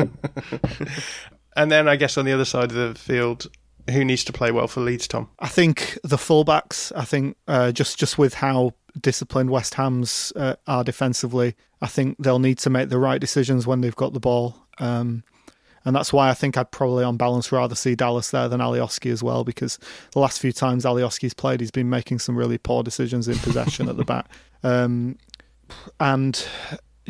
and 1.56 1.72
then 1.72 1.88
I 1.88 1.96
guess 1.96 2.18
on 2.18 2.26
the 2.26 2.34
other 2.34 2.46
side 2.46 2.72
of 2.72 2.74
the 2.74 2.96
field, 2.96 3.48
who 3.92 4.04
needs 4.04 4.24
to 4.26 4.34
play 4.34 4.52
well 4.52 4.68
for 4.68 4.82
Leeds, 4.82 5.08
Tom? 5.08 5.30
I 5.40 5.48
think 5.48 6.00
the 6.04 6.18
fullbacks. 6.18 6.92
I 6.96 7.06
think 7.06 7.38
uh, 7.48 7.72
just 7.72 8.00
just 8.00 8.18
with 8.18 8.34
how 8.34 8.74
disciplined 9.00 9.52
West 9.52 9.76
Ham's 9.76 10.34
uh, 10.36 10.56
are 10.66 10.84
defensively, 10.84 11.56
I 11.82 11.88
think 11.88 12.18
they'll 12.20 12.40
need 12.40 12.58
to 12.60 12.70
make 12.70 12.90
the 12.90 12.98
right 12.98 13.22
decisions 13.22 13.68
when 13.68 13.82
they've 13.82 13.96
got 13.96 14.14
the 14.14 14.20
ball. 14.20 14.56
Um, 14.80 15.24
and 15.86 15.96
that's 15.96 16.12
why 16.12 16.30
I 16.30 16.34
think 16.34 16.58
I'd 16.58 16.72
probably, 16.72 17.04
on 17.04 17.16
balance, 17.16 17.52
rather 17.52 17.76
see 17.76 17.96
Dallas 17.96 18.32
there 18.32 18.50
than 18.50 18.60
Alioski 18.60 19.12
as 19.12 19.22
well, 19.22 19.44
because 19.44 19.80
the 20.12 20.20
last 20.20 20.40
few 20.40 20.52
times 20.52 20.84
Alioski's 20.84 21.34
played, 21.34 21.60
he's 21.60 21.72
been 21.72 21.90
making 21.90 22.20
some 22.20 22.36
really 22.36 22.58
poor 22.58 22.84
decisions 22.84 23.28
in 23.28 23.38
possession 23.38 23.88
at 23.88 23.96
the 23.96 24.04
back, 24.04 24.28
um, 24.64 25.18
and 26.00 26.48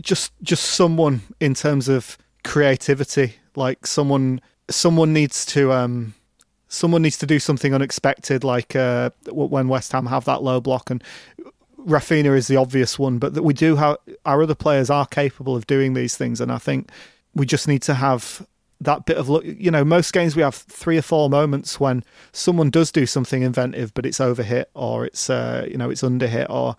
just 0.01 0.33
just 0.43 0.65
someone 0.65 1.21
in 1.39 1.53
terms 1.53 1.87
of 1.87 2.17
creativity, 2.43 3.35
like 3.55 3.87
someone 3.87 4.41
someone 4.69 5.13
needs 5.13 5.45
to. 5.47 5.71
Um, 5.71 6.13
someone 6.67 7.01
needs 7.01 7.17
to 7.17 7.25
do 7.25 7.39
something 7.39 7.73
unexpected, 7.73 8.43
like 8.43 8.75
uh, 8.75 9.09
when 9.31 9.67
West 9.69 9.93
Ham 9.93 10.07
have 10.07 10.25
that 10.25 10.43
low 10.43 10.59
block, 10.59 10.89
and 10.89 11.01
Raphinha 11.79 12.35
is 12.35 12.47
the 12.47 12.57
obvious 12.57 12.99
one, 12.99 13.17
but 13.17 13.33
that 13.35 13.43
we 13.43 13.53
do 13.53 13.75
have 13.75 13.97
our 14.25 14.43
other 14.43 14.55
players 14.55 14.89
are 14.89 15.05
capable 15.05 15.55
of 15.55 15.67
doing 15.67 15.93
these 15.93 16.17
things, 16.17 16.41
and 16.41 16.51
I 16.51 16.57
think 16.57 16.89
we 17.33 17.45
just 17.45 17.67
need 17.67 17.81
to 17.83 17.93
have 17.93 18.45
that 18.81 19.05
bit 19.05 19.17
of 19.17 19.29
look. 19.29 19.43
You 19.45 19.71
know, 19.71 19.83
most 19.83 20.13
games 20.13 20.35
we 20.35 20.41
have 20.41 20.55
three 20.55 20.97
or 20.97 21.01
four 21.01 21.29
moments 21.29 21.79
when 21.79 22.03
someone 22.31 22.69
does 22.69 22.91
do 22.91 23.05
something 23.05 23.41
inventive, 23.41 23.93
but 23.93 24.05
it's 24.05 24.19
overhit 24.19 24.65
or 24.73 25.05
it's 25.05 25.29
uh, 25.29 25.67
you 25.69 25.77
know 25.77 25.89
it's 25.89 26.01
underhit 26.01 26.49
or 26.49 26.75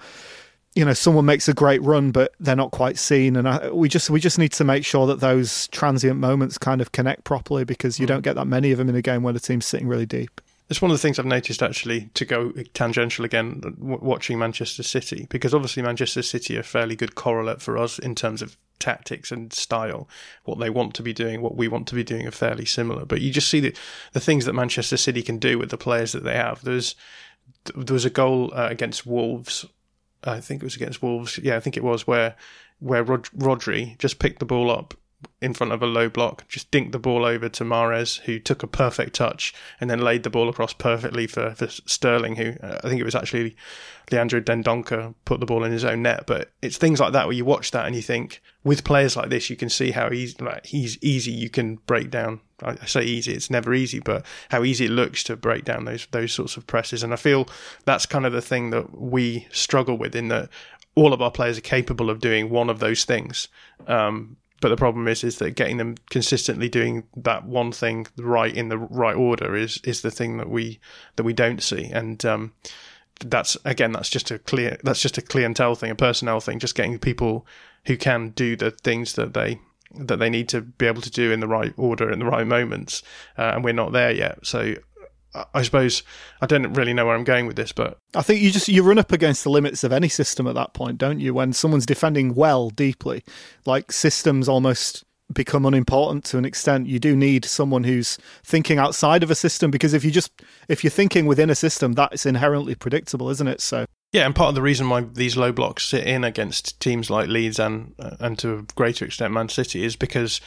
you 0.75 0.85
know 0.85 0.93
someone 0.93 1.25
makes 1.25 1.49
a 1.49 1.55
great 1.55 1.83
run 1.83 2.13
but 2.13 2.35
they're 2.39 2.55
not 2.55 2.71
quite 2.71 2.99
seen 2.99 3.35
and 3.35 3.49
I, 3.49 3.71
we 3.71 3.89
just 3.89 4.11
we 4.11 4.21
just 4.21 4.39
need 4.39 4.53
to 4.53 4.65
make 4.65 4.85
sure 4.85 5.07
that 5.07 5.21
those 5.21 5.69
transient 5.69 6.21
moments 6.21 6.59
kind 6.59 6.83
of 6.83 6.93
connect 6.93 7.25
properly 7.25 7.65
because 7.65 7.99
you 7.99 8.05
mm. 8.05 8.09
don't 8.09 8.21
get 8.21 8.35
that 8.35 8.45
many 8.45 8.71
of 8.73 8.79
them 8.79 8.91
in 8.91 8.95
a 8.95 9.03
game 9.03 9.23
where 9.23 9.33
the 9.33 9.41
team's 9.41 9.65
sitting 9.65 9.89
really 9.89 10.05
deep 10.05 10.41
it's 10.69 10.83
one 10.83 10.91
of 10.91 10.97
the 10.97 11.01
things 11.01 11.19
I've 11.19 11.27
noticed 11.27 11.62
actually 11.62 12.11
to 12.14 12.25
go 12.25 12.51
tangential 12.75 13.25
again, 13.25 13.61
w- 13.61 13.99
watching 14.03 14.39
Manchester 14.39 14.83
City, 14.83 15.27
because 15.31 15.55
obviously 15.55 15.83
Manchester 15.83 16.23
City 16.23 16.57
are 16.57 16.61
a 16.61 16.64
fairly 16.64 16.97
good 16.97 17.14
correlate 17.14 17.62
for 17.62 17.79
us 17.79 17.99
in 17.99 18.14
terms 18.14 18.43
of 18.43 18.57
tactics 18.79 19.31
and 19.31 19.53
style. 19.53 20.09
What 20.45 20.59
they 20.59 20.71
want 20.71 20.95
to 20.95 21.03
be 21.03 21.12
doing, 21.12 21.41
what 21.41 21.57
we 21.57 21.69
want 21.69 21.87
to 21.89 21.95
be 21.95 22.03
doing 22.03 22.27
are 22.27 22.33
fairly 22.33 22.64
similar. 22.64 23.05
But 23.05 23.21
you 23.21 23.31
just 23.31 23.49
see 23.49 23.61
the, 23.61 23.77
the 24.12 24.21
things 24.21 24.45
that 24.45 24.55
Manchester 24.55 24.97
City 24.97 25.23
can 25.23 25.39
do 25.39 25.59
with 25.59 25.71
the 25.71 25.79
players 25.79 26.12
that 26.12 26.25
they 26.25 26.35
have. 26.35 26.62
There's 26.62 26.97
there 27.75 27.95
was 27.95 28.05
a 28.05 28.11
goal 28.11 28.53
uh, 28.55 28.69
against 28.69 29.07
Wolves. 29.07 29.67
I 30.25 30.41
think 30.41 30.62
it 30.62 30.67
was 30.67 30.77
against 30.77 31.03
Wolves. 31.03 31.39
Yeah, 31.39 31.57
I 31.57 31.61
think 31.61 31.77
it 31.77 31.85
was 31.85 32.07
where 32.07 32.35
where 32.81 33.05
Rod- 33.05 33.31
Rodri 33.37 33.97
just 33.99 34.19
picked 34.19 34.41
the 34.41 34.45
ball 34.45 34.71
up 34.71 34.95
in 35.41 35.53
front 35.55 35.73
of 35.73 35.83
a 35.83 35.87
low 35.87 36.09
block, 36.09 36.47
just 36.49 36.71
dinked 36.71 36.93
the 36.93 36.99
ball 36.99 37.25
over 37.25 37.49
to 37.49 37.64
Mahrez, 37.64 38.21
who 38.21 38.39
took 38.39 38.62
a 38.62 38.67
perfect 38.67 39.14
touch 39.14 39.55
and 39.81 39.91
then 39.91 40.01
laid 40.01 40.23
the 40.23 40.31
ball 40.31 40.49
across 40.49 40.73
perfectly 40.73 41.27
for, 41.27 41.51
for 41.51 41.69
Sterling, 41.69 42.37
who 42.37 42.55
uh, 42.62 42.81
I 42.83 42.89
think 42.89 43.01
it 43.01 43.05
was 43.05 43.14
actually 43.14 43.57
Leandro 44.11 44.41
Dendoncker 44.41 45.14
put 45.25 45.41
the 45.41 45.47
ball 45.47 45.64
in 45.64 45.73
his 45.73 45.85
own 45.85 46.03
net. 46.03 46.25
But 46.27 46.51
it's 46.62 46.79
things 46.79 47.01
like 47.01 47.12
that 47.12 47.27
where 47.27 47.37
you 47.37 47.45
watch 47.45 47.71
that 47.73 47.87
and 47.87 47.95
you 47.95 48.03
think, 48.03 48.43
with 48.64 48.85
players 48.85 49.17
like 49.17 49.29
this, 49.29 49.51
you 49.51 49.57
can 49.57 49.69
see 49.69 49.91
how 49.91 50.11
he's 50.11 50.41
like 50.41 50.67
he's 50.67 50.99
easy. 51.03 51.33
You 51.33 51.51
can 51.51 51.77
break 51.87 52.11
down. 52.11 52.41
I 52.62 52.87
say 52.87 53.03
easy; 53.03 53.33
it's 53.33 53.51
never 53.51 53.75
easy, 53.75 54.01
but 54.01 54.25
how 54.49 54.64
easy 54.64 54.87
it 54.87 54.91
looks 54.91 55.23
to 55.25 55.37
break 55.37 55.64
down 55.64 55.85
those 55.85 56.07
those 56.11 56.33
sorts 56.33 56.57
of 56.57 56.67
presses. 56.67 57.03
And 57.03 57.12
I 57.12 57.17
feel 57.17 57.49
that's 57.85 58.07
kind 58.07 58.27
of 58.27 58.33
the 58.33 58.43
thing 58.43 58.71
that 58.71 58.99
we 58.99 59.47
struggle 59.51 59.97
with 59.97 60.17
in 60.17 60.29
that 60.29 60.49
all 60.95 61.12
of 61.12 61.21
our 61.21 61.31
players 61.31 61.59
are 61.59 61.62
capable 61.62 62.09
of 62.11 62.21
doing 62.21 62.49
one 62.49 62.71
of 62.71 62.81
those 62.81 63.05
things. 63.05 63.49
Um, 63.87 64.39
but 64.61 64.69
the 64.69 64.77
problem 64.77 65.07
is 65.09 65.23
is 65.23 65.39
that 65.39 65.53
getting 65.53 65.77
them 65.77 65.97
consistently 66.11 66.69
doing 66.69 67.05
that 67.17 67.45
one 67.45 67.73
thing 67.73 68.07
right 68.17 68.55
in 68.55 68.69
the 68.69 68.79
right 68.79 69.17
order 69.17 69.55
is 69.55 69.81
is 69.85 70.01
the 70.03 70.11
thing 70.11 70.39
that 70.39 70.49
we 70.49 70.81
that 71.17 71.25
we 71.25 71.33
don't 71.33 71.63
see. 71.63 71.85
And 71.85 72.25
um, 72.25 72.53
that's 73.21 73.57
again 73.65 73.93
that's 73.93 74.09
just 74.09 74.31
a 74.31 74.39
clear 74.39 74.79
that's 74.83 75.01
just 75.01 75.19
a 75.19 75.23
clientele 75.23 75.75
thing 75.75 75.91
a 75.91 75.95
personnel 75.95 76.41
thing 76.41 76.59
just 76.59 76.75
getting 76.75 76.99
people 76.99 77.47
who 77.87 77.97
can 77.97 78.31
do 78.31 78.57
the 78.57 78.71
things 78.71 79.15
that 79.15 79.35
they 79.35 79.61
that 79.95 80.19
they 80.19 80.31
need 80.31 80.49
to 80.49 80.61
be 80.61 80.87
able 80.87 81.03
to 81.03 81.11
do 81.11 81.33
in 81.33 81.41
the 81.41 81.49
right 81.49 81.73
order 81.77 82.11
in 82.11 82.19
the 82.19 82.25
right 82.25 82.47
moments. 82.47 83.03
Uh, 83.39 83.53
and 83.55 83.65
we're 83.65 83.73
not 83.73 83.93
there 83.93 84.11
yet. 84.11 84.45
So 84.47 84.75
I 85.55 85.62
suppose 85.62 86.03
I 86.41 86.47
don't 86.47 86.72
really 86.74 86.95
know 86.95 87.07
where 87.07 87.14
I'm 87.14 87.24
going 87.24 87.47
with 87.47 87.57
this, 87.57 87.72
but 87.72 87.99
I 88.14 88.22
think 88.22 88.41
you 88.41 88.51
just 88.51 88.68
you 88.68 88.82
run 88.82 88.99
up 88.99 89.12
against 89.12 89.45
the 89.45 89.51
limits 89.51 89.84
of 89.84 89.93
any 89.93 90.09
system 90.09 90.47
at 90.47 90.55
that 90.55 90.74
point, 90.74 90.99
don't 90.99 91.20
you? 91.20 91.34
When 91.34 91.53
someone's 91.53 91.87
defending 91.87 92.34
well 92.34 92.70
deeply, 92.70 93.24
like 93.64 93.93
systems 93.93 94.49
almost 94.49 95.05
become 95.32 95.66
unimportant 95.66 96.24
to 96.24 96.39
an 96.39 96.45
extent. 96.45 96.87
You 96.87 96.99
do 96.99 97.16
need 97.16 97.45
someone 97.45 97.84
who's 97.84 98.18
thinking 98.45 98.78
outside 98.78 99.22
of 99.22 99.30
a 99.30 99.34
system 99.34 99.70
because 99.70 99.93
if 99.93 100.05
you 100.05 100.11
just 100.11 100.30
if 100.68 100.84
you're 100.84 100.91
thinking 100.91 101.26
within 101.26 101.51
a 101.51 101.55
system, 101.55 101.93
that's 101.93 102.26
inherently 102.26 102.74
predictable, 102.74 103.28
isn't 103.30 103.49
it? 103.49 103.61
So 103.61 103.87
yeah, 104.12 104.24
and 104.24 104.34
part 104.34 104.51
of 104.51 104.55
the 104.55 104.62
reason 104.62 104.89
why 104.89 105.01
these 105.01 105.37
low 105.37 105.53
blocks 105.53 105.84
sit 105.84 106.07
in 106.07 106.24
against 106.24 106.78
teams 106.80 107.11
like 107.11 107.28
Leeds 107.28 107.59
and 107.59 107.95
and 107.99 108.39
to 108.39 108.55
a 108.55 108.62
greater 108.74 109.05
extent 109.05 109.32
Man 109.32 109.49
City 109.49 109.84
is 109.84 109.97
because 109.97 110.41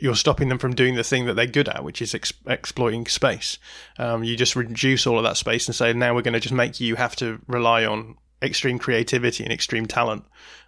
you're 0.00 0.14
stopping 0.14 0.48
them 0.48 0.58
from 0.58 0.74
doing 0.74 0.94
the 0.94 1.04
thing 1.04 1.26
that 1.26 1.34
they're 1.34 1.46
good 1.46 1.68
at, 1.68 1.84
which 1.84 2.02
is 2.02 2.14
ex- 2.14 2.32
exploiting 2.46 3.06
space. 3.06 3.58
Um, 3.98 4.24
you 4.24 4.36
just 4.36 4.56
reduce 4.56 5.06
all 5.06 5.18
of 5.18 5.24
that 5.24 5.36
space 5.36 5.66
and 5.66 5.74
say, 5.74 5.92
now 5.92 6.14
we're 6.14 6.22
going 6.22 6.34
to 6.34 6.40
just 6.40 6.54
make 6.54 6.80
you 6.80 6.96
have 6.96 7.16
to 7.16 7.40
rely 7.46 7.84
on 7.84 8.16
extreme 8.42 8.78
creativity 8.78 9.44
and 9.44 9.52
extreme 9.52 9.86
talent. 9.86 10.24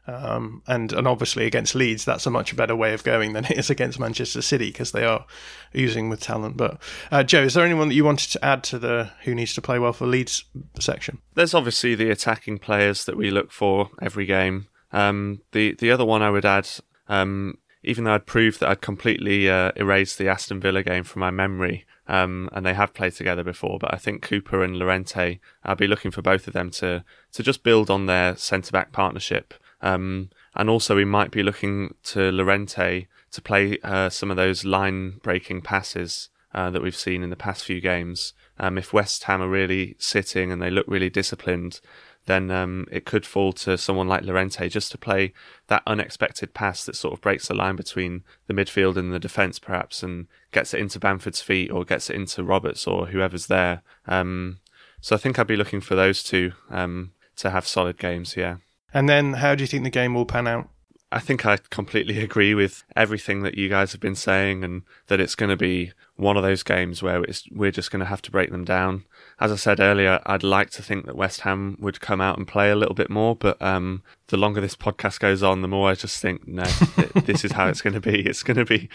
Um, 0.07 0.62
and 0.66 0.91
and 0.95 1.07
obviously 1.07 1.45
against 1.45 1.74
Leeds, 1.74 2.07
that's 2.07 2.24
a 2.24 2.31
much 2.31 2.57
better 2.57 2.74
way 2.74 2.95
of 2.95 3.05
going 3.05 3.35
than 3.35 3.45
it 3.51 3.59
is 3.59 3.68
against 3.68 4.01
Manchester 4.01 4.41
City 4.41 4.70
because 4.70 4.93
they 4.93 5.05
are 5.05 5.26
using 5.72 6.09
with 6.09 6.20
talent. 6.20 6.57
But 6.57 6.81
uh, 7.11 7.22
Joe, 7.22 7.43
is 7.43 7.55
there 7.55 7.64
anyone 7.64 7.89
that 7.89 7.95
you 7.95 8.05
wanted 8.05 8.31
to 8.33 8.45
add 8.45 8.64
to 8.64 8.79
the 8.79 9.11
who 9.24 9.35
needs 9.35 9.55
to 9.55 9.62
play 9.62 9.79
well 9.79 9.93
for 9.93 10.07
Leeds 10.07 10.45
section? 10.81 11.18
There's 11.35 11.53
obviously 11.53 11.95
the 11.95 12.11
attacking 12.11 12.59
players 12.59 13.05
that 13.05 13.18
we 13.18 13.31
look 13.31 13.53
for 13.53 13.91
every 14.01 14.24
game. 14.24 14.68
Um, 14.93 15.43
the 15.53 15.74
the 15.74 15.91
other 15.91 16.07
one 16.07 16.22
I 16.22 16.31
would 16.31 16.47
add 16.47 16.68
um, 17.09 17.59
even 17.83 18.05
though 18.05 18.14
I'd 18.14 18.26
proved 18.26 18.61
that 18.61 18.68
I'd 18.68 18.81
completely 18.81 19.49
uh, 19.49 19.72
erased 19.76 20.18
the 20.18 20.29
Aston 20.29 20.61
Villa 20.61 20.83
game 20.83 21.05
from 21.05 21.20
my 21.20 21.31
memory, 21.31 21.87
um, 22.07 22.49
and 22.53 22.64
they 22.64 22.74
have 22.74 22.95
played 22.95 23.12
together 23.12 23.45
before, 23.45 23.79
but 23.79 23.93
I 23.93 23.99
think 23.99 24.22
Cooper 24.22 24.64
and 24.64 24.76
Llorente, 24.76 25.41
I'll 25.64 25.76
be 25.76 25.87
looking 25.87 26.11
for 26.11 26.22
both 26.22 26.47
of 26.47 26.55
them 26.55 26.70
to 26.72 27.05
to 27.33 27.43
just 27.43 27.62
build 27.62 27.91
on 27.91 28.07
their 28.07 28.37
centre 28.37 28.72
back 28.72 28.93
partnership. 28.93 29.55
Um, 29.81 30.31
and 30.55 30.68
also, 30.68 30.97
we 30.97 31.05
might 31.05 31.31
be 31.31 31.43
looking 31.43 31.95
to 32.05 32.33
Llorente 32.33 33.07
to 33.31 33.43
play 33.43 33.79
uh, 33.85 34.09
some 34.09 34.31
of 34.31 34.37
those 34.37 34.64
line 34.64 35.20
breaking 35.22 35.61
passes 35.61 36.31
uh, 36.55 36.70
that 36.70 36.83
we've 36.83 36.97
seen 36.97 37.22
in 37.22 37.31
the 37.31 37.37
past 37.37 37.64
few 37.64 37.81
games. 37.81 38.33
Um, 38.59 38.79
if 38.79 38.93
West 38.93 39.24
Ham 39.24 39.43
are 39.43 39.49
really 39.49 39.95
sitting 39.99 40.51
and 40.51 40.61
they 40.61 40.70
look 40.70 40.87
really 40.89 41.11
disciplined, 41.11 41.81
then 42.29 42.51
um, 42.51 42.87
it 42.93 43.07
could 43.07 43.26
fall 43.26 43.53
to 43.55 43.76
someone 43.79 44.07
like 44.07 44.22
Llorente 44.22 44.68
just 44.68 44.93
to 44.93 44.99
play 44.99 45.33
that 45.66 45.83
unexpected 45.87 46.53
pass 46.53 46.85
that 46.85 46.95
sort 46.95 47.14
of 47.14 47.20
breaks 47.22 47.49
the 47.49 47.55
line 47.55 47.74
between 47.74 48.22
the 48.47 48.55
midfield 48.55 48.97
and 48.97 49.12
the 49.12 49.18
defence, 49.18 49.59
perhaps, 49.59 50.03
and 50.03 50.29
gets 50.53 50.74
it 50.74 50.81
into 50.81 51.01
Bamford's 51.01 51.41
feet 51.41 51.70
or 51.72 51.85
gets 51.85 52.11
it 52.11 52.16
into 52.16 52.45
Roberts 52.45 52.87
or 52.87 53.07
whoever's 53.07 53.47
there. 53.47 53.83
Um, 54.07 54.61
so 55.01 55.16
I 55.16 55.18
think 55.18 55.39
I'd 55.39 55.47
be 55.47 55.57
looking 55.57 55.81
for 55.81 55.95
those 55.95 56.22
two 56.22 56.53
um, 56.70 57.12
to 57.37 57.51
have 57.51 57.66
solid 57.66 57.99
games, 57.99 58.37
yeah. 58.37 58.57
And 58.93 59.09
then 59.09 59.35
how 59.35 59.55
do 59.55 59.62
you 59.62 59.66
think 59.66 59.85
the 59.85 59.91
game 59.91 60.14
will 60.14 60.26
pan 60.26 60.47
out? 60.47 60.68
I 61.11 61.20
think 61.20 61.47
I 61.47 61.57
completely 61.70 62.20
agree 62.22 62.55
with 62.55 62.85
everything 62.95 63.43
that 63.43 63.57
you 63.57 63.70
guys 63.70 63.93
have 63.93 64.01
been 64.01 64.14
saying, 64.14 64.64
and 64.64 64.83
that 65.07 65.20
it's 65.20 65.35
going 65.35 65.51
to 65.51 65.57
be 65.57 65.93
one 66.16 66.37
of 66.37 66.43
those 66.43 66.62
games 66.62 67.03
where 67.03 67.24
we're 67.51 67.70
just 67.70 67.91
going 67.91 68.01
to 68.01 68.07
have 68.07 68.22
to 68.22 68.31
break 68.31 68.51
them 68.51 68.64
down. 68.64 69.05
As 69.41 69.53
I 69.53 69.57
said 69.57 69.78
earlier, 69.78 70.20
I'd 70.26 70.43
like 70.43 70.70
to 70.70 70.82
think 70.82 71.07
that 71.07 71.14
West 71.14 71.43
Ham 71.43 71.76
would 71.80 72.01
come 72.01 72.20
out 72.20 72.39
and 72.39 72.47
play 72.47 72.70
a 72.70 72.76
little 72.76 72.95
bit 72.95 73.09
more, 73.09 73.36
but 73.36 73.61
um, 73.62 74.03
the 74.28 74.36
longer 74.36 74.61
this 74.61 74.74
podcast 74.74 75.20
goes 75.20 75.45
on, 75.45 75.62
the 75.62 75.68
more 75.68 75.89
I 75.89 75.95
just 75.95 76.20
think, 76.20 76.49
no, 76.49 76.64
this 77.24 77.45
is 77.45 77.53
how 77.53 77.68
it's 77.68 77.80
going 77.80 77.95
to 77.95 78.01
be. 78.01 78.26
It's 78.26 78.43
going 78.43 78.57
to 78.57 78.64
be 78.64 78.89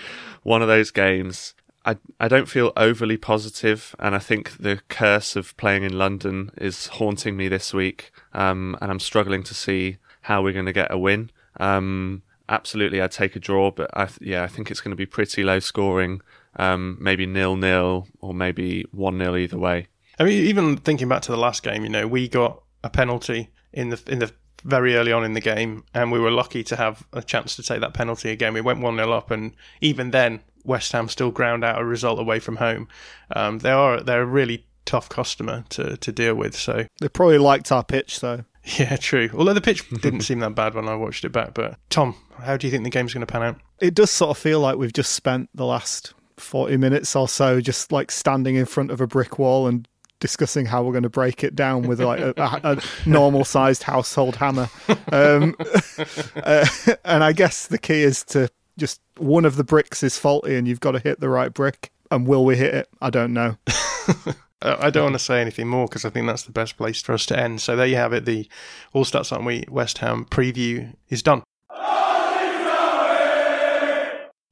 one 0.44 0.62
of 0.62 0.68
those 0.68 0.92
games. 0.92 1.54
I 1.86 1.98
I 2.20 2.28
don't 2.28 2.50
feel 2.50 2.74
overly 2.76 3.18
positive, 3.18 3.96
and 4.00 4.16
I 4.16 4.20
think 4.20 4.58
the 4.58 4.82
curse 4.90 5.38
of 5.38 5.56
playing 5.56 5.84
in 5.84 5.98
London 5.98 6.52
is 6.58 6.88
haunting 6.88 7.38
me 7.38 7.48
this 7.48 7.74
week, 7.74 8.12
um, 8.34 8.78
and 8.82 8.92
I'm 8.92 9.00
struggling 9.00 9.44
to 9.44 9.54
see 9.54 9.98
how 10.24 10.42
we're 10.42 10.54
going 10.54 10.66
to 10.66 10.74
get 10.74 10.92
a 10.92 10.98
win. 10.98 11.32
Um, 11.58 12.24
absolutely, 12.50 13.02
I'd 13.02 13.12
take 13.12 13.36
a 13.38 13.40
draw, 13.40 13.72
but 13.72 13.90
I 13.94 14.06
th- 14.06 14.20
yeah, 14.22 14.44
I 14.44 14.48
think 14.48 14.72
it's 14.72 14.82
going 14.82 14.92
to 14.92 14.98
be 14.98 15.06
pretty 15.06 15.44
low 15.44 15.60
scoring. 15.60 16.22
Um, 16.56 16.98
maybe 17.00 17.26
nil 17.26 17.56
nil 17.56 18.08
or 18.20 18.34
maybe 18.34 18.86
one 18.92 19.18
nil 19.18 19.38
either 19.38 19.58
way. 19.58 19.88
I 20.20 20.24
mean, 20.24 20.46
even 20.46 20.78
thinking 20.78 21.08
back 21.08 21.22
to 21.24 21.32
the 21.32 21.38
last 21.38 21.64
game, 21.64 21.84
you 21.84 21.90
know, 21.90 22.08
we 22.08 22.28
got 22.28 22.62
a 22.84 22.90
penalty 22.90 23.50
in 23.72 23.90
the 23.90 24.02
in 24.08 24.20
the 24.20 24.32
very 24.64 24.96
early 24.96 25.12
on 25.12 25.24
in 25.26 25.34
the 25.34 25.42
game, 25.42 25.84
and 25.94 26.12
we 26.12 26.20
were 26.20 26.32
lucky 26.32 26.64
to 26.64 26.76
have 26.76 27.06
a 27.14 27.22
chance 27.22 27.56
to 27.56 27.64
take 27.64 27.82
that 27.82 27.94
penalty 27.94 28.30
again. 28.30 28.54
We 28.54 28.62
went 28.62 28.80
one 28.80 28.96
0 28.96 29.12
up, 29.12 29.32
and 29.32 29.54
even 29.82 30.12
then, 30.12 30.42
West 30.64 30.92
Ham 30.94 31.10
still 31.10 31.32
ground 31.32 31.64
out 31.64 31.82
a 31.82 31.86
result 31.86 32.20
away 32.20 32.40
from 32.40 32.58
home. 32.58 32.88
Um, 33.36 33.60
they 33.60 33.72
are 33.72 34.02
they're 34.02 34.22
a 34.22 34.26
really 34.26 34.66
tough 34.86 35.10
customer 35.10 35.66
to 35.70 35.98
to 35.98 36.12
deal 36.12 36.36
with. 36.36 36.56
So 36.56 36.86
they 37.00 37.10
probably 37.10 37.38
liked 37.38 37.72
our 37.72 37.84
pitch, 37.84 38.20
though. 38.20 38.46
Yeah, 38.80 38.96
true. 38.96 39.30
Although 39.34 39.56
the 39.56 39.60
pitch 39.60 39.90
didn't 40.02 40.22
seem 40.22 40.40
that 40.40 40.56
bad 40.56 40.74
when 40.74 40.88
I 40.88 40.96
watched 40.96 41.26
it 41.26 41.34
back. 41.34 41.54
But 41.54 41.78
Tom, 41.90 42.16
how 42.40 42.56
do 42.56 42.66
you 42.66 42.72
think 42.72 42.86
the 42.86 42.90
game's 42.90 43.14
going 43.14 43.26
to 43.26 43.30
pan 43.30 43.44
out? 43.44 43.60
It 43.82 43.94
does 43.94 44.10
sort 44.10 44.32
of 44.32 44.38
feel 44.38 44.62
like 44.62 44.78
we've 44.78 44.94
just 44.94 45.12
spent 45.12 45.50
the 45.54 45.66
last 45.66 46.14
40 46.38 46.78
minutes 46.78 47.14
or 47.14 47.28
so 47.28 47.60
just 47.60 47.92
like 47.92 48.10
standing 48.10 48.56
in 48.56 48.66
front 48.66 48.90
of 48.90 49.02
a 49.02 49.08
brick 49.08 49.38
wall 49.38 49.68
and 49.68 49.86
discussing 50.24 50.66
how 50.66 50.82
we're 50.82 50.94
going 50.94 51.04
to 51.04 51.10
break 51.10 51.44
it 51.44 51.54
down 51.54 51.82
with 51.82 52.00
like 52.00 52.22
a, 52.22 52.34
a, 52.38 52.60
a 52.64 52.82
normal 53.06 53.44
sized 53.44 53.84
household 53.84 54.38
hammer. 54.38 54.70
Um, 55.12 55.54
uh, 56.38 56.66
and 57.04 57.26
I 57.26 57.34
guess 57.34 57.68
the 57.68 57.78
key 57.78 58.04
is 58.04 58.24
to 58.28 58.50
just 58.78 59.02
one 59.18 59.44
of 59.44 59.58
the 59.58 59.66
bricks 59.66 60.02
is 60.02 60.18
faulty 60.18 60.56
and 60.56 60.66
you've 60.66 60.80
got 60.80 60.92
to 60.92 61.00
hit 61.00 61.20
the 61.20 61.28
right 61.28 61.54
brick. 61.54 61.92
And 62.10 62.26
will 62.26 62.46
we 62.46 62.56
hit 62.56 62.74
it? 62.74 62.90
I 63.02 63.10
don't 63.10 63.34
know. 63.34 63.58
I 64.62 64.90
don't 64.92 65.04
want 65.04 65.16
to 65.16 65.20
say 65.20 65.42
anything 65.42 65.68
more 65.68 65.88
because 65.88 66.06
I 66.06 66.10
think 66.10 66.26
that's 66.26 66.44
the 66.44 66.54
best 66.54 66.78
place 66.78 67.02
for 67.02 67.12
us 67.12 67.26
to 67.26 67.38
end. 67.38 67.60
So 67.60 67.76
there 67.76 67.86
you 67.86 67.98
have 67.98 68.14
it. 68.14 68.24
The 68.24 68.48
All 68.94 69.04
Stats 69.04 69.34
Aren't 69.34 69.44
We 69.44 69.66
West 69.68 69.98
Ham 69.98 70.24
preview 70.24 70.96
is 71.10 71.22
done. 71.22 71.44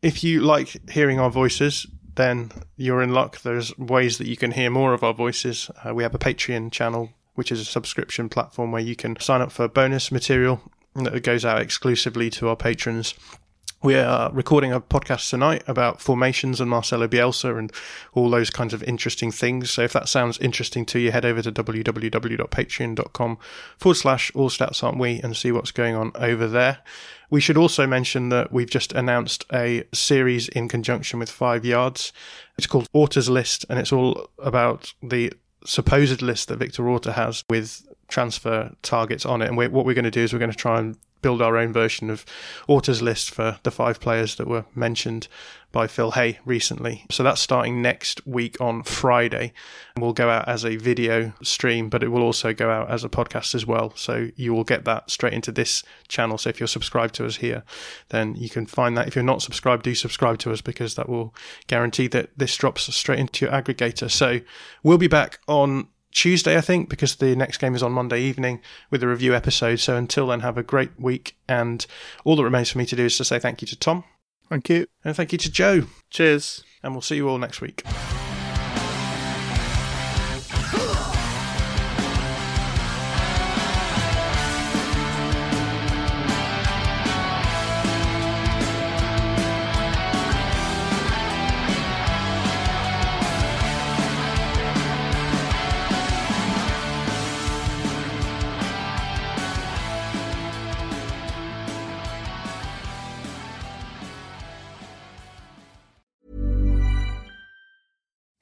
If 0.02 0.22
you 0.22 0.42
like 0.42 0.90
hearing 0.90 1.18
our 1.18 1.30
voices, 1.30 1.88
then 2.16 2.52
you're 2.76 3.02
in 3.02 3.14
luck. 3.14 3.42
There's 3.42 3.78
ways 3.78 4.18
that 4.18 4.28
you 4.28 4.38
can 4.38 4.52
hear 4.52 4.70
more 4.70 4.94
of 4.94 5.04
our 5.04 5.14
voices. 5.14 5.70
Uh, 5.86 5.94
we 5.94 6.04
have 6.04 6.16
a 6.16 6.20
Patreon 6.20 6.72
channel, 6.72 7.12
which 7.36 7.52
is 7.52 7.60
a 7.60 7.66
subscription 7.66 8.30
platform 8.30 8.72
where 8.72 8.82
you 8.82 8.96
can 8.96 9.20
sign 9.20 9.42
up 9.42 9.52
for 9.52 9.68
bonus 9.68 10.12
material 10.12 10.62
that 10.96 11.24
goes 11.24 11.46
out 11.46 11.62
exclusively 11.62 12.30
to 12.32 12.50
our 12.50 12.56
patrons. 12.56 13.14
We 13.84 13.96
are 13.96 14.32
recording 14.32 14.72
a 14.72 14.80
podcast 14.80 15.32
tonight 15.32 15.64
about 15.66 16.02
formations 16.02 16.62
and 16.62 16.70
Marcelo 16.70 17.08
Bielsa 17.08 17.58
and 17.58 17.72
all 18.14 18.30
those 18.30 18.52
kinds 18.52 18.76
of 18.76 18.84
interesting 18.84 19.32
things. 19.32 19.72
So 19.72 19.82
if 19.82 19.94
that 19.94 20.08
sounds 20.08 20.38
interesting 20.38 20.86
to 20.88 21.00
you, 21.00 21.12
head 21.12 21.26
over 21.26 21.42
to 21.42 21.52
www.patreon.com 21.52 23.38
forward 23.80 23.96
slash 23.96 24.32
all 24.36 24.50
stats 24.52 24.84
aren't 24.84 25.00
we 25.00 25.20
and 25.22 25.36
see 25.36 25.52
what's 25.52 25.72
going 25.72 25.96
on 25.96 26.12
over 26.14 26.48
there. 26.48 26.84
We 27.32 27.40
should 27.40 27.58
also 27.58 27.88
mention 27.88 28.28
that 28.30 28.52
we've 28.52 28.70
just 28.70 28.92
announced 28.92 29.46
a 29.54 29.86
series 29.94 30.50
in 30.50 30.68
conjunction 30.68 31.18
with 31.18 31.32
Five 31.32 31.64
Yards. 31.64 32.12
It's 32.58 32.68
called 32.68 32.90
Orta's 32.94 33.30
List 33.30 33.66
and 33.70 33.80
it's 33.80 33.94
all 33.94 34.30
about 34.38 34.94
the 35.02 35.32
supposed 35.66 36.22
list 36.22 36.50
that 36.50 36.58
Victor 36.58 36.88
Orta 36.90 37.14
has 37.14 37.46
with 37.50 37.88
transfer 38.10 38.76
targets 38.82 39.26
on 39.26 39.42
it. 39.42 39.48
And 39.48 39.58
we 39.58 39.70
what 39.70 39.86
we're 39.86 39.96
going 39.96 40.04
to 40.04 40.12
do 40.12 40.22
is 40.22 40.34
we're 40.34 40.40
going 40.40 40.52
to 40.52 40.58
try 40.58 40.78
and 40.78 40.98
build 41.22 41.42
our 41.42 41.58
own 41.58 41.74
version 41.74 42.10
of 42.10 42.26
Orta's 42.68 43.02
list 43.02 43.32
for 43.32 43.60
the 43.64 43.72
five 43.72 44.00
players 44.00 44.36
that 44.36 44.48
were 44.48 44.66
mentioned 44.76 45.28
by 45.72 45.88
Phil 45.88 46.12
Hay 46.12 46.40
recently. 46.46 47.06
So 47.10 47.24
that's 47.24 47.40
starting 47.40 47.82
next 47.82 48.26
week 48.28 48.60
on 48.60 48.84
Friday. 48.84 49.54
And 49.96 50.04
will 50.04 50.14
go 50.14 50.30
out 50.30 50.48
as 50.48 50.66
a 50.66 50.76
video 50.76 51.34
stream, 51.44 51.90
but 51.90 52.04
it 52.04 52.10
will 52.10 52.24
also 52.24 52.54
go 52.54 52.70
out 52.70 52.90
as 52.90 53.04
a 53.04 53.10
podcast 53.10 53.56
as 53.56 53.66
well. 53.66 53.94
So 53.96 54.30
you 54.36 54.54
will 54.54 54.64
get 54.64 54.86
that 54.86 55.10
straight 55.10 55.34
into 55.34 55.52
this 55.52 55.84
channel. 56.08 56.38
So 56.38 56.50
if 56.50 56.60
you're 56.60 56.68
subscribed 56.68 57.16
to 57.16 57.26
us 57.26 57.38
here, 57.38 57.64
then 58.10 58.36
you 58.36 58.50
can 58.50 58.66
find 58.66 58.98
that. 58.98 59.08
If 59.08 59.16
you're 59.16 59.24
not 59.24 59.42
subscribed, 59.42 59.84
do 59.84 59.96
subscribe 59.96 60.40
to 60.40 60.52
us 60.52 60.62
because 60.62 60.96
that 60.96 61.08
will 61.08 61.34
guarantee 61.68 62.08
that 62.08 62.30
this 62.36 62.56
drops 62.56 62.94
straight 62.94 63.20
into 63.20 63.46
your 63.46 63.54
aggregator. 63.54 64.12
So 64.12 64.42
we'll 64.84 64.98
be 64.98 65.08
back 65.08 65.40
on 65.48 65.88
Tuesday, 66.12 66.58
I 66.58 66.62
think, 66.62 66.90
because 66.90 67.16
the 67.16 67.36
next 67.36 67.58
game 67.58 67.76
is 67.76 67.84
on 67.84 67.92
Monday 67.92 68.22
evening 68.22 68.62
with 68.90 69.04
a 69.04 69.08
review 69.08 69.34
episode. 69.36 69.78
So 69.78 69.96
until 69.96 70.28
then, 70.28 70.42
have 70.42 70.58
a 70.58 70.64
great 70.64 70.92
week. 71.00 71.36
And 71.48 71.86
all 72.24 72.36
that 72.36 72.44
remains 72.44 72.70
for 72.72 72.78
me 72.78 72.86
to 72.86 72.96
do 72.96 73.06
is 73.06 73.18
to 73.18 73.26
say 73.26 73.40
thank 73.40 73.62
you 73.62 73.68
to 73.68 73.78
Tom. 73.78 74.04
Thank 74.50 74.70
you. 74.70 74.88
And 75.04 75.16
thank 75.16 75.32
you 75.32 75.38
to 75.38 75.52
Joe. 75.52 75.84
Cheers. 76.10 76.64
And 76.84 76.94
we'll 76.94 77.02
see 77.02 77.16
you 77.16 77.30
all 77.30 77.38
next 77.38 77.62
week. 77.62 77.84